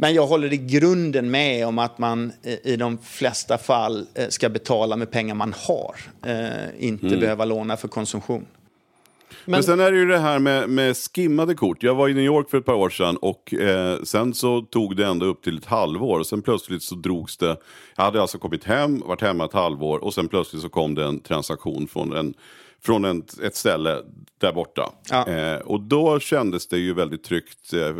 men 0.00 0.14
jag 0.14 0.26
håller 0.26 0.52
i 0.52 0.56
grunden 0.56 1.30
med 1.30 1.66
om 1.66 1.78
att 1.78 1.98
man 1.98 2.32
i 2.64 2.76
de 2.76 2.98
flesta 2.98 3.58
fall 3.58 4.06
eh, 4.14 4.28
ska 4.28 4.48
betala 4.48 4.96
med 4.96 5.10
pengar 5.10 5.34
man 5.34 5.54
har. 5.66 5.96
Inte 6.78 7.06
mm. 7.06 7.20
behöva 7.20 7.44
låna 7.44 7.76
för 7.76 7.88
konsumtion. 7.88 8.46
Men... 9.44 9.52
Men, 9.52 9.62
sen 9.62 9.80
är 9.80 9.92
det 9.92 9.98
ju 9.98 10.06
det 10.06 10.18
här 10.18 10.38
med, 10.38 10.70
med 10.70 10.96
skimmade 10.96 11.54
kort. 11.54 11.82
Jag 11.82 11.94
var 11.94 12.08
i 12.08 12.14
New 12.14 12.24
York 12.24 12.50
för 12.50 12.58
ett 12.58 12.64
par 12.64 12.74
år 12.74 12.90
sedan 12.90 13.16
och 13.16 13.54
eh, 13.54 14.02
sen 14.02 14.34
så 14.34 14.60
tog 14.60 14.96
det 14.96 15.06
ända 15.06 15.26
upp 15.26 15.42
till 15.42 15.58
ett 15.58 15.64
halvår. 15.64 16.18
Och 16.18 16.26
sen 16.26 16.42
plötsligt 16.42 16.82
så 16.82 16.94
drogs 16.94 17.36
det. 17.36 17.56
Jag 17.96 18.04
hade 18.04 18.20
alltså 18.20 18.38
kommit 18.38 18.64
hem, 18.64 19.00
varit 19.00 19.20
hemma 19.20 19.44
ett 19.44 19.52
halvår 19.52 20.04
och 20.04 20.14
sen 20.14 20.28
plötsligt 20.28 20.62
så 20.62 20.68
kom 20.68 20.94
det 20.94 21.04
en 21.04 21.20
transaktion 21.20 21.88
från 21.88 22.16
en 22.16 22.34
från 22.82 23.04
en, 23.04 23.24
ett 23.42 23.56
ställe 23.56 24.02
där 24.38 24.52
borta. 24.52 24.92
Ja. 25.10 25.28
Eh, 25.28 25.58
och 25.58 25.80
då 25.80 26.20
kändes 26.20 26.66
det 26.66 26.78
ju 26.78 26.94
väldigt 26.94 27.24
tryggt. 27.24 27.72
Eh, 27.72 27.94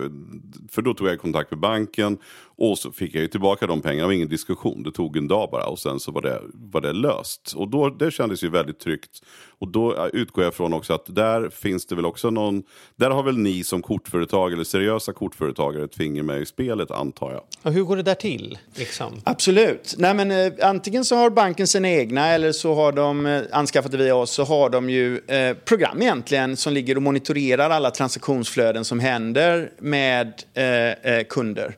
för 0.71 0.83
då 0.83 0.95
tog 0.95 1.09
jag 1.09 1.21
kontakt 1.21 1.51
med 1.51 1.61
banken 1.61 2.19
och 2.61 2.79
så 2.79 2.93
fick 2.93 3.15
jag 3.15 3.23
ju 3.23 3.29
tillbaka 3.29 3.67
de 3.67 3.83
pengarna. 3.83 4.01
Det 4.01 4.07
var 4.07 4.13
ingen 4.13 4.29
diskussion. 4.29 4.83
Det 4.83 4.93
tog 4.93 5.17
en 5.17 5.29
dag 5.29 5.49
bara 5.51 5.65
och 5.65 5.79
sen 5.79 6.01
så 6.01 6.13
var 6.13 6.23
det, 6.23 6.41
var 6.55 6.81
det 6.81 6.93
löst. 6.93 7.53
Och 7.57 7.69
då, 7.69 7.91
det 7.91 8.11
kändes 8.11 8.45
ju 8.45 8.51
väldigt 8.51 8.79
tryggt. 8.79 9.21
Och 9.59 9.69
då 9.69 10.09
utgår 10.13 10.45
jag 10.45 10.55
från 10.55 10.73
också 10.73 10.93
att 10.93 11.05
där 11.07 11.49
finns 11.49 11.87
det 11.87 11.95
väl 11.95 12.07
också 12.07 12.31
någon... 12.31 12.63
Där 12.97 13.11
har 13.11 13.23
väl 13.23 13.39
ni 13.39 13.65
som 13.65 13.83
kortföretag 13.83 14.53
eller 14.53 14.65
seriösa 14.65 15.13
kortföretagare 15.13 15.85
ett 15.85 15.95
finger 15.95 16.23
med 16.23 16.43
i 16.43 16.47
spelet 16.47 16.91
antar 16.91 17.33
jag. 17.33 17.43
Och 17.63 17.73
hur 17.73 17.83
går 17.83 17.97
det 17.97 18.03
där 18.03 18.15
till? 18.15 18.59
Liksom? 18.75 19.21
Absolut. 19.25 19.95
Nej, 19.99 20.15
men, 20.15 20.31
eh, 20.31 20.53
antingen 20.63 21.05
så 21.05 21.17
har 21.17 21.31
banken 21.31 21.67
sina 21.67 21.91
egna 21.91 22.29
eller 22.29 22.53
så 22.53 22.75
har 22.75 22.93
de 22.93 23.27
eh, 23.27 23.43
anskaffat 23.53 23.93
det 23.93 23.99
via 23.99 24.15
oss 24.15 24.31
så 24.31 24.45
har 24.45 24.71
de 24.71 24.91
ju 24.91 25.19
eh, 25.19 25.57
program 25.57 26.03
egentligen 26.03 26.57
som 26.57 26.73
ligger 26.73 26.97
och 26.97 27.03
monitorerar 27.03 27.71
alla 27.71 27.91
transaktionsflöden 27.91 28.85
som 28.85 29.01
händer 29.01 29.73
med 29.79 30.43
eh, 30.55 31.15
eh 31.15 31.25
kunder. 31.25 31.77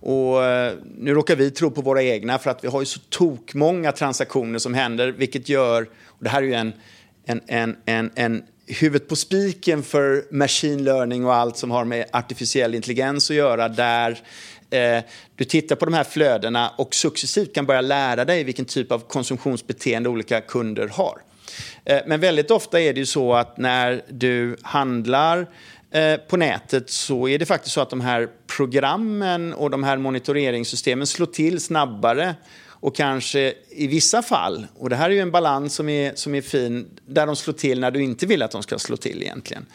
Och 0.00 0.44
eh, 0.44 0.74
nu 0.98 1.14
råkar 1.14 1.36
vi 1.36 1.50
tro 1.50 1.70
på 1.70 1.80
våra 1.80 2.02
egna 2.02 2.38
för 2.38 2.50
att 2.50 2.64
vi 2.64 2.68
har 2.68 2.80
ju 2.80 2.86
så 2.86 3.00
tokmånga 3.08 3.92
transaktioner 3.92 4.58
som 4.58 4.74
händer, 4.74 5.08
vilket 5.08 5.48
gör, 5.48 5.88
och 6.06 6.24
det 6.24 6.30
här 6.30 6.42
är 6.42 6.46
ju 6.46 6.54
en, 6.54 6.72
en, 7.26 7.40
en, 7.46 7.76
en, 7.84 8.10
en 8.14 8.42
huvudet 8.66 9.08
på 9.08 9.16
spiken 9.16 9.82
för 9.82 10.24
machine 10.30 10.84
learning 10.84 11.26
och 11.26 11.34
allt 11.34 11.56
som 11.56 11.70
har 11.70 11.84
med 11.84 12.06
artificiell 12.12 12.74
intelligens 12.74 13.30
att 13.30 13.36
göra, 13.36 13.68
där 13.68 14.18
eh, 14.70 15.02
du 15.36 15.44
tittar 15.44 15.76
på 15.76 15.84
de 15.84 15.94
här 15.94 16.04
flödena 16.04 16.70
och 16.78 16.94
successivt 16.94 17.54
kan 17.54 17.66
börja 17.66 17.80
lära 17.80 18.24
dig 18.24 18.44
vilken 18.44 18.64
typ 18.64 18.92
av 18.92 18.98
konsumtionsbeteende 18.98 20.08
olika 20.08 20.40
kunder 20.40 20.88
har. 20.88 21.22
Eh, 21.84 22.00
men 22.06 22.20
väldigt 22.20 22.50
ofta 22.50 22.80
är 22.80 22.92
det 22.92 23.00
ju 23.00 23.06
så 23.06 23.34
att 23.34 23.56
när 23.58 24.02
du 24.08 24.56
handlar 24.62 25.46
Eh, 25.92 26.16
på 26.16 26.36
nätet 26.36 26.90
så 26.90 27.28
är 27.28 27.38
det 27.38 27.46
faktiskt 27.46 27.74
så 27.74 27.80
att 27.80 27.90
de 27.90 28.00
här 28.00 28.28
programmen 28.56 29.54
och 29.54 29.70
de 29.70 29.84
här 29.84 29.96
monitoreringssystemen 29.96 31.06
slår 31.06 31.26
till 31.26 31.60
snabbare 31.60 32.34
och 32.64 32.96
kanske 32.96 33.54
i 33.70 33.86
vissa 33.86 34.22
fall, 34.22 34.66
och 34.78 34.90
det 34.90 34.96
här 34.96 35.10
är 35.10 35.14
ju 35.14 35.20
en 35.20 35.30
balans 35.30 35.74
som 35.74 35.88
är, 35.88 36.12
som 36.14 36.34
är 36.34 36.40
fin, 36.40 36.88
där 37.06 37.26
de 37.26 37.36
slår 37.36 37.54
till 37.54 37.80
när 37.80 37.90
du 37.90 38.02
inte 38.02 38.26
vill 38.26 38.42
att 38.42 38.50
de 38.50 38.62
ska 38.62 38.78
slå 38.78 38.96
till 38.96 39.22
egentligen. 39.22 39.66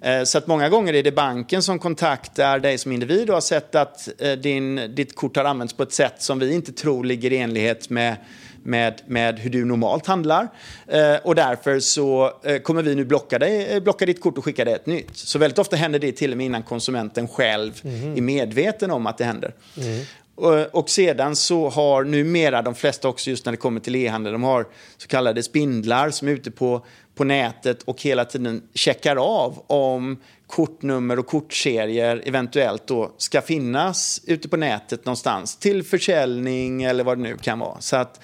Eh, 0.00 0.24
så 0.24 0.38
att 0.38 0.46
många 0.46 0.68
gånger 0.68 0.94
är 0.94 1.02
det 1.02 1.12
banken 1.12 1.62
som 1.62 1.78
kontaktar 1.78 2.58
dig 2.58 2.78
som 2.78 2.92
individ 2.92 3.28
och 3.28 3.36
har 3.36 3.40
sett 3.40 3.74
att 3.74 4.08
eh, 4.18 4.32
din, 4.32 4.94
ditt 4.94 5.16
kort 5.16 5.36
har 5.36 5.44
använts 5.44 5.74
på 5.74 5.82
ett 5.82 5.92
sätt 5.92 6.22
som 6.22 6.38
vi 6.38 6.54
inte 6.54 6.72
tror 6.72 7.04
ligger 7.04 7.32
i 7.32 7.38
enlighet 7.38 7.90
med 7.90 8.16
med, 8.62 9.02
med 9.06 9.38
hur 9.38 9.50
du 9.50 9.64
normalt 9.64 10.06
handlar. 10.06 10.48
Eh, 10.86 11.16
och 11.22 11.34
därför 11.34 11.80
så 11.80 12.32
eh, 12.44 12.58
kommer 12.58 12.82
vi 12.82 12.94
nu 12.94 13.04
blocka, 13.04 13.38
dig, 13.38 13.66
eh, 13.66 13.82
blocka 13.82 14.06
ditt 14.06 14.20
kort 14.20 14.38
och 14.38 14.44
skicka 14.44 14.64
dig 14.64 14.74
ett 14.74 14.86
nytt. 14.86 15.16
Så 15.16 15.38
väldigt 15.38 15.58
ofta 15.58 15.76
händer 15.76 15.98
det 15.98 16.12
till 16.12 16.30
och 16.30 16.36
med 16.36 16.46
innan 16.46 16.62
konsumenten 16.62 17.28
själv 17.28 17.80
mm. 17.84 18.16
är 18.16 18.20
medveten 18.20 18.90
om 18.90 19.06
att 19.06 19.18
det 19.18 19.24
händer. 19.24 19.54
Mm. 19.76 20.04
Och, 20.34 20.74
och 20.74 20.90
sedan 20.90 21.36
så 21.36 21.68
har 21.68 22.04
numera 22.04 22.62
de 22.62 22.74
flesta 22.74 23.08
också, 23.08 23.30
just 23.30 23.44
när 23.44 23.52
det 23.52 23.56
kommer 23.56 23.80
till 23.80 23.96
e-handel, 23.96 24.32
de 24.32 24.42
har 24.42 24.66
så 24.96 25.08
kallade 25.08 25.42
spindlar 25.42 26.10
som 26.10 26.28
är 26.28 26.32
ute 26.32 26.50
på, 26.50 26.86
på 27.14 27.24
nätet 27.24 27.82
och 27.82 28.02
hela 28.02 28.24
tiden 28.24 28.62
checkar 28.74 29.16
av 29.16 29.62
om 29.66 30.16
kortnummer 30.46 31.18
och 31.18 31.26
kortserier 31.26 32.22
eventuellt 32.26 32.86
då 32.86 33.12
ska 33.16 33.40
finnas 33.40 34.20
ute 34.26 34.48
på 34.48 34.56
nätet 34.56 35.04
någonstans 35.04 35.56
till 35.56 35.82
försäljning 35.82 36.82
eller 36.82 37.04
vad 37.04 37.18
det 37.18 37.22
nu 37.22 37.36
kan 37.36 37.58
vara. 37.58 37.80
Så 37.80 37.96
att 37.96 38.20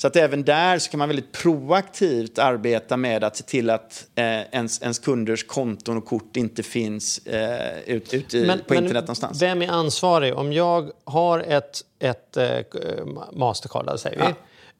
så 0.00 0.06
att 0.06 0.16
även 0.16 0.44
där 0.44 0.78
så 0.78 0.90
kan 0.90 0.98
man 0.98 1.08
väldigt 1.08 1.32
proaktivt 1.32 2.38
arbeta 2.38 2.96
med 2.96 3.24
att 3.24 3.36
se 3.36 3.44
till 3.44 3.70
att 3.70 4.06
eh, 4.14 4.24
ens, 4.24 4.82
ens 4.82 4.98
kunders 4.98 5.46
konton 5.46 5.96
och 5.96 6.06
kort 6.06 6.36
inte 6.36 6.62
finns 6.62 7.26
eh, 7.26 7.78
ute 7.86 8.16
ut 8.16 8.34
i, 8.34 8.46
men, 8.46 8.58
på 8.58 8.74
internet 8.74 8.94
men 8.94 9.02
någonstans. 9.02 9.42
Vem 9.42 9.62
är 9.62 9.68
ansvarig? 9.68 10.34
Om 10.34 10.52
jag 10.52 10.90
har 11.04 11.38
ett, 11.38 11.80
ett 11.98 12.36
eh, 12.36 12.60
Mastercard, 13.32 13.98
säger 13.98 14.16
vi, 14.16 14.34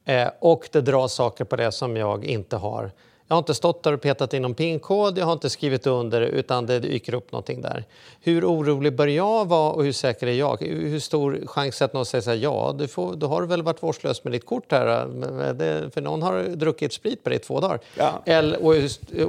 ja. 0.05 0.13
eh, 0.13 0.31
och 0.39 0.69
det 0.71 0.81
dras 0.81 1.13
saker 1.13 1.43
på 1.43 1.55
det 1.55 1.71
som 1.71 1.97
jag 1.97 2.25
inte 2.25 2.55
har 2.55 2.91
jag 3.31 3.35
har 3.35 3.39
inte 3.39 3.53
stått 3.53 3.83
där 3.83 3.93
och 3.93 4.01
petat 4.01 4.33
in 4.33 4.41
någon 4.41 4.53
pinkod, 4.53 5.17
jag 5.17 5.25
har 5.25 5.33
inte 5.33 5.49
skrivit 5.49 5.87
under 5.87 6.21
utan 6.21 6.65
det 6.65 6.79
dyker 6.79 7.13
upp 7.13 7.31
någonting 7.31 7.61
där. 7.61 7.83
Hur 8.21 8.45
orolig 8.45 8.95
bör 8.95 9.07
jag 9.07 9.47
vara 9.47 9.71
och 9.71 9.83
hur 9.83 9.91
säker 9.91 10.27
är 10.27 10.31
jag? 10.31 10.61
Hur 10.61 10.99
stor 10.99 11.41
chans 11.45 11.81
att 11.81 11.93
någon 11.93 12.05
säger 12.05 12.21
så 12.21 12.29
här, 12.29 12.37
ja, 12.37 12.75
du 12.79 12.87
får, 12.87 13.15
då 13.15 13.27
har 13.27 13.41
du 13.41 13.47
väl 13.47 13.61
varit 13.61 13.83
vårdslös 13.83 14.23
med 14.23 14.33
ditt 14.33 14.45
kort 14.45 14.71
här, 14.71 15.89
för 15.89 16.01
någon 16.01 16.21
har 16.21 16.43
druckit 16.43 16.93
sprit 16.93 17.23
på 17.23 17.29
dig 17.29 17.35
i 17.35 17.41
två 17.41 17.59
dagar. 17.59 17.79
Ja. 17.97 18.21
Eller, 18.25 18.63
och, 18.63 18.75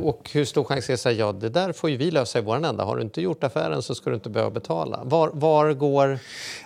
och 0.08 0.30
hur 0.32 0.44
stor 0.44 0.64
chans 0.64 0.90
är 0.90 0.96
det 1.04 1.10
att 1.10 1.16
ja, 1.16 1.32
det 1.32 1.48
där 1.48 1.72
får 1.72 1.90
ju 1.90 1.96
vi 1.96 2.10
lösa 2.10 2.38
i 2.38 2.42
vår 2.42 2.56
ända. 2.66 2.84
Har 2.84 2.96
du 2.96 3.02
inte 3.02 3.22
gjort 3.22 3.44
affären 3.44 3.82
så 3.82 3.94
ska 3.94 4.10
du 4.10 4.16
inte 4.16 4.30
behöva 4.30 4.50
betala. 4.50 5.00
Var, 5.04 5.30
var 5.32 5.72
går... 5.72 6.18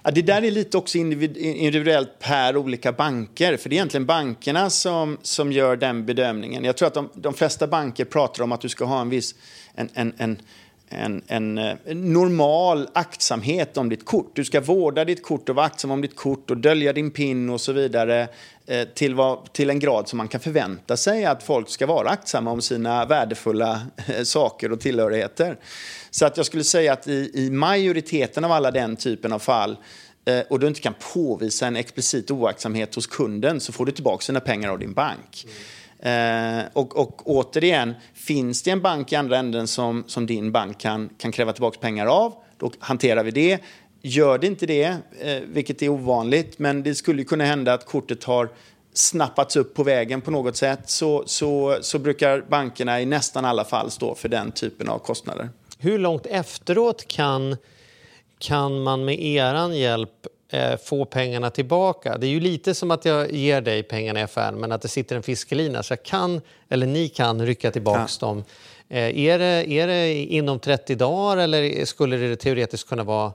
Ja, 0.05 0.11
det 0.11 0.23
där 0.23 0.45
är 0.45 0.51
lite 0.51 0.79
också 0.79 0.99
individuellt 0.99 2.19
per 2.19 2.57
olika 2.57 2.93
banker, 2.93 3.57
för 3.57 3.69
det 3.69 3.75
är 3.75 3.77
egentligen 3.77 4.07
bankerna 4.07 4.71
som, 4.71 5.19
som 5.23 5.53
gör 5.53 5.77
den 5.77 6.07
bedömningen. 6.07 6.65
Jag 6.65 6.77
tror 6.77 6.89
att 6.89 6.95
de, 6.95 7.26
de 7.27 7.35
flesta 7.35 7.67
banker 7.67 8.05
pratar 8.05 8.45
om 8.45 8.53
att 8.53 8.61
du 8.61 8.69
ska 8.69 8.85
ha 8.85 9.01
en 9.01 9.09
viss 9.09 9.35
en, 9.75 9.89
en, 9.95 10.13
en, 10.17 10.39
en, 10.89 11.23
en, 11.27 11.59
en 11.59 12.13
normal 12.13 12.89
aktsamhet 12.93 13.77
om 13.77 13.89
ditt 13.89 14.05
kort. 14.05 14.31
Du 14.35 14.45
ska 14.45 14.61
vårda 14.61 15.05
ditt 15.05 15.23
kort 15.23 15.49
och 15.49 15.57
vara 15.57 15.67
aktsam 15.67 15.91
om 15.91 16.01
ditt 16.01 16.17
kort 16.17 16.51
och 16.51 16.57
dölja 16.57 16.93
din 16.93 17.11
PIN 17.11 17.51
och 17.51 17.61
så 17.61 17.73
vidare 17.73 18.29
eh, 18.67 18.89
till, 18.89 19.15
vad, 19.15 19.53
till 19.53 19.71
en 19.71 19.79
grad 19.79 20.09
som 20.09 20.17
man 20.17 20.29
kan 20.29 20.41
förvänta 20.41 20.97
sig 20.97 21.25
att 21.25 21.43
folk 21.43 21.69
ska 21.69 21.87
vara 21.87 22.09
aktsamma 22.09 22.51
om 22.51 22.63
sina 22.63 23.05
värdefulla 23.05 23.81
eh, 24.09 24.23
saker 24.23 24.73
och 24.73 24.81
tillhörigheter. 24.81 25.59
Så 26.11 26.27
att 26.27 26.37
jag 26.37 26.47
skulle 26.47 26.65
säga 26.65 26.93
att 26.93 27.09
i, 27.09 27.31
i 27.35 27.51
majoriteten 27.51 28.45
av 28.45 28.53
alla 28.53 28.71
den 28.71 28.97
typen 28.97 29.33
av 29.33 29.39
fall 29.39 29.77
eh, 30.25 30.41
och 30.51 30.61
du 30.61 30.67
inte 30.67 30.81
kan 30.81 30.95
påvisa 31.15 31.67
en 31.67 31.77
explicit 31.77 32.31
oaktsamhet 32.31 32.95
hos 32.95 33.07
kunden 33.07 33.61
så 33.61 33.73
får 33.73 33.87
du 33.87 33.93
tillbaka 33.93 34.23
sina 34.23 34.41
pengar 34.41 34.71
av 34.71 34.79
din 34.79 34.93
bank. 34.93 35.45
Mm. 35.45 35.57
Eh, 36.01 36.65
och, 36.73 36.97
och 36.97 37.23
återigen, 37.31 37.95
finns 38.15 38.63
det 38.63 38.71
en 38.71 38.81
bank 38.81 39.13
i 39.13 39.17
andra 39.17 39.39
änden 39.39 39.67
som, 39.67 40.05
som 40.07 40.27
din 40.27 40.53
bank 40.53 40.79
kan, 40.81 41.09
kan 41.19 41.33
kräva 41.33 41.53
tillbaka 41.53 41.79
pengar 41.81 42.07
av, 42.07 42.35
då 42.59 42.73
hanterar 42.79 43.25
vi 43.25 43.31
det. 43.31 43.59
Gör 44.03 44.39
det 44.39 44.47
inte 44.47 44.67
det, 44.67 44.97
eh, 45.21 45.41
vilket 45.47 45.83
är 45.83 45.89
ovanligt, 45.89 46.59
men 46.59 46.83
det 46.83 46.95
skulle 46.95 47.25
kunna 47.25 47.45
hända 47.45 47.75
att 47.75 47.87
kortet 47.87 48.25
har 48.25 48.49
snappats 48.93 49.57
upp 49.57 49.75
på 49.75 49.83
vägen 49.83 50.21
på 50.21 50.31
något 50.31 50.57
sätt, 50.57 50.91
så, 50.91 51.23
så, 51.27 51.79
så 51.81 51.99
brukar 51.99 52.41
bankerna 52.41 53.01
i 53.01 53.07
nästan 53.07 53.45
alla 53.45 53.65
fall 53.65 53.91
stå 53.91 54.15
för 54.15 54.29
den 54.29 54.53
typen 54.53 54.89
av 54.89 54.99
kostnader. 54.99 55.49
Hur 55.79 55.99
långt 55.99 56.27
efteråt 56.27 57.09
kan, 57.09 57.57
kan 58.39 58.83
man 58.83 59.05
med 59.05 59.23
er 59.23 59.73
hjälp 59.73 60.27
eh, 60.49 60.77
få 60.77 61.05
pengarna 61.05 61.51
tillbaka. 61.51 62.19
Det 62.19 62.27
är 62.27 62.31
ju 62.31 62.41
lite 62.41 62.75
som 62.75 62.91
att 62.91 63.05
jag 63.05 63.33
ger 63.33 63.61
dig 63.61 63.83
pengarna 63.83 64.21
i 64.21 64.23
affären 64.23 64.61
men 64.61 64.73
att 64.73 64.83
det 64.83 64.89
sitter 64.89 65.17
en 65.17 65.23
fiskelina 65.23 65.83
så 65.83 65.93
jag 65.93 66.03
kan, 66.03 66.41
eller 66.69 66.87
ni 66.87 67.09
kan, 67.09 67.47
rycka 67.47 67.71
tillbaka 67.71 68.09
ja. 68.21 68.27
dem. 68.27 68.45
Eh, 68.89 69.19
är, 69.19 69.39
det, 69.39 69.71
är 69.71 69.87
det 69.87 70.15
inom 70.15 70.59
30 70.59 70.95
dagar 70.95 71.37
eller 71.37 71.85
skulle 71.85 72.17
det 72.17 72.37
teoretiskt 72.37 72.89
kunna 72.89 73.05
vara 73.05 73.33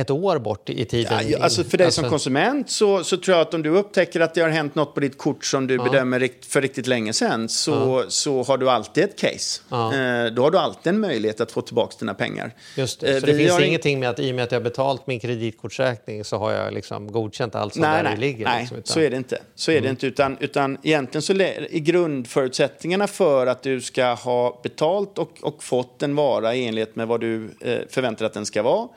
ett 0.00 0.10
år 0.10 0.38
bort 0.38 0.70
i 0.70 0.84
tiden. 0.84 1.28
Ja, 1.28 1.38
alltså 1.42 1.64
för 1.64 1.78
dig 1.78 1.84
Alltså- 1.84 2.00
som 2.00 2.10
konsument 2.10 2.70
så, 2.70 3.04
så 3.04 3.16
tror 3.16 3.36
jag 3.36 3.42
att 3.46 3.54
om 3.54 3.62
du 3.62 3.70
upptäcker 3.70 4.20
att 4.20 4.34
det 4.34 4.40
har 4.40 4.48
hänt 4.48 4.74
något 4.74 4.94
på 4.94 5.00
ditt 5.00 5.18
kort 5.18 5.44
som 5.44 5.66
du 5.66 5.78
bedömer 5.78 6.20
rikt, 6.20 6.44
för 6.46 6.60
riktigt 6.62 6.86
länge 6.86 7.12
sedan 7.12 7.48
så, 7.48 8.04
så 8.08 8.42
har 8.42 8.58
du 8.58 8.70
alltid 8.70 9.04
ett 9.04 9.18
case. 9.18 9.62
Ja. 9.68 9.94
Eh, 9.94 10.26
då 10.32 10.42
har 10.42 10.50
du 10.50 10.58
alltid 10.58 10.92
en 10.92 11.00
möjlighet 11.00 11.40
att 11.40 11.52
få 11.52 11.60
tillbaka 11.62 11.96
dina 11.98 12.14
pengar. 12.14 12.54
Just 12.76 13.02
Eh, 13.02 13.06
det. 13.14 13.20
Så 13.20 13.26
det 13.26 13.34
finns 13.36 13.52
har 13.52 13.60
in- 13.60 13.66
ingenting 13.66 14.00
med 14.00 14.08
att 14.10 14.18
i 14.20 14.30
och 14.30 14.34
med 14.34 14.44
att 14.44 14.52
jag 14.52 14.58
har 14.60 14.64
betalt 14.64 15.06
min 15.06 15.20
kreditkortsräkning 15.20 16.24
så 16.24 16.36
har 16.36 16.52
jag 16.52 16.74
liksom 16.74 17.12
godkänt 17.12 17.54
allt 17.54 17.72
som 17.72 17.82
Nej, 17.82 17.96
där 17.96 18.02
nej, 18.02 18.14
det 18.14 18.20
ligger. 18.20 18.44
nej 18.44 18.60
liksom, 18.60 18.76
utan- 18.78 18.92
så 18.94 19.00
är 19.00 19.10
det 19.10 19.16
inte. 19.16 19.38
Så 19.54 19.70
är 19.72 19.80
det 19.80 19.88
inte 19.88 20.06
utan, 20.06 20.36
utan 20.40 20.78
egentligen 20.82 21.22
så 21.22 21.32
är 21.32 21.78
grundförutsättningarna 21.78 23.06
för 23.06 23.46
att 23.46 23.62
du 23.62 23.80
ska 23.80 24.04
ha 24.14 24.60
betalt 24.62 25.18
och, 25.18 25.30
och 25.42 25.62
fått 25.62 26.02
en 26.02 26.14
vara 26.16 26.54
i 26.54 26.66
enlighet 26.66 26.96
med 26.96 27.08
vad 27.08 27.20
du 27.20 27.50
eh, 27.60 27.78
förväntar 27.90 28.26
att 28.26 28.32
den 28.34 28.46
ska 28.46 28.62
vara. 28.62 28.88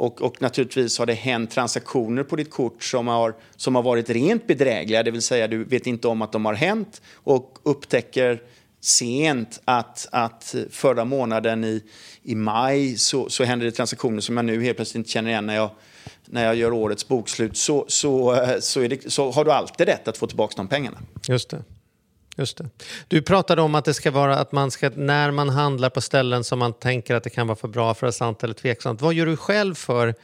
Och, 0.00 0.22
och 0.22 0.42
naturligtvis 0.42 0.98
har 0.98 1.06
det 1.06 1.14
hänt 1.14 1.50
transaktioner 1.50 2.22
på 2.22 2.36
ditt 2.36 2.50
kort 2.50 2.84
som 2.84 3.08
har, 3.08 3.34
som 3.56 3.74
har 3.74 3.82
varit 3.82 4.10
rent 4.10 4.46
bedrägliga, 4.46 5.02
det 5.02 5.10
vill 5.10 5.22
säga 5.22 5.48
du 5.48 5.64
vet 5.64 5.86
inte 5.86 6.08
om 6.08 6.22
att 6.22 6.32
de 6.32 6.44
har 6.44 6.54
hänt 6.54 7.02
och 7.14 7.58
upptäcker 7.62 8.42
sent 8.80 9.60
att, 9.64 10.08
att 10.12 10.54
förra 10.70 11.04
månaden 11.04 11.64
i, 11.64 11.82
i 12.22 12.34
maj 12.34 12.96
så, 12.96 13.28
så 13.28 13.44
hände 13.44 13.64
det 13.64 13.70
transaktioner 13.70 14.20
som 14.20 14.36
jag 14.36 14.44
nu 14.44 14.62
helt 14.62 14.76
plötsligt 14.76 14.96
inte 14.98 15.10
känner 15.10 15.30
igen 15.30 15.46
när 15.46 15.56
jag, 15.56 15.70
när 16.24 16.44
jag 16.44 16.54
gör 16.54 16.72
årets 16.72 17.08
bokslut 17.08 17.56
så, 17.56 17.84
så, 17.88 18.34
eh, 18.34 18.60
så, 18.60 18.80
är 18.80 18.88
det, 18.88 19.12
så 19.12 19.30
har 19.30 19.44
du 19.44 19.52
alltid 19.52 19.86
rätt 19.86 20.08
att 20.08 20.18
få 20.18 20.26
tillbaka 20.26 20.54
de 20.56 20.68
pengarna. 20.68 20.98
Just 21.28 21.50
det. 21.50 21.62
Just 22.40 22.56
det. 22.56 22.68
Du 23.08 23.22
pratade 23.22 23.62
om 23.62 23.74
att 23.74 23.84
det 23.84 23.94
ska 23.94 24.10
vara 24.10 24.36
att 24.36 24.52
man 24.52 24.70
ska, 24.70 24.90
när 24.94 25.30
man 25.30 25.48
handlar 25.48 25.90
på 25.90 26.00
ställen 26.00 26.44
som 26.44 26.58
man 26.58 26.72
tänker 26.72 27.14
att 27.14 27.24
det 27.24 27.30
kan 27.30 27.46
vara 27.46 27.56
för 27.56 27.68
bra 27.68 27.94
för 27.94 28.06
att 28.06 28.14
sant 28.14 28.44
eller 28.44 28.54
tveksamt. 28.54 29.00
Vad 29.00 29.14
gör 29.14 29.26
du 29.26 29.36
själv 29.36 29.74
för, 29.74 30.14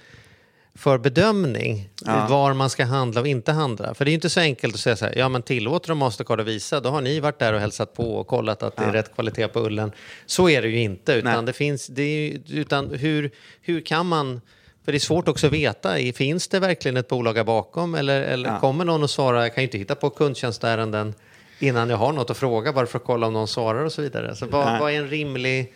för 0.74 0.98
bedömning? 0.98 1.88
Var 2.28 2.54
man 2.54 2.70
ska 2.70 2.84
handla 2.84 3.20
och 3.20 3.26
inte 3.26 3.52
handla? 3.52 3.94
För 3.94 4.04
det 4.04 4.08
är 4.08 4.12
ju 4.12 4.14
inte 4.14 4.30
så 4.30 4.40
enkelt 4.40 4.74
att 4.74 4.80
säga 4.80 4.96
så 4.96 5.04
här, 5.04 5.18
ja 5.18 5.28
men 5.28 5.42
tillåter 5.42 5.88
de 5.88 5.98
Mastercard 5.98 6.40
att 6.40 6.46
visa, 6.46 6.80
då 6.80 6.90
har 6.90 7.00
ni 7.00 7.20
varit 7.20 7.38
där 7.38 7.52
och 7.52 7.60
hälsat 7.60 7.94
på 7.94 8.16
och 8.16 8.26
kollat 8.26 8.62
att 8.62 8.76
det 8.76 8.84
är 8.84 8.92
rätt 8.92 9.14
kvalitet 9.14 9.48
på 9.48 9.60
ullen. 9.60 9.92
Så 10.26 10.48
är 10.48 10.62
det 10.62 10.68
ju 10.68 10.80
inte, 10.80 11.12
utan 11.12 11.34
Nej. 11.34 11.46
det 11.46 11.52
finns, 11.52 11.86
det 11.86 12.02
är, 12.02 12.40
utan 12.48 12.90
hur, 12.90 13.30
hur 13.60 13.80
kan 13.80 14.06
man 14.06 14.40
för 14.84 14.92
det 14.92 14.98
är 14.98 15.00
svårt 15.00 15.28
också 15.28 15.46
att 15.46 15.52
veta, 15.52 15.94
finns 16.14 16.48
det 16.48 16.60
verkligen 16.60 16.96
ett 16.96 17.08
bolag 17.08 17.46
bakom 17.46 17.94
eller, 17.94 18.22
eller 18.22 18.58
kommer 18.58 18.84
någon 18.84 19.04
att 19.04 19.10
svara, 19.10 19.42
jag 19.42 19.54
kan 19.54 19.62
ju 19.62 19.66
inte 19.66 19.78
hitta 19.78 19.94
på 19.94 20.10
kundtjänstärenden 20.10 21.14
innan 21.59 21.90
jag 21.90 21.96
har 21.96 22.12
något 22.12 22.30
att 22.30 22.36
fråga 22.36 22.72
bara 22.72 22.86
för 22.86 22.98
att 22.98 23.04
kolla 23.04 23.26
om 23.26 23.32
någon 23.32 23.48
svarar 23.48 23.84
och 23.84 23.92
så 23.92 24.02
vidare. 24.02 24.34
Så 24.36 24.46
vad, 24.46 24.80
vad 24.80 24.92
är 24.92 24.96
en 24.96 25.09
rimlig, 25.09 25.72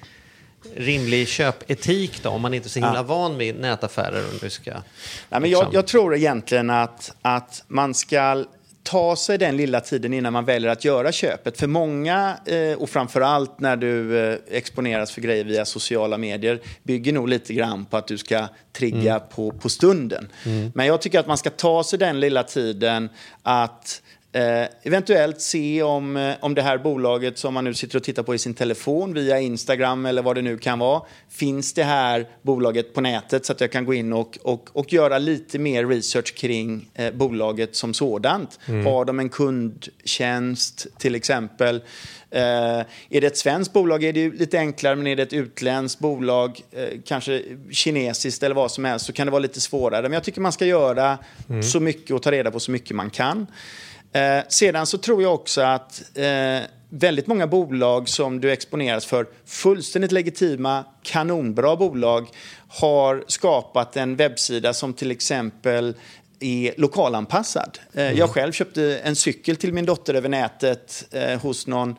rimlig 0.77 1.29
köpetik 1.29 2.23
då, 2.23 2.31
om 2.31 2.43
man 2.43 2.55
inte 2.55 2.67
är 2.67 2.71
så 2.71 2.79
himla 2.81 3.03
van 3.03 3.39
vid 3.39 3.61
nätaffärer 3.61 4.25
och 4.35 4.43
nu 4.43 4.51
ska... 4.51 4.71
Nej, 4.73 4.81
men 5.29 5.45
jag, 5.51 5.59
liksom- 5.59 5.75
jag 5.75 5.87
tror 5.87 6.15
egentligen 6.17 6.71
att, 6.71 7.15
att 7.23 7.65
man 7.69 7.95
ska 7.95 8.45
ta 8.83 9.17
sig 9.17 9.39
den 9.39 9.57
lilla 9.57 9.81
tiden 9.81 10.13
innan 10.15 10.33
man 10.33 10.45
väljer 10.45 10.71
att 10.71 10.85
göra 10.85 11.13
köpet. 11.13 11.59
För 11.59 11.67
många, 11.67 12.37
eh, 12.47 12.79
och 12.79 12.91
framförallt 12.91 13.61
när 13.61 13.77
du 13.77 14.19
eh, 14.33 14.39
exponeras 14.51 15.11
för 15.13 15.21
grejer 15.21 15.45
via 15.45 15.65
sociala 15.65 16.19
medier, 16.19 16.61
bygger 16.83 17.13
nog 17.13 17.29
lite 17.29 17.55
grann 17.55 17.85
på 17.85 17.97
att 17.97 18.07
du 18.07 18.19
ska 18.19 18.49
trigga 18.73 19.15
Mm. 19.15 19.29
på, 19.35 19.51
på 19.51 19.69
stunden. 19.69 20.29
Men 20.75 20.87
jag 20.87 21.01
tycker 21.01 21.21
att 21.21 21.27
man 21.27 21.39
ska 21.39 21.51
ta 21.51 21.85
sig 21.85 21.99
den 21.99 22.21
lilla 22.21 22.43
tiden 22.43 23.09
att 23.43 24.03
Eh, 24.33 24.67
eventuellt 24.83 25.41
se 25.41 25.83
om, 25.83 26.17
eh, 26.17 26.35
om 26.41 26.55
det 26.55 26.63
här 26.63 26.79
bolaget 26.79 27.39
som 27.39 27.55
man 27.55 27.65
nu 27.65 27.75
sitter 27.75 27.97
och 27.97 28.03
tittar 28.03 28.23
på 28.23 28.35
i 28.35 28.39
sin 28.39 28.55
telefon 28.55 29.15
via 29.15 29.41
Instagram 29.41 30.07
eller 30.07 30.23
vad 30.23 30.37
det 30.37 30.43
nu 30.43 30.59
kan 30.59 30.79
vara. 30.79 31.03
Finns 31.29 31.73
det 31.73 31.83
här 31.83 32.29
bolaget 32.43 32.95
på 32.95 33.01
nätet 33.01 33.47
så 33.47 33.53
att 33.53 33.61
jag 33.61 33.73
kan 33.73 33.85
gå 33.85 33.95
in 33.95 34.13
och, 34.13 34.39
och, 34.43 34.71
och 34.73 34.93
göra 34.93 35.19
lite 35.19 35.59
mer 35.59 35.87
research 35.87 36.35
kring 36.35 36.91
eh, 36.95 37.15
bolaget 37.15 37.77
som 37.77 37.95
sådant. 37.95 38.59
Har 38.67 39.05
de 39.05 39.19
en 39.19 39.29
kundtjänst 39.29 40.87
till 40.99 41.15
exempel? 41.15 41.77
Eh, 42.31 42.41
är 43.11 43.21
det 43.21 43.27
ett 43.27 43.39
svenskt 43.39 43.73
bolag 43.73 44.05
är 44.05 44.13
det 44.13 44.21
ju 44.21 44.33
lite 44.33 44.59
enklare, 44.59 44.97
men 44.97 45.07
är 45.07 45.17
det 45.17 45.23
ett 45.23 45.33
utländskt 45.33 46.01
bolag, 46.01 46.61
eh, 46.73 46.89
kanske 47.05 47.43
kinesiskt 47.71 48.43
eller 48.43 48.55
vad 48.55 48.71
som 48.71 48.85
helst, 48.85 49.07
så 49.07 49.13
kan 49.13 49.27
det 49.27 49.31
vara 49.31 49.43
lite 49.43 49.61
svårare. 49.61 50.03
Men 50.03 50.13
jag 50.13 50.25
tycker 50.25 50.41
man 50.41 50.53
ska 50.53 50.67
göra 50.67 51.19
så 51.63 51.81
mycket 51.81 52.11
och 52.11 52.23
ta 52.23 52.33
reda 52.33 52.51
på 52.51 52.61
så 52.61 52.71
mycket 52.71 52.97
man 52.97 53.11
kan. 53.11 53.47
Eh, 54.13 54.41
sedan 54.49 54.87
så 54.87 54.99
tror 54.99 55.23
jag 55.23 55.35
också 55.35 55.61
att 55.61 56.03
eh, 56.15 56.61
väldigt 56.89 57.27
många 57.27 57.47
bolag 57.47 58.09
som 58.09 58.41
du 58.41 58.53
exponeras 58.53 59.07
för, 59.07 59.27
fullständigt 59.47 60.13
legitima, 60.13 60.85
kanonbra 61.03 61.77
bolag, 61.77 62.29
har 62.69 63.25
skapat 63.27 63.97
en 63.97 64.17
webbsida 64.17 64.75
som 64.75 64.95
till 64.95 65.11
exempel 65.11 65.95
är 66.41 66.75
lokalanpassad. 66.77 67.79
Eh, 67.93 68.13
Jag 68.13 68.31
själv 68.31 68.53
köpte 68.53 68.99
en 69.05 69.17
cykel 69.17 69.57
till 69.57 69.73
min 69.73 69.87
dotter 69.87 70.15
över 70.15 70.29
nätet 70.29 71.05
eh, 71.11 71.41
hos 71.41 71.67
någon 71.67 71.97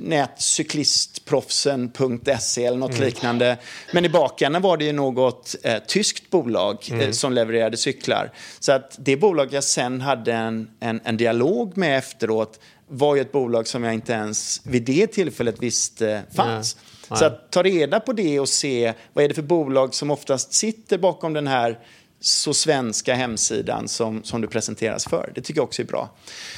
nätcyklistproffsen.se 0.00 2.64
eller 2.64 2.78
något 2.78 2.98
liknande. 2.98 3.56
Men 3.92 4.04
i 4.04 4.08
bakänden 4.08 4.62
var 4.62 4.76
det 4.76 4.84
ju 4.84 4.92
något 4.92 5.54
eh, 5.62 5.78
tyskt 5.78 6.30
bolag 6.30 6.88
eh, 7.00 7.10
som 7.10 7.32
levererade 7.32 7.76
cyklar. 7.76 8.32
Så 8.60 8.72
att 8.72 8.96
det 8.98 9.16
bolag 9.16 9.52
jag 9.52 9.64
sen 9.64 10.00
hade 10.00 10.32
en, 10.32 10.70
en, 10.80 11.00
en 11.04 11.16
dialog 11.16 11.76
med 11.76 11.98
efteråt 11.98 12.60
var 12.88 13.14
ju 13.14 13.20
ett 13.20 13.32
bolag 13.32 13.66
som 13.66 13.84
jag 13.84 13.94
inte 13.94 14.12
ens 14.12 14.60
vid 14.64 14.82
det 14.82 15.06
tillfället 15.06 15.62
visste 15.62 16.22
fanns. 16.34 16.76
Nej. 17.08 17.18
Så 17.18 17.24
att 17.24 17.50
ta 17.50 17.62
reda 17.62 18.00
på 18.00 18.12
det 18.12 18.40
och 18.40 18.48
se 18.48 18.94
vad 19.12 19.24
är 19.24 19.28
det 19.28 19.34
för 19.34 19.42
bolag 19.42 19.94
som 19.94 20.10
oftast 20.10 20.54
sitter 20.54 20.98
bakom 20.98 21.32
den 21.32 21.46
här 21.46 21.78
så 22.20 22.54
svenska 22.54 23.14
hemsidan 23.14 23.88
som, 23.88 24.22
som 24.22 24.40
du 24.40 24.48
presenteras 24.48 25.04
för. 25.04 25.32
Det 25.34 25.40
tycker 25.40 25.60
jag 25.60 25.64
också 25.64 25.82
är 25.82 25.86
bra. 25.86 26.10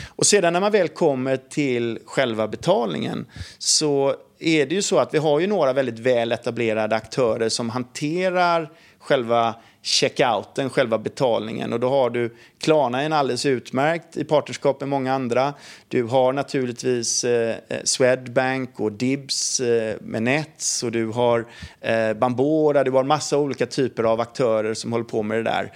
Och 0.08 0.26
sedan 0.26 0.52
när 0.52 0.60
man 0.60 0.72
väl 0.72 0.88
kommer 0.88 1.36
till 1.36 1.98
själva 2.04 2.48
betalningen 2.48 3.26
så 3.58 4.14
är 4.38 4.66
det 4.66 4.74
ju 4.74 4.82
så 4.82 4.98
att 4.98 5.14
vi 5.14 5.18
har 5.18 5.40
ju 5.40 5.46
några 5.46 5.72
väldigt 5.72 5.98
väl 5.98 6.32
etablerade 6.32 6.96
aktörer 6.96 7.48
som 7.48 7.70
hanterar 7.70 8.70
själva 8.98 9.54
checkouten, 9.82 10.70
själva 10.70 10.98
betalningen. 10.98 11.72
Och 11.72 11.80
då 11.80 11.88
har 11.88 12.10
du 12.10 12.36
Klarna 12.58 13.02
är 13.02 13.06
en 13.06 13.12
alldeles 13.12 13.46
utmärkt 13.46 14.16
i 14.16 14.24
partnerskap 14.24 14.80
med 14.80 14.88
många 14.88 15.14
andra. 15.14 15.54
Du 15.88 16.02
har 16.02 16.32
naturligtvis 16.32 17.24
eh, 17.24 17.56
eh, 17.68 17.80
Swedbank 17.84 18.80
och 18.80 18.92
Dibs 18.92 19.60
eh, 19.60 19.96
med 20.00 20.22
Nets 20.22 20.82
och 20.82 20.92
du 20.92 21.06
har 21.06 21.46
eh, 21.80 22.12
Bambora, 22.12 22.84
du 22.84 22.90
har 22.90 23.04
massa 23.04 23.38
olika 23.38 23.66
typer 23.66 24.04
av 24.04 24.20
aktörer 24.20 24.74
som 24.74 24.92
håller 24.92 25.04
på 25.04 25.22
med 25.22 25.38
det 25.38 25.42
där. 25.50 25.72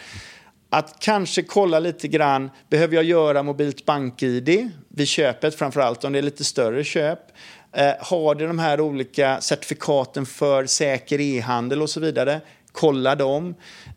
Att 0.70 0.96
kanske 0.98 1.42
kolla 1.42 1.78
lite 1.78 2.09
grann, 2.09 2.50
behöver 2.70 2.94
jag 2.94 3.05
göra 3.05 3.42
mobilt 3.42 3.84
bank-id 3.84 4.70
vid 4.88 5.09
köpet, 5.09 5.55
framförallt 5.55 6.05
om 6.05 6.12
det 6.12 6.18
är 6.18 6.22
lite 6.22 6.44
större 6.44 6.84
köp? 6.84 7.18
Eh, 7.72 7.92
har 8.00 8.34
det 8.34 8.46
de 8.46 8.59
här 8.59 8.80
olika 8.80 9.40
certifikaten 9.40 10.26
för 10.26 10.66
säker 10.66 11.20
e-handel 11.20 11.82
och 11.82 11.90
så 11.90 12.00
vidare? 12.00 12.40
Kolla 12.72 13.14
dem. 13.14 13.55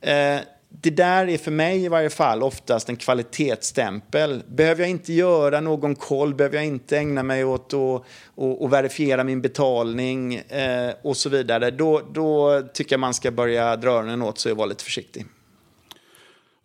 Eh, 0.07 0.41
det 0.69 0.89
där 0.89 1.29
är 1.29 1.37
för 1.37 1.51
mig 1.51 1.83
i 1.83 1.87
varje 1.87 2.09
fall 2.09 2.43
oftast 2.43 2.89
en 2.89 2.95
kvalitetsstämpel. 2.95 4.43
Behöver 4.47 4.81
jag 4.81 4.89
inte 4.89 5.13
göra 5.13 5.61
någon 5.61 5.95
koll, 5.95 6.35
behöver 6.35 6.55
jag 6.55 6.65
inte 6.65 6.97
ägna 6.97 7.23
mig 7.23 7.43
åt 7.43 7.73
att 7.73 7.73
och, 7.73 8.61
och 8.63 8.73
verifiera 8.73 9.23
min 9.23 9.41
betalning 9.41 10.35
eh, 10.35 10.93
och 11.01 11.17
så 11.17 11.29
vidare, 11.29 11.71
då, 11.71 12.01
då 12.13 12.61
tycker 12.73 12.93
jag 12.93 12.99
man 12.99 13.13
ska 13.13 13.31
börja 13.31 13.75
dra 13.75 13.91
öronen 13.91 14.21
åt 14.21 14.39
sig 14.39 14.51
och 14.51 14.57
vara 14.57 14.67
lite 14.67 14.83
försiktig. 14.83 15.25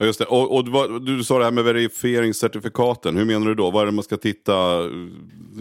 Ja, 0.03 0.07
just 0.07 0.19
det. 0.19 0.25
Och, 0.25 0.57
och 0.57 0.69
vad- 0.69 1.07
du 1.07 1.25
sa 1.25 1.39
det 1.39 1.45
här 1.45 1.51
med 1.53 1.65
verifieringscertifikaten. 1.65 3.17
Hur 3.17 3.25
menar 3.25 3.47
du 3.47 3.55
då? 3.55 3.71
Vad 3.71 3.83
är 3.83 3.87
det 3.87 3.93
man 3.93 4.05
ska 4.05 4.17
titta? 4.17 4.53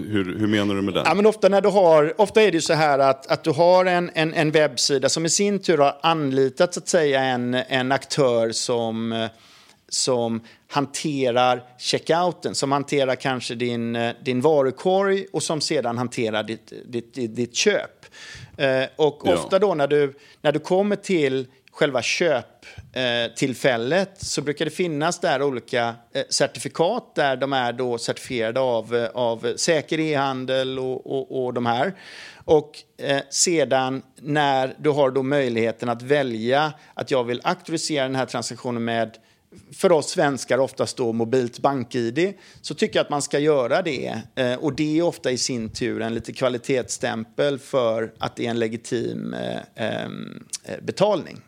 Hur, 0.08 0.38
hur 0.40 0.48
menar 0.48 0.76
du 0.76 0.82
med 0.82 0.94
den? 0.94 1.04
Ja, 1.06 1.14
men 1.14 1.26
ofta, 1.26 1.50
när 1.50 1.62
du 1.62 1.70
har, 1.70 2.22
ofta 2.22 2.42
är 2.42 2.52
det 2.52 2.62
så 2.62 2.74
här 2.74 3.00
att, 3.00 3.28
att 3.32 3.44
du 3.44 3.50
har 3.52 3.86
en, 3.86 4.12
en, 4.14 4.34
en 4.34 4.52
webbsida 4.52 5.10
som 5.10 5.26
i 5.26 5.30
sin 5.30 5.60
tur 5.60 5.78
har 5.78 5.98
anlitat 6.04 6.74
så 6.74 6.80
att 6.80 6.88
säga, 6.88 7.22
en, 7.22 7.54
en 7.54 7.92
aktör 7.92 8.52
som, 8.52 9.28
som 9.90 10.42
hanterar 10.68 11.64
checkouten, 11.80 12.56
som 12.56 12.72
hanterar 12.72 13.16
kanske 13.16 13.56
din, 13.56 13.98
din 14.26 14.42
varukorg 14.42 15.26
och 15.34 15.44
som 15.44 15.62
sedan 15.62 15.98
hanterar 15.98 16.44
ditt, 16.44 16.74
ditt, 16.86 17.14
ditt, 17.14 17.36
ditt 17.36 17.56
köp. 17.56 18.06
Eh, 18.58 18.84
och 18.96 19.22
Ja. 19.26 19.34
ofta 19.34 19.60
då 19.60 19.74
när 19.74 19.88
du, 19.88 20.14
när 20.42 20.52
du 20.52 20.60
kommer 20.60 20.96
till 20.96 21.48
själva 21.72 22.02
Eh, 22.94 23.32
tillfället 23.36 24.12
så 24.18 24.42
brukar 24.42 24.66
det 24.66 24.72
finnas 24.72 25.20
där 25.20 25.42
olika 25.44 25.96
eh, 26.14 26.24
certifikat 26.30 27.16
där 27.16 27.36
de 27.36 27.54
är 27.54 27.74
då 27.74 27.98
certifierade 27.98 28.60
av, 28.60 28.96
eh, 28.96 29.10
av 29.14 29.54
säker 29.56 30.00
e-handel 30.00 30.80
och, 30.80 31.08
och, 31.08 31.46
och 31.46 31.54
de 31.54 31.66
här. 31.66 31.94
Och 32.46 32.72
eh, 32.98 33.22
sedan 33.30 34.02
när 34.22 34.76
du 34.80 34.90
har 34.90 35.12
då 35.12 35.24
möjligheten 35.24 35.90
att 35.90 36.02
välja 36.02 36.74
att 36.94 37.12
jag 37.12 37.24
vill 37.24 37.42
auktorisera 37.44 38.04
den 38.04 38.16
här 38.16 38.26
transaktionen 38.26 38.84
med 38.84 39.18
för 39.72 39.92
oss 39.92 40.10
svenskar 40.10 40.58
oftast 40.58 40.98
då 40.98 41.14
mobilt 41.14 41.60
bank-id, 41.60 42.34
så 42.62 42.74
tycker 42.74 43.00
jag 43.00 43.04
att 43.04 43.10
man 43.10 43.22
ska 43.22 43.40
göra 43.40 43.82
det. 43.82 44.22
Eh, 44.36 44.56
och 44.56 44.74
det 44.76 45.00
är 45.00 45.02
ofta 45.02 45.32
i 45.32 45.38
sin 45.38 45.70
tur 45.70 46.02
en 46.02 46.14
lite 46.14 46.34
kvalitetsstämpel 46.34 47.60
för 47.60 48.14
att 48.18 48.36
det 48.36 48.46
är 48.46 48.50
en 48.50 48.60
legitim 48.60 49.34
eh, 49.34 49.86
eh, 49.88 50.10
betalning. 50.82 51.42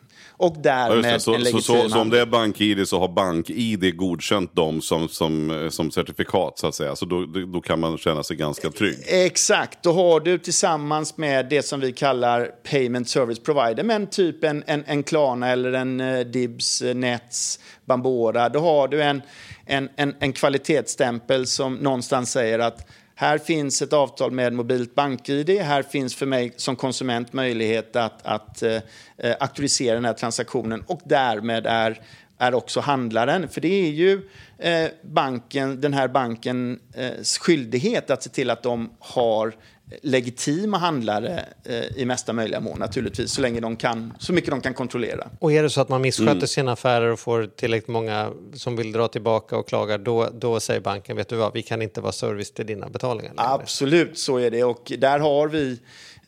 Och 0.44 0.56
Ja, 0.56 0.62
därmed 0.62 1.14
det. 1.14 1.20
Så, 1.20 1.34
en 1.34 1.40
så, 1.40 1.44
legitim 1.44 1.62
så, 1.62 1.74
så 1.74 1.86
om 1.86 1.92
handel. 1.92 2.10
det 2.10 2.22
är 2.22 2.26
BankID 2.26 2.88
så 2.88 3.00
har 3.00 3.08
BankID 3.08 3.98
godkänt 3.98 4.56
dem 4.56 4.82
som, 4.82 5.08
som, 5.08 5.68
som 5.72 5.92
certifikat 5.92 6.60
så 6.60 6.68
att 6.68 6.76
säga. 6.76 6.96
Så 6.96 7.06
då, 7.06 7.26
då 7.26 7.62
kan 7.62 7.80
man 7.80 7.98
känna 7.98 8.24
sig 8.24 8.38
ganska 8.38 8.70
trygg. 8.70 8.98
Exakt, 9.08 9.84
då 9.84 9.94
har 9.94 10.20
du 10.20 10.38
tillsammans 10.38 11.18
med 11.18 11.50
det 11.50 11.64
som 11.64 11.80
vi 11.80 11.92
kallar 11.92 12.46
Payment 12.72 13.10
Service 13.10 13.40
Provider, 13.40 13.84
men 13.84 14.08
typ 14.08 14.44
en, 14.44 14.64
en, 14.68 14.84
en 14.88 15.04
Klarna 15.04 15.50
eller 15.50 15.74
en 15.74 16.00
eh, 16.00 16.20
Dibs, 16.20 16.82
eh, 16.82 16.96
Nets, 16.96 17.60
Bambora, 17.86 18.50
då 18.50 18.60
har 18.60 18.88
du 18.88 19.04
en, 19.04 19.22
en, 19.66 19.90
en, 19.96 20.16
en 20.20 20.34
kvalitetsstämpel 20.34 21.48
som 21.48 21.76
någonstans 21.76 22.32
säger 22.32 22.60
att 22.60 22.88
här 23.16 23.38
finns 23.38 23.82
ett 23.82 23.94
avtal 23.94 24.32
med 24.32 24.54
mobilt 24.54 24.96
bank-id. 24.96 25.50
Här 25.50 25.84
finns 25.84 26.16
för 26.16 26.26
mig 26.26 26.54
som 26.56 26.76
konsument 26.76 27.34
möjlighet 27.34 27.96
att, 27.96 28.26
att 28.26 28.64
eh, 28.64 28.76
eh, 29.18 29.36
auktorisera 29.40 29.96
den 29.96 30.06
här 30.06 30.14
transaktionen 30.14 30.84
och 30.88 31.02
därmed 31.04 31.66
är, 31.66 32.02
är 32.38 32.54
också 32.54 32.80
handlaren. 32.80 33.50
För 33.50 33.62
det 33.62 33.88
är 33.88 33.92
ju 33.92 34.30
eh, 34.58 34.88
banken, 35.02 35.82
den 35.82 35.94
här 35.94 36.08
bankens 36.08 36.80
eh, 36.94 37.24
skyldighet 37.40 38.10
att 38.10 38.24
se 38.24 38.30
till 38.30 38.50
att 38.50 38.64
de 38.64 38.90
har 39.00 39.56
legitima 40.02 40.78
handlare 40.78 41.46
eh, 41.66 41.98
i 42.02 42.06
mesta 42.06 42.34
möjliga 42.34 42.60
mån 42.60 42.80
naturligtvis, 42.80 43.32
så 43.32 43.42
länge 43.42 43.60
de 43.60 43.76
kan, 43.76 44.14
så 44.20 44.34
mycket 44.34 44.50
de 44.50 44.62
kan 44.62 44.74
kontrollera. 44.74 45.28
Och 45.40 45.52
är 45.52 45.64
det 45.64 45.70
så 45.70 45.82
att 45.82 45.90
man 45.90 46.02
missköter 46.02 46.32
Mm. 46.32 46.48
sina 46.48 46.72
affärer 46.72 47.12
och 47.12 47.20
får 47.20 47.46
tillräckligt 47.46 47.88
många 47.88 48.32
som 48.54 48.76
vill 48.76 48.92
dra 48.92 49.08
tillbaka 49.08 49.58
och 49.58 49.68
klagar, 49.68 49.98
då, 49.98 50.30
då 50.34 50.60
säger 50.60 50.80
banken, 50.82 51.18
vet 51.18 51.30
du 51.30 51.36
vad, 51.36 51.54
vi 51.54 51.62
kan 51.62 51.82
inte 51.82 52.02
vara 52.02 52.12
service 52.12 52.52
till 52.52 52.66
dina 52.66 52.90
betalningar 52.90 53.34
längre. 53.34 53.50
Absolut, 53.50 54.18
så 54.18 54.38
är 54.38 54.52
det. 54.52 54.64
Och 54.64 54.92
där 54.98 55.20
har 55.20 55.48
vi 55.48 55.80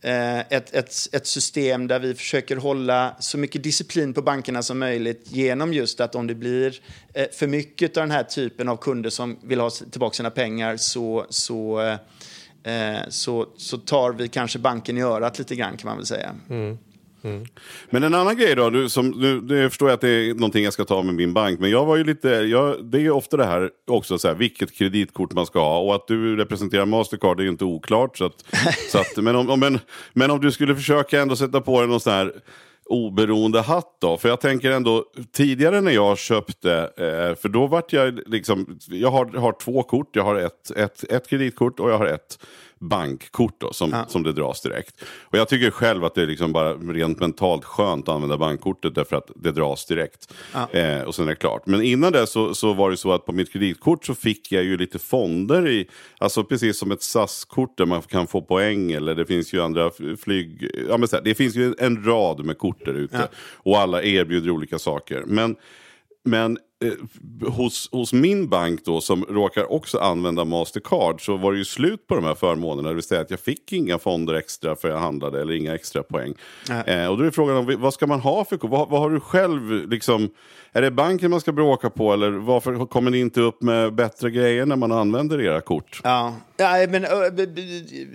eh, 0.02 0.40
ett, 0.40 0.74
ett, 0.74 0.94
ett 1.12 1.28
system 1.28 1.88
där 1.88 2.00
vi 2.00 2.14
försöker 2.14 2.56
hålla 2.56 3.16
så 3.20 3.38
mycket 3.38 3.64
disciplin 3.64 4.14
på 4.14 4.22
bankerna 4.22 4.64
som 4.64 4.80
möjligt 4.80 5.28
genom 5.32 5.74
just 5.74 6.00
att 6.00 6.16
om 6.16 6.28
det 6.28 6.36
blir 6.36 6.80
eh, 7.14 7.26
för 7.34 7.48
mycket 7.48 7.98
av 7.98 8.04
den 8.04 8.12
här 8.12 8.24
typen 8.24 8.70
av 8.70 8.78
kunder 8.78 9.10
som 9.10 9.38
vill 9.44 9.60
ha 9.60 9.70
tillbaka 9.70 10.14
sina 10.14 10.30
pengar 10.30 10.78
så, 10.78 11.26
så, 11.30 11.82
eh, 11.82 11.96
så, 13.10 13.46
så 13.58 13.78
tar 13.78 14.12
vi 14.12 14.28
kanske 14.28 14.60
banken 14.60 14.98
i 14.98 15.02
örat 15.02 15.40
lite 15.40 15.56
grann 15.56 15.78
kan 15.78 15.90
man 15.90 15.98
väl 15.98 16.06
säga. 16.06 16.36
Men 17.90 18.04
en 18.04 18.14
annan 18.14 18.38
grej 18.38 18.56
då, 18.56 18.70
du, 18.70 18.90
som, 18.90 19.10
nu, 19.10 19.42
det 19.42 19.70
förstår 19.70 19.90
jag 19.90 19.94
att 19.94 20.02
det 20.02 20.10
är 20.10 20.34
någonting 20.34 20.64
jag 20.64 20.74
ska 20.74 20.86
ta 20.86 21.02
med 21.04 21.16
min 21.16 21.34
bank. 21.34 21.60
Men 21.60 21.70
jag 21.70 21.86
var 21.86 21.96
ju 21.96 22.04
lite, 22.04 22.30
jag, 22.30 22.86
det 22.86 22.98
är 22.98 23.02
ju 23.02 23.12
ofta 23.12 23.38
det 23.38 23.46
här 23.46 23.70
också, 23.88 24.18
så 24.18 24.28
här, 24.28 24.36
vilket 24.36 24.78
kreditkort 24.78 25.34
man 25.34 25.46
ska 25.46 25.60
ha. 25.60 25.80
Och 25.80 25.96
att 25.96 26.08
du 26.08 26.36
representerar 26.36 26.86
Mastercard 26.86 27.40
är 27.40 27.44
ju 27.44 27.50
inte 27.50 27.66
oklart. 27.66 28.18
Så 28.18 28.26
att, 28.26 28.46
så 28.92 29.00
att, 29.00 29.18
men, 29.18 29.36
om, 29.36 29.50
om, 29.50 29.60
men, 29.60 29.80
men 30.14 30.32
om 30.32 30.40
du 30.40 30.52
skulle 30.52 30.76
försöka 30.76 31.22
ändå 31.22 31.36
sätta 31.36 31.62
på 31.62 31.80
dig 31.80 31.90
någon 31.90 32.00
sån 32.00 32.14
här 32.14 32.34
oberoende 32.86 33.62
hatt 33.62 33.98
då? 34.02 34.18
För 34.18 34.30
jag 34.30 34.42
tänker 34.42 34.72
ändå 34.72 35.06
tidigare 35.32 35.82
när 35.82 35.92
jag 35.92 36.18
köpte, 36.18 36.74
eh, 36.98 37.42
för 37.42 37.50
då 37.50 37.68
vart 37.68 37.94
jag 37.94 38.20
liksom, 38.26 38.80
jag 38.88 39.12
har, 39.12 39.26
har 39.26 39.52
två 39.52 39.84
kort, 39.84 40.16
jag 40.16 40.24
har 40.24 40.36
ett, 40.36 40.72
ett, 40.72 41.04
ett 41.04 41.30
kreditkort 41.30 41.80
och 41.80 41.90
jag 41.90 41.98
har 41.98 42.06
ett 42.06 42.40
bankkort 42.80 43.56
då, 43.58 43.74
som, 43.74 44.06
som 44.08 44.24
det 44.24 44.34
dras 44.34 44.62
direkt. 44.62 45.04
Och 45.24 45.38
jag 45.38 45.48
tycker 45.48 45.72
själv 45.72 46.04
att 46.04 46.16
det 46.16 46.22
är 46.22 46.28
liksom 46.28 46.54
bara 46.54 46.74
rent 46.74 47.20
mentalt 47.20 47.66
skönt 47.66 48.10
att 48.10 48.16
använda 48.16 48.38
bankkortet 48.38 48.96
därför 48.96 49.16
att 49.16 49.32
det 49.36 49.52
dras 49.52 49.86
direkt. 49.86 50.34
Eh, 50.72 51.02
och 51.02 51.16
sen 51.16 51.26
är 51.26 51.30
det 51.30 51.36
klart. 51.36 51.66
Men 51.66 51.82
innan 51.82 52.12
det 52.12 52.28
så, 52.28 52.54
så 52.54 52.74
var 52.74 52.92
det 52.92 52.98
så 52.98 53.12
att 53.12 53.26
på 53.26 53.32
mitt 53.32 53.54
kreditkort 53.54 54.06
så 54.06 54.16
fick 54.16 54.52
jag 54.52 54.64
ju 54.64 54.78
lite 54.78 55.00
fonder 55.00 55.68
i, 55.68 55.90
alltså 56.18 56.44
precis 56.44 56.78
som 56.78 56.92
ett 56.92 57.02
SAS-kort 57.02 57.78
där 57.78 57.86
man 57.86 58.02
kan 58.02 58.28
få 58.28 58.42
poäng 58.42 58.92
eller 58.92 59.16
det 59.16 59.26
finns 59.26 59.54
ju 59.54 59.62
andra 59.62 59.92
flyg, 60.24 60.70
ja 60.90 60.98
men 60.98 61.08
så 61.08 61.16
här, 61.16 61.24
det 61.24 61.36
finns 61.36 61.56
ju 61.56 61.76
en 61.80 62.06
rad 62.06 62.46
med 62.46 62.58
kort 62.58 62.86
där 62.86 62.94
ute. 62.94 63.28
Och 63.54 63.80
alla 63.80 64.04
erbjuder 64.04 64.50
olika 64.50 64.80
saker. 64.80 65.24
Men 65.28 65.56
men 66.26 66.58
eh, 66.84 67.50
hos, 67.52 67.90
hos 67.92 68.14
min 68.14 68.50
bank 68.50 68.86
då 68.86 69.02
som 69.02 69.26
råkar 69.30 69.72
också 69.72 69.98
använda 69.98 70.46
Mastercard 70.46 71.26
så 71.26 71.38
var 71.38 71.52
det 71.52 71.58
ju 71.58 71.66
slut 71.66 72.08
på 72.08 72.16
de 72.16 72.24
här 72.24 72.36
förmånerna. 72.36 72.90
Det 72.90 72.96
vill 72.96 73.04
säga 73.04 73.22
att 73.22 73.32
jag 73.32 73.40
fick 73.40 73.74
inga 73.74 74.00
fonder 74.00 74.34
extra 74.34 74.76
för 74.76 74.90
jag 74.90 74.98
handlade 74.98 75.42
eller 75.42 75.54
inga 75.54 75.76
extra 75.76 76.04
poäng. 76.04 76.34
Eh, 76.86 77.08
och 77.08 77.18
då 77.18 77.24
är 77.24 77.32
frågan 77.32 77.58
om 77.58 77.76
vad 77.80 77.94
ska 77.94 78.08
man 78.08 78.20
ha 78.20 78.46
för? 78.46 78.68
Vad, 78.68 78.90
vad 78.90 79.02
har 79.02 79.10
du 79.10 79.20
själv 79.20 79.90
liksom? 79.90 80.30
Är 80.72 80.82
det 80.82 80.92
banken 80.92 81.32
man 81.32 81.42
ska 81.42 81.52
bråka 81.52 81.90
på 81.90 82.14
eller 82.14 82.32
varför 82.32 82.86
kommer 82.86 83.12
ni 83.12 83.20
inte 83.20 83.42
upp 83.42 83.62
med 83.62 83.94
bättre 83.96 84.32
grejer 84.32 84.66
när 84.66 84.76
man 84.76 84.92
använder 84.92 85.42
era 85.42 85.62
kort? 85.62 86.02
Ja, 86.04 86.34
ja 86.58 86.88
men 86.90 87.06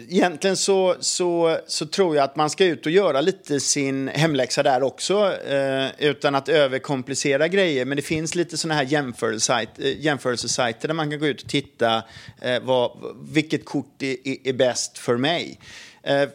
egentligen 0.09 0.57
så, 0.57 0.97
så, 1.01 1.59
så 1.67 1.87
tror 1.87 2.17
jag 2.17 2.25
att 2.25 2.37
man 2.37 2.51
ska 2.51 2.65
ut 2.65 2.87
och 2.87 2.93
göra 2.93 3.21
lite 3.21 3.61
sin 3.61 4.09
hemläxa 4.09 4.63
där 4.63 4.83
också 4.83 5.35
eh, 5.49 5.87
utan 5.99 6.35
att 6.35 6.49
överkomplicera 6.49 7.49
grejer. 7.49 7.85
Men 7.85 7.97
det 7.97 8.03
finns 8.03 8.35
lite 8.35 8.57
sådana 8.57 8.75
här 8.75 8.85
jämförelsesajter, 8.85 9.83
eh, 9.83 10.01
jämförelsesajter 10.01 10.89
där 10.89 10.95
man 10.95 11.11
kan 11.11 11.19
gå 11.19 11.27
ut 11.27 11.43
och 11.43 11.49
titta 11.49 12.03
eh, 12.41 12.63
vad, 12.63 12.91
vilket 13.33 13.65
kort 13.65 14.03
är, 14.03 14.17
är, 14.29 14.49
är 14.49 14.53
bäst 14.53 14.99
för 14.99 15.17
mig. 15.17 15.59
Eh, 16.03 16.29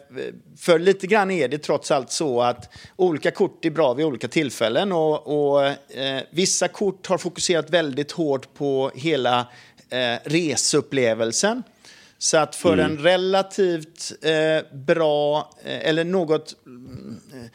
För 0.58 0.78
lite 0.78 1.06
grann 1.06 1.30
är 1.30 1.48
det 1.48 1.58
trots 1.58 1.90
allt 1.90 2.10
så 2.10 2.42
att 2.42 2.74
olika 2.96 3.30
kort 3.30 3.64
är 3.64 3.70
bra 3.70 3.94
vid 3.94 4.06
olika 4.06 4.28
tillfällen 4.28 4.92
och, 4.92 5.26
och 5.26 5.66
eh, 5.66 6.22
vissa 6.30 6.68
kort 6.68 7.06
har 7.06 7.18
fokuserat 7.18 7.70
väldigt 7.70 8.12
hårt 8.12 8.54
på 8.54 8.90
hela 8.94 9.46
eh, 9.90 10.14
reseupplevelsen. 10.24 11.62
Så 12.18 12.36
att 12.36 12.56
för 12.56 12.78
en 12.78 12.98
relativt 12.98 14.12
eh, 14.22 14.76
bra, 14.76 15.50
eh, 15.64 15.88
eller 15.88 16.04
något, 16.04 16.54
mm, 16.66 17.20
eh, 17.32 17.50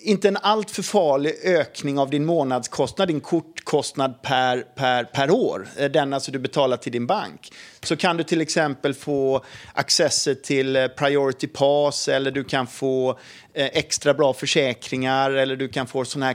inte 0.00 0.28
en 0.28 0.36
alltför 0.36 0.82
farlig 0.82 1.34
ökning 1.44 1.98
av 1.98 2.10
din 2.10 2.24
månadskostnad, 2.24 3.08
din 3.08 3.20
kortkostnad 3.20 4.22
per, 4.22 4.60
per, 4.60 5.04
per 5.04 5.30
år, 5.30 5.68
eh, 5.76 5.90
den 5.90 6.12
alltså 6.12 6.32
du 6.32 6.38
betalar 6.38 6.76
till 6.76 6.92
din 6.92 7.06
bank, 7.06 7.52
så 7.82 7.96
kan 7.96 8.16
du 8.16 8.24
till 8.24 8.40
exempel 8.40 8.94
få 8.94 9.44
accesser 9.74 10.34
till 10.34 10.88
Priority 10.96 11.46
Pass 11.46 12.08
eller 12.08 12.30
du 12.30 12.44
kan 12.44 12.66
få 12.66 13.18
extra 13.54 14.14
bra 14.14 14.32
försäkringar 14.32 15.30
eller 15.30 15.56
du 15.56 15.68
kan 15.68 15.86
få 15.86 16.04
sådana 16.04 16.26
här 16.26 16.34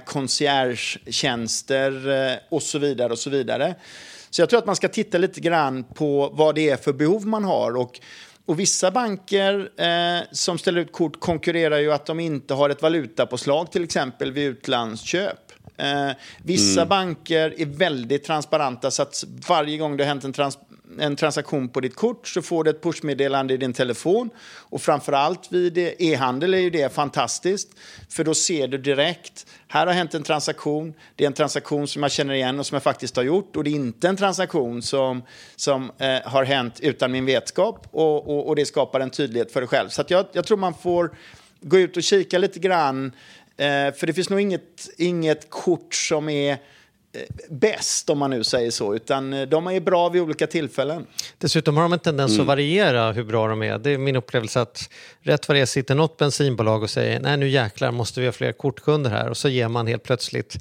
eh, 2.10 2.38
och 2.50 2.64
så 2.64 2.80
vidare 2.80 3.12
och 3.12 3.20
så 3.20 3.30
vidare. 3.30 3.76
Så 4.32 4.42
jag 4.42 4.50
tror 4.50 4.60
att 4.60 4.66
man 4.66 4.76
ska 4.76 4.88
titta 4.88 5.18
lite 5.18 5.40
grann 5.40 5.84
på 5.84 6.30
vad 6.34 6.56
det 6.56 6.70
är 6.70 6.78
för 6.78 6.94
behov 6.94 7.28
man 7.28 7.44
har. 7.44 7.78
Och, 7.78 8.00
och 8.46 8.60
vissa 8.60 8.92
banker 8.92 9.70
eh, 9.78 10.24
som 10.32 10.58
ställer 10.58 10.82
ut 10.82 10.92
kort 10.92 11.20
konkurrerar 11.20 11.78
ju 11.78 11.92
att 11.92 12.06
de 12.06 12.20
inte 12.20 12.54
har 12.54 12.70
ett 12.70 12.82
valutapåslag 12.82 13.72
till 13.72 13.84
exempel 13.84 14.32
vid 14.32 14.48
utlandsköp. 14.48 15.52
Eh, 15.78 16.12
vissa 16.44 16.86
banker 16.86 17.62
är 17.62 17.66
väldigt 17.66 18.24
transparenta 18.24 18.92
så 18.92 19.02
att 19.02 19.24
varje 19.48 19.78
gång 19.78 19.98
det 19.98 20.04
har 20.04 20.08
hänt 20.08 20.24
en, 20.24 20.34
trans 20.34 20.58
en 21.00 21.16
transaktion 21.16 21.70
på 21.70 21.80
ditt 21.80 21.96
kort 21.96 22.28
så 22.28 22.42
får 22.42 22.64
du 22.64 22.70
ett 22.70 22.84
pushmeddelande 22.84 23.54
i 23.54 23.58
din 23.58 23.74
telefon. 23.74 24.30
Och 24.44 24.82
framförallt 24.82 25.52
vid 25.52 25.78
e-handel 25.78 26.54
är 26.54 26.58
ju 26.58 26.70
det 26.70 26.94
fantastiskt. 26.94 27.70
För 28.10 28.24
då 28.24 28.34
ser 28.34 28.68
du 28.68 28.78
direkt, 28.78 29.46
här 29.68 29.88
har 29.88 29.94
hänt 29.94 30.14
en 30.14 30.24
transaktion, 30.24 30.94
det 31.16 31.24
är 31.24 31.28
en 31.28 31.34
transaktion 31.34 31.88
som 31.88 32.04
jag 32.04 32.12
känner 32.12 32.34
igen 32.34 32.60
och 32.60 32.66
som 32.66 32.76
jag 32.76 32.84
faktiskt 32.84 33.16
har 33.16 33.24
gjort. 33.24 33.56
Och 33.56 33.64
det 33.64 33.70
är 33.70 33.76
inte 33.76 34.08
en 34.08 34.18
transaktion 34.18 34.82
som, 34.82 35.24
som 35.56 35.92
eh, 35.98 36.20
har 36.26 36.44
hänt 36.44 36.80
utan 36.80 37.12
min 37.12 37.26
vetskap. 37.26 37.88
Och, 37.92 38.30
och, 38.30 38.48
och 38.48 38.56
det 38.56 38.66
skapar 38.66 39.00
en 39.00 39.10
tydlighet 39.10 39.52
för 39.52 39.62
dig 39.62 39.68
själv. 39.68 39.90
Så 39.90 40.02
att 40.02 40.10
jag, 40.10 40.26
jag 40.32 40.46
tror 40.46 40.58
man 40.58 40.74
får 40.74 41.12
gå 41.62 41.80
ut 41.80 41.98
och 41.98 42.04
kika 42.04 42.38
lite 42.38 42.60
grann. 42.60 43.12
Eh, 43.58 43.94
för 43.94 44.08
det 44.08 44.14
finns 44.14 44.30
nog 44.30 44.42
inget, 44.42 44.90
inget 44.98 45.50
kort 45.50 45.96
som 45.96 46.30
är 46.30 46.58
bäst 47.50 48.10
om 48.10 48.18
man 48.20 48.30
nu 48.30 48.44
säger 48.44 48.72
så, 48.72 48.96
utan 48.96 49.34
eh, 49.34 49.42
de 49.42 49.68
är 49.68 49.80
bra 49.80 50.10
vid 50.10 50.22
olika 50.22 50.48
tillfällen. 50.48 51.06
Dessutom 51.38 51.78
har 51.78 51.84
de 51.84 51.94
en 51.94 52.00
tendens 52.00 52.32
Mm. 52.32 52.42
att 52.42 52.48
variera 52.48 53.12
hur 53.12 53.24
bra 53.24 53.48
de 53.48 53.64
är. 53.64 53.78
Det 53.78 53.92
är 53.92 53.98
min 53.98 54.16
upplevelse 54.16 54.62
att 54.62 54.90
rätt 55.22 55.48
vad 55.48 55.58
det 55.58 55.62
är 55.62 55.66
sitter 55.66 55.96
något 55.96 56.18
bensinbolag 56.18 56.84
och 56.84 56.90
säger 56.90 57.20
nej 57.20 57.38
nu 57.38 57.50
jäklar 57.50 57.92
måste 57.92 58.20
vi 58.20 58.26
ha 58.26 58.34
fler 58.34 58.52
kortkunder 58.52 59.10
här 59.10 59.30
och 59.30 59.38
så 59.38 59.50
ger 59.50 59.68
man 59.68 59.88
helt 59.88 60.04
plötsligt 60.04 60.58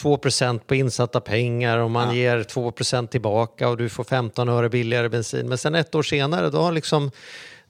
2% 0.00 0.58
på 0.66 0.74
insatta 0.74 1.20
pengar 1.20 1.78
och 1.78 1.90
man 1.90 2.16
ger 2.16 2.38
2% 2.38 3.06
tillbaka 3.06 3.68
och 3.68 3.76
du 3.76 3.88
får 3.88 4.04
15 4.04 4.48
öre 4.48 4.68
billigare 4.68 5.08
bensin. 5.08 5.48
Men 5.48 5.58
sen 5.58 5.74
ett 5.74 5.94
år 5.94 6.02
senare 6.02 6.50
då 6.50 6.58
har 6.58 6.72
liksom 6.72 7.10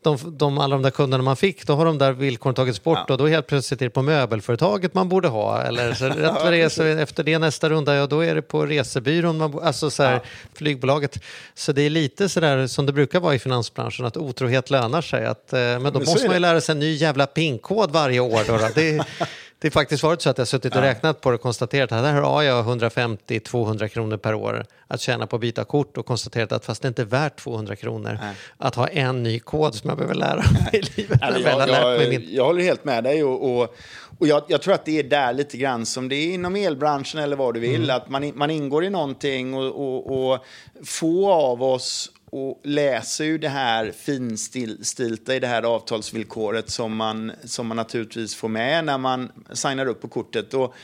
de, 0.03 0.19
de, 0.39 0.59
alla 0.59 0.77
de 0.77 0.83
där 0.83 0.91
kunderna 0.91 1.23
man 1.23 1.37
fick, 1.37 1.67
då 1.67 1.75
har 1.75 1.85
de 1.85 1.99
där 1.99 2.13
villkoren 2.13 2.55
tagits 2.55 2.83
bort 2.83 3.11
och 3.11 3.19
då 3.19 3.27
helt 3.27 3.47
plötsligt 3.47 3.83
är 3.83 3.87
det 3.87 3.91
på 3.91 4.03
möbelföretaget 4.03 4.95
man 4.95 5.09
borde 5.09 5.29
ha. 5.29 5.63
Eller 5.63 5.95
så 5.95 6.05
rätt 6.09 6.33
vad 6.43 6.53
det 6.53 6.61
är, 6.63 6.69
så 6.69 6.83
efter 6.83 7.25
det 7.25 7.39
nästa 7.39 7.71
runda, 7.71 7.95
ja 7.95 8.07
då 8.07 8.25
är 8.25 8.35
det 8.35 8.43
på 8.43 8.67
resebyrån, 8.67 9.39
man, 9.39 9.59
alltså 9.63 9.91
så 9.91 10.03
här, 10.03 10.21
flygbolaget. 10.55 11.19
Så 11.55 11.73
det 11.73 11.83
är 11.83 11.91
lite 11.91 12.29
så 12.29 12.41
där 12.41 12.67
som 12.67 12.87
det 12.87 12.93
brukar 12.93 13.21
vara 13.21 13.35
i 13.35 13.39
finansbranschen, 13.39 14.07
att 14.07 14.17
otrohet 14.17 14.71
lönar 14.71 15.03
sig. 15.03 15.27
Att, 15.27 15.53
eh, 15.53 15.59
men 15.59 15.83
då 15.83 15.91
Men 15.91 15.93
måste 15.93 16.27
man 16.27 16.35
ju 16.35 16.41
lära 16.41 16.61
sig 16.61 16.73
en 16.73 16.79
ny 16.79 16.95
jävla 16.95 17.27
pinkod 17.27 17.91
varje 17.91 18.21
år. 18.21 18.41
Då, 18.47 18.57
då. 18.57 18.69
Det, 18.75 19.05
det 19.61 19.67
är 19.69 19.71
faktiskt 19.71 20.03
varit 20.03 20.23
så 20.23 20.31
att 20.31 20.39
jag 20.39 20.43
har 20.43 20.47
suttit 20.47 20.77
och 20.77 20.83
räknat 20.83 21.21
på 21.21 21.31
det 21.31 21.35
och 21.35 21.41
konstaterat 21.41 21.93
att 21.93 22.05
här 22.05 22.23
har 22.23 22.43
jag 22.43 22.67
150-200 22.67 23.89
kronor 23.89 24.17
per 24.17 24.35
år 24.35 24.65
att 24.87 25.01
tjäna 25.01 25.27
på 25.27 25.37
att 25.37 25.43
byta 25.43 25.65
kort 25.65 25.97
och 25.97 26.07
konstaterat 26.07 26.53
att 26.53 26.65
fast 26.65 26.83
det 26.83 26.89
inte 26.89 27.03
är 27.03 27.07
värt 27.07 27.37
200 27.37 27.77
kronor 27.77 28.19
att 28.57 28.75
ha 28.75 28.89
en 28.89 29.23
ny 29.23 29.41
kod 29.41 29.75
som 29.75 29.89
jag 29.89 29.99
behöver 29.99 30.15
lära 30.15 30.37
mig 30.37 30.71
i 30.73 30.83
livet. 30.97 31.23
Eller 31.23 31.41
Jag, 31.41 31.69
jag, 31.69 32.03
jag, 32.03 32.09
min... 32.09 32.29
jag 32.31 32.45
håller 32.45 32.63
helt 32.63 32.85
med 32.85 33.05
dig 33.05 33.25
och, 33.25 33.61
och, 33.61 33.75
Och 34.19 34.27
jag, 34.27 34.43
jag, 34.49 34.63
tror 34.63 34.75
att 34.75 34.85
det 34.85 34.99
är 34.99 35.03
där 35.03 35.33
lite 35.33 35.57
grann 35.57 35.87
som 35.87 36.09
det 36.09 36.17
är 36.17 36.35
inom 36.35 36.57
elbranschen 36.57 37.21
eller 37.21 37.37
vad 37.37 37.55
du 37.55 37.61
vill. 37.61 37.85
Mm. 37.85 37.97
Att 37.97 38.11
man, 38.11 38.33
man 38.35 38.51
ingår 38.51 38.85
i 38.85 38.91
någonting 38.91 39.55
och, 39.55 39.65
och, 39.65 40.33
och 40.33 40.45
få 40.85 41.33
av 41.33 41.63
oss 41.63 42.11
och 42.31 42.61
läser 42.65 43.25
ju 43.25 43.39
det 43.39 43.49
här 43.49 43.93
finstilta 43.93 45.35
i 45.35 45.41
det 45.41 45.47
här 45.47 45.63
avtalsvillkoret 45.63 46.71
som 46.71 46.97
man, 46.97 47.33
som 47.45 47.67
man 47.67 47.77
naturligtvis 47.77 48.35
får 48.35 48.49
med 48.49 48.85
när 48.85 48.99
man 48.99 49.33
signar 49.53 49.87
upp 49.87 50.01
på 50.01 50.09
kortet. 50.09 50.55
Och 50.55 50.75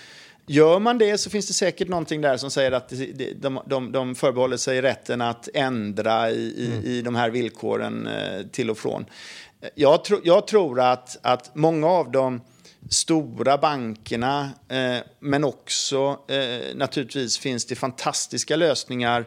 gör 0.46 0.78
man 0.78 0.98
det 0.98 1.18
så 1.18 1.30
finns 1.30 1.46
det 1.46 1.52
säkert 1.52 1.88
någonting 1.88 2.20
där 2.20 2.36
som 2.36 2.50
säger 2.50 2.72
att 2.72 2.92
de, 3.36 3.60
de, 3.66 3.92
de 3.92 4.14
förbehåller 4.14 4.56
sig 4.56 4.82
rätten 4.82 5.20
att 5.20 5.48
ändra 5.54 6.30
i, 6.30 6.34
i, 6.34 6.66
mm. 6.66 6.84
i 6.84 7.02
de 7.02 7.14
här 7.14 7.30
villkoren 7.30 8.06
eh, 8.06 8.46
till 8.52 8.70
och 8.70 8.78
från. 8.78 9.06
Jag, 9.74 10.04
tro, 10.04 10.20
jag 10.24 10.46
tror 10.46 10.80
att, 10.80 11.18
att 11.22 11.54
många 11.54 11.86
av 11.86 12.10
de 12.10 12.40
stora 12.90 13.58
bankerna, 13.58 14.50
eh, 14.68 14.96
men 15.20 15.44
också 15.44 16.18
eh, 16.28 16.76
naturligtvis 16.76 17.38
finns 17.38 17.64
det 17.64 17.74
fantastiska 17.74 18.56
lösningar 18.56 19.26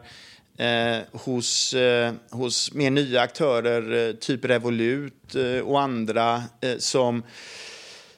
eh, 0.57 0.97
hos, 1.11 1.73
eh, 1.73 2.13
hos 2.29 2.73
mer 2.73 2.91
nya 2.91 3.21
aktörer, 3.21 4.07
eh, 4.09 4.13
typ 4.13 4.45
Revolut 4.45 5.35
eh, 5.35 5.59
och 5.59 5.81
andra, 5.81 6.43
eh, 6.61 6.77
som, 6.77 7.23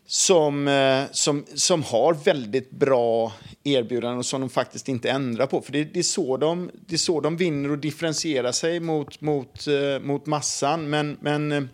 som, 0.06 0.68
eh, 0.68 1.04
som, 1.12 1.46
som 1.56 1.84
har 1.84 2.14
väldigt 2.14 2.72
bra 2.72 3.34
erbjudanden 3.64 4.18
och 4.18 4.26
som 4.26 4.42
de 4.42 4.50
faktiskt 4.50 4.90
inte 4.90 5.10
ändrar 5.10 5.46
på. 5.46 5.62
För 5.62 5.72
det, 5.72 5.84
det, 5.84 6.00
är, 6.00 6.04
så 6.04 6.38
de, 6.38 6.72
det 6.88 6.96
är 6.96 6.98
så 6.98 7.22
de 7.22 7.38
vinner 7.38 7.72
och 7.72 7.78
differentierar 7.78 8.52
sig 8.52 8.80
mot, 8.80 9.22
mot, 9.22 9.68
eh, 9.68 10.00
mot 10.02 10.26
massan. 10.26 10.90
Men, 10.90 11.18
men 11.22 11.70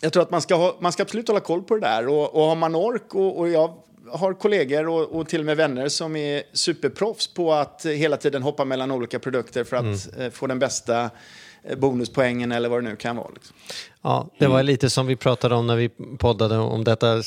jag 0.00 0.12
tror 0.12 0.22
att 0.22 0.30
man 0.30 0.42
ska, 0.42 0.54
ha, 0.54 0.76
man 0.80 0.92
ska 0.92 1.02
absolut 1.02 1.28
hålla 1.28 1.40
koll 1.40 1.62
på 1.62 1.74
det 1.74 1.80
där. 1.80 2.08
Och, 2.08 2.34
och 2.34 2.42
har 2.42 2.56
man 2.56 2.74
ork, 2.74 3.14
och, 3.14 3.38
och 3.38 3.48
jag 3.48 3.74
har 4.12 4.34
kollegor 4.34 4.88
och, 4.88 5.02
och, 5.02 5.28
till 5.28 5.40
och 5.40 5.46
med 5.46 5.56
vänner 5.56 5.88
som 5.88 6.16
är 6.16 6.42
superproffs 6.52 7.34
på 7.34 7.52
att 7.52 7.86
hela 7.86 8.16
tiden 8.16 8.42
hoppa 8.42 8.64
mellan 8.64 8.90
olika 8.90 9.18
produkter 9.18 9.64
för 9.64 9.76
att 9.76 9.82
mm. 9.82 10.26
Eh, 10.26 10.30
få 10.30 10.46
den 10.46 10.58
bästa 10.58 11.10
eh, 11.62 11.78
bonuspoängen 11.78 12.52
eller 12.52 12.68
vad 12.68 12.84
det 12.84 12.90
nu 12.90 12.96
kan 12.96 13.16
vara. 13.16 13.30
Liksom. 13.34 13.56
Ja, 14.02 14.28
det 14.38 14.46
var 14.46 14.62
lite 14.62 14.90
som 14.90 15.06
vi 15.06 15.16
pratade 15.16 15.54
om 15.54 15.66
när 15.66 15.76
vi 15.76 15.88
poddade 16.18 16.58
om 16.58 16.84
detta, 16.84 17.22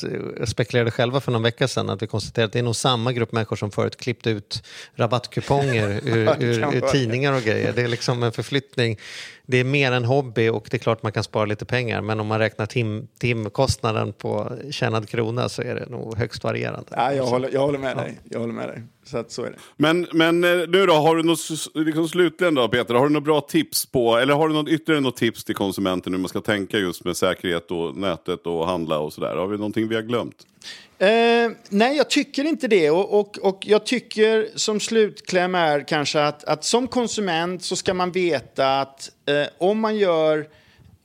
spekulerade 0.45 0.91
själva 0.91 1.21
för 1.21 1.31
någon 1.31 1.43
vecka 1.43 1.67
sedan, 1.67 1.89
att 1.89 2.01
vi 2.01 2.07
konstaterade 2.07 2.45
att 2.45 2.53
det 2.53 2.59
är 2.59 2.63
nog 2.63 2.75
samma 2.75 3.13
grupp 3.13 3.31
människor 3.31 3.55
som 3.55 3.71
förut 3.71 3.97
klippte 3.97 4.29
ut 4.29 4.63
rabattkuponger 4.95 5.89
ur, 6.03 6.43
ur, 6.43 6.75
ur 6.75 6.81
tidningar 6.81 7.33
och 7.33 7.41
grejer. 7.41 7.73
Det 7.73 7.81
är 7.81 7.87
liksom 7.87 8.23
en 8.23 8.31
förflyttning. 8.31 8.97
Det 9.45 9.57
är 9.57 9.63
mer 9.63 9.91
en 9.91 10.05
hobby 10.05 10.49
och 10.49 10.67
det 10.71 10.77
är 10.77 10.79
klart 10.79 11.03
man 11.03 11.11
kan 11.11 11.23
spara 11.23 11.45
lite 11.45 11.65
pengar, 11.65 12.01
men 12.01 12.19
om 12.19 12.27
man 12.27 12.39
räknar 12.39 12.65
tim, 12.65 13.07
timkostnaden 13.19 14.13
på 14.13 14.57
tjänad 14.71 15.09
krona 15.09 15.49
så 15.49 15.61
är 15.61 15.75
det 15.75 15.85
nog 15.89 16.17
högst 16.17 16.43
varierande. 16.43 16.89
Ja, 16.89 17.13
jag, 17.13 17.25
håller, 17.25 17.49
jag 17.53 17.61
håller 17.61 17.79
med 17.79 17.97
dig. 17.97 18.19
Jag 18.23 18.39
håller 18.39 18.53
med 18.53 18.67
dig. 18.67 18.83
Så, 19.05 19.17
att, 19.17 19.31
så 19.31 19.43
är 19.43 19.49
det. 19.49 19.57
Men, 19.77 20.07
men 20.11 20.43
eh, 20.43 20.67
nu 20.67 20.85
då, 20.85 20.93
har 20.93 21.15
du 21.15 21.23
något, 21.23 21.39
liksom 21.75 22.09
slutligen 22.09 22.55
då 22.55 22.67
Peter, 22.67 22.93
har 22.93 23.03
du 23.03 23.13
några 23.13 23.25
bra 23.25 23.41
tips 23.41 23.85
på, 23.85 24.17
eller 24.17 24.33
har 24.33 24.47
du 24.47 24.53
något, 24.53 24.69
ytterligare 24.69 25.01
något 25.01 25.17
tips 25.17 25.43
till 25.43 25.55
konsumenten 25.55 26.13
hur 26.13 26.19
man 26.19 26.29
ska 26.29 26.41
tänka 26.41 26.62
tänka 26.67 26.77
just 26.77 27.03
med 27.05 27.17
säkerhet 27.17 27.71
och 27.71 27.97
nätet 27.97 28.47
och 28.47 28.67
handla 28.67 28.99
och 28.99 29.13
sådär? 29.13 29.35
Har 29.35 29.47
vi 29.47 29.57
någonting 29.57 29.87
vi 29.87 29.95
har 29.95 30.01
glömt? 30.01 30.47
Eh, 30.99 31.51
nej, 31.69 31.97
jag 31.97 32.09
tycker 32.09 32.43
inte 32.43 32.67
det. 32.67 32.89
Och, 32.89 33.19
och, 33.19 33.37
och 33.37 33.63
jag 33.67 33.85
tycker 33.85 34.49
som 34.55 34.79
slutkläm 34.79 35.55
är 35.55 35.87
kanske 35.87 36.23
att, 36.23 36.43
att 36.43 36.63
som 36.63 36.87
konsument 36.87 37.63
så 37.63 37.75
ska 37.75 37.93
man 37.93 38.11
veta 38.11 38.81
att 38.81 39.11
eh, 39.25 39.47
om 39.57 39.79
man 39.79 39.97
gör 39.97 40.47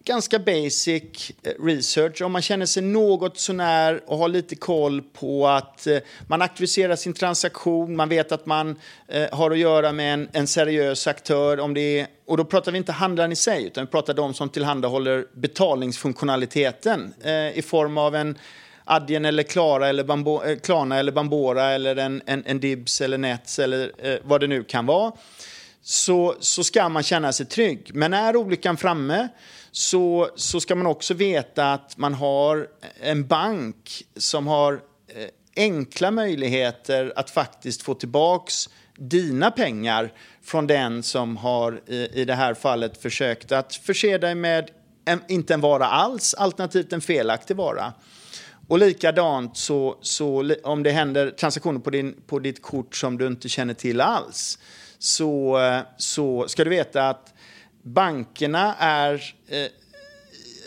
ganska 0.05 0.39
basic 0.39 1.33
eh, 1.43 1.65
research. 1.65 2.23
Om 2.23 2.33
man 2.33 2.43
känner 2.43 2.67
sig 2.67 2.83
något 2.83 3.39
sånär 3.39 4.01
och 4.07 4.19
har 4.19 4.29
lite 4.29 4.57
koll 4.57 5.03
på 5.03 5.49
att 5.49 5.87
eh, 5.87 5.99
man 6.27 6.43
aktiviserar 6.43 6.97
sin 6.97 7.15
transaktion, 7.15 7.97
man 7.97 8.09
vet 8.09 8.33
att 8.33 8.47
man 8.47 8.77
eh, 9.09 9.27
har 9.33 9.51
att 9.51 9.59
göra 9.59 9.93
med 9.93 10.15
en, 10.15 10.29
en 10.33 10.47
seriös 10.47 11.07
aktör. 11.07 11.61
Om 11.61 11.75
det 11.75 12.01
är, 12.01 12.07
och 12.29 12.37
då 12.37 12.45
pratar 12.45 12.73
vi 12.73 12.79
inte 12.79 12.93
handlaren 12.93 13.33
i 13.33 13.37
sig, 13.37 13.65
utan 13.65 13.85
vi 13.85 13.91
pratar 13.91 14.15
de 14.15 14.35
som 14.35 14.49
tillhandahåller 14.49 15.27
betalningsfunktionaliteten 15.33 17.15
eh, 17.23 17.59
i 17.59 17.63
form 17.63 17.99
av 17.99 18.15
en 18.15 18.39
Adyen 18.85 19.25
eller 19.25 19.43
Klara 19.43 19.89
eller 19.89 20.05
Bambo, 20.05 20.45
eh, 20.45 20.59
Klarna 20.59 20.99
eller 20.99 21.13
Bambora 21.13 21.71
eller 21.71 21.97
en, 21.97 22.23
en, 22.27 22.43
en 22.47 22.61
Dibs 22.61 23.01
eller 23.01 23.19
Nets 23.19 23.59
eller 23.59 23.93
eh, 23.99 24.19
vad 24.23 24.41
det 24.41 24.47
nu 24.47 24.65
kan 24.65 24.87
vara. 24.87 25.13
Så, 25.83 26.35
så 26.41 26.65
ska 26.65 26.89
man 26.89 27.03
känna 27.03 27.33
sig 27.33 27.47
trygg. 27.47 27.91
Men 27.95 28.13
är 28.13 28.37
olyckan 28.37 28.77
framme 28.77 29.29
så, 29.71 30.29
så 30.37 30.61
ska 30.61 30.75
man 30.75 30.87
också 30.87 31.15
veta 31.15 31.73
att 31.73 31.97
man 31.97 32.15
har 32.15 32.67
en 33.01 33.27
bank 33.27 34.03
som 34.17 34.47
har 34.47 34.73
eh, 34.73 35.29
enkla 35.57 36.11
möjligheter 36.11 37.13
att 37.17 37.31
faktiskt 37.31 37.83
få 37.83 37.95
tillbaks 37.95 38.69
dina 38.99 39.51
pengar 39.51 40.13
från 40.49 40.67
den 40.67 41.03
som 41.03 41.37
har 41.37 41.81
i, 41.87 42.09
i 42.21 42.25
det 42.25 42.35
här 42.35 42.55
fallet 42.55 43.03
försökt 43.03 43.53
att 43.53 43.75
förse 43.75 44.19
dig 44.19 44.35
med 44.35 44.71
en, 45.05 45.21
inte 45.29 45.55
en 45.55 45.61
vara 45.61 45.87
alls, 45.87 46.35
alternativt 46.35 46.93
en 46.93 47.01
felaktig 47.01 47.57
vara. 47.57 47.93
Och 48.69 48.79
likadant 48.79 49.57
så, 49.57 49.99
så 50.01 50.55
om 50.63 50.83
det 50.83 50.91
händer 50.91 51.31
transaktioner 51.31 51.81
på, 51.81 51.91
din, 51.91 52.15
på 52.27 52.39
ditt 52.39 52.63
kort 52.63 52.97
som 52.97 53.19
du 53.19 53.27
inte 53.27 53.49
känner 53.49 53.75
till 53.75 54.01
alls 54.01 54.59
så, 54.99 55.59
så 55.97 56.49
ska 56.49 56.65
du 56.65 56.71
veta 56.71 57.09
att 57.09 57.35
bankerna 57.83 58.75
är 58.79 59.35
eh, 59.49 59.67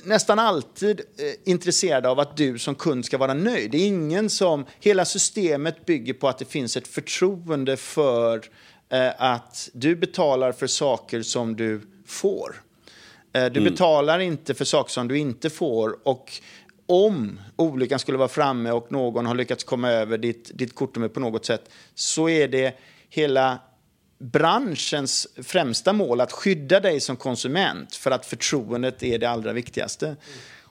nästan 0.04 0.40
alltid 0.40 1.00
eh, 1.00 1.52
intresserade 1.52 2.10
av 2.10 2.20
att 2.20 2.38
du 2.38 2.60
som 2.60 2.76
kund 2.76 3.06
ska 3.06 3.18
vara 3.18 3.34
nöjd. 3.34 3.72
Det 3.72 3.78
är 3.78 3.88
ingen 3.88 4.30
som... 4.30 4.66
Hela 4.80 5.06
systemet 5.06 5.86
bygger 5.86 6.14
på 6.14 6.28
att 6.28 6.38
det 6.38 6.46
finns 6.46 6.78
ett 6.78 6.88
förtroende 6.88 7.78
för 7.78 8.42
att 9.18 9.70
du 9.74 9.96
betalar 9.96 10.52
för 10.52 10.68
saker 10.68 11.22
som 11.22 11.56
du 11.56 11.82
får. 12.06 12.64
Eh, 13.34 13.46
du 13.46 13.60
mm. 13.60 13.64
betalar 13.64 14.20
inte 14.20 14.54
för 14.54 14.66
saker 14.66 14.92
som 14.92 15.08
du 15.08 15.18
inte 15.18 15.50
får. 15.50 15.98
Och 16.04 16.32
om 16.86 17.40
olyckan 17.56 18.00
skulle 18.00 18.18
vara 18.18 18.28
framme 18.28 18.72
och 18.72 18.92
någon 18.92 19.26
har 19.26 19.36
lyckats 19.36 19.64
komma 19.64 19.90
över 19.90 20.18
ditt, 20.18 20.52
ditt 20.54 20.76
kortnummer 20.76 21.08
på 21.08 21.20
något 21.20 21.46
sätt 21.46 21.70
så 21.96 22.30
är 22.30 22.48
det 22.48 22.80
hela 23.10 23.60
branschens 24.20 25.28
främsta 25.44 25.94
mål 25.94 26.22
att 26.22 26.32
skydda 26.32 26.80
dig 26.80 27.00
som 27.00 27.16
konsument 27.16 27.96
för 27.96 28.12
att 28.12 28.26
förtroendet 28.26 29.04
är 29.04 29.20
det 29.20 29.30
allra 29.30 29.54
viktigaste. 29.54 30.16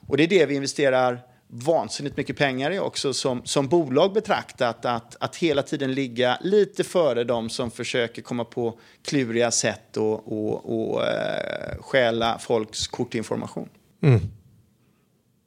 Och 0.07 0.17
det 0.17 0.23
är 0.23 0.27
det 0.27 0.45
vi 0.45 0.55
investerar 0.55 1.21
vansinnigt 1.53 2.17
mycket 2.17 2.37
pengar 2.37 2.71
i 2.71 2.79
också 2.79 3.13
som, 3.13 3.41
som 3.45 3.67
bolag 3.67 4.13
betraktat. 4.13 4.85
Att, 4.85 5.15
att 5.19 5.35
hela 5.35 5.61
tiden 5.63 5.93
ligga 5.93 6.37
lite 6.41 6.83
före 6.83 7.23
de 7.23 7.49
som 7.49 7.71
försöker 7.71 8.21
komma 8.21 8.45
på 8.45 8.79
kluriga 9.05 9.51
sätt 9.51 9.97
och, 9.97 10.31
och, 10.31 10.91
och 10.93 11.03
eh, 11.03 11.81
stjäla 11.81 12.37
folks 12.39 12.87
kortinformation. 12.87 13.69
Mm. 14.03 14.19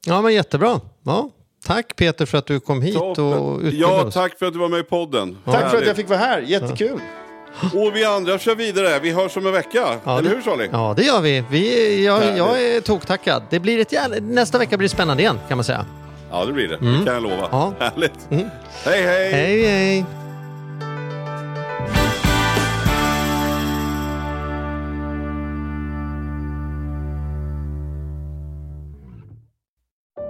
Ja, 0.06 0.22
men 0.22 0.34
jättebra. 0.34 0.80
Ja, 1.02 1.30
tack 1.66 1.96
Peter 1.96 2.26
för 2.26 2.38
att 2.38 2.46
du 2.46 2.60
kom 2.60 2.82
hit 2.82 2.94
Toppen. 2.94 3.24
och 3.24 3.62
Ja, 3.72 4.10
tack 4.10 4.38
för 4.38 4.46
att 4.46 4.52
du 4.52 4.58
var 4.58 4.68
med 4.68 4.80
i 4.80 4.82
podden. 4.82 5.38
Tack 5.44 5.54
Härligt. 5.54 5.70
för 5.70 5.78
att 5.78 5.86
jag 5.86 5.96
fick 5.96 6.08
vara 6.08 6.18
här. 6.18 6.40
Jättekul. 6.40 7.00
Ja. 7.00 7.23
Och 7.62 7.96
vi 7.96 8.04
andra 8.04 8.38
kör 8.38 8.54
vidare. 8.54 8.98
Vi 8.98 9.10
hörs 9.10 9.36
om 9.36 9.46
en 9.46 9.52
vecka. 9.52 9.98
Ja, 10.04 10.18
Eller 10.18 10.30
hur 10.30 10.42
Charlie? 10.42 10.68
Ja, 10.72 10.94
det 10.96 11.02
gör 11.02 11.20
vi. 11.20 11.44
vi 11.50 12.04
jag, 12.04 12.38
jag 12.38 12.62
är 12.62 12.80
toktackad. 12.80 13.42
Det 13.50 13.60
blir 13.60 13.80
ett, 13.80 14.22
nästa 14.22 14.58
vecka 14.58 14.76
blir 14.76 14.88
det 14.88 14.94
spännande 14.94 15.22
igen 15.22 15.38
kan 15.48 15.58
man 15.58 15.64
säga. 15.64 15.86
Ja, 16.30 16.44
det 16.44 16.52
blir 16.52 16.68
det. 16.68 16.76
Mm. 16.76 16.98
Det 16.98 17.04
kan 17.04 17.14
jag 17.14 17.22
lova. 17.22 17.48
Ja. 17.52 17.72
Härligt. 17.78 18.30
Mm. 18.30 18.48
Hej, 18.84 19.02
hej! 19.02 19.32
Hej, 19.32 19.66
hej! 19.66 20.04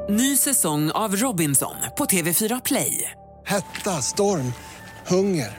Ny 0.09 0.37
säsong 0.37 0.91
av 0.91 1.17
Robinson 1.17 1.75
på 1.99 2.05
TV4 2.05 2.61
Play. 2.65 3.11
Hetta, 3.47 3.91
storm, 3.91 4.53
hunger. 5.07 5.59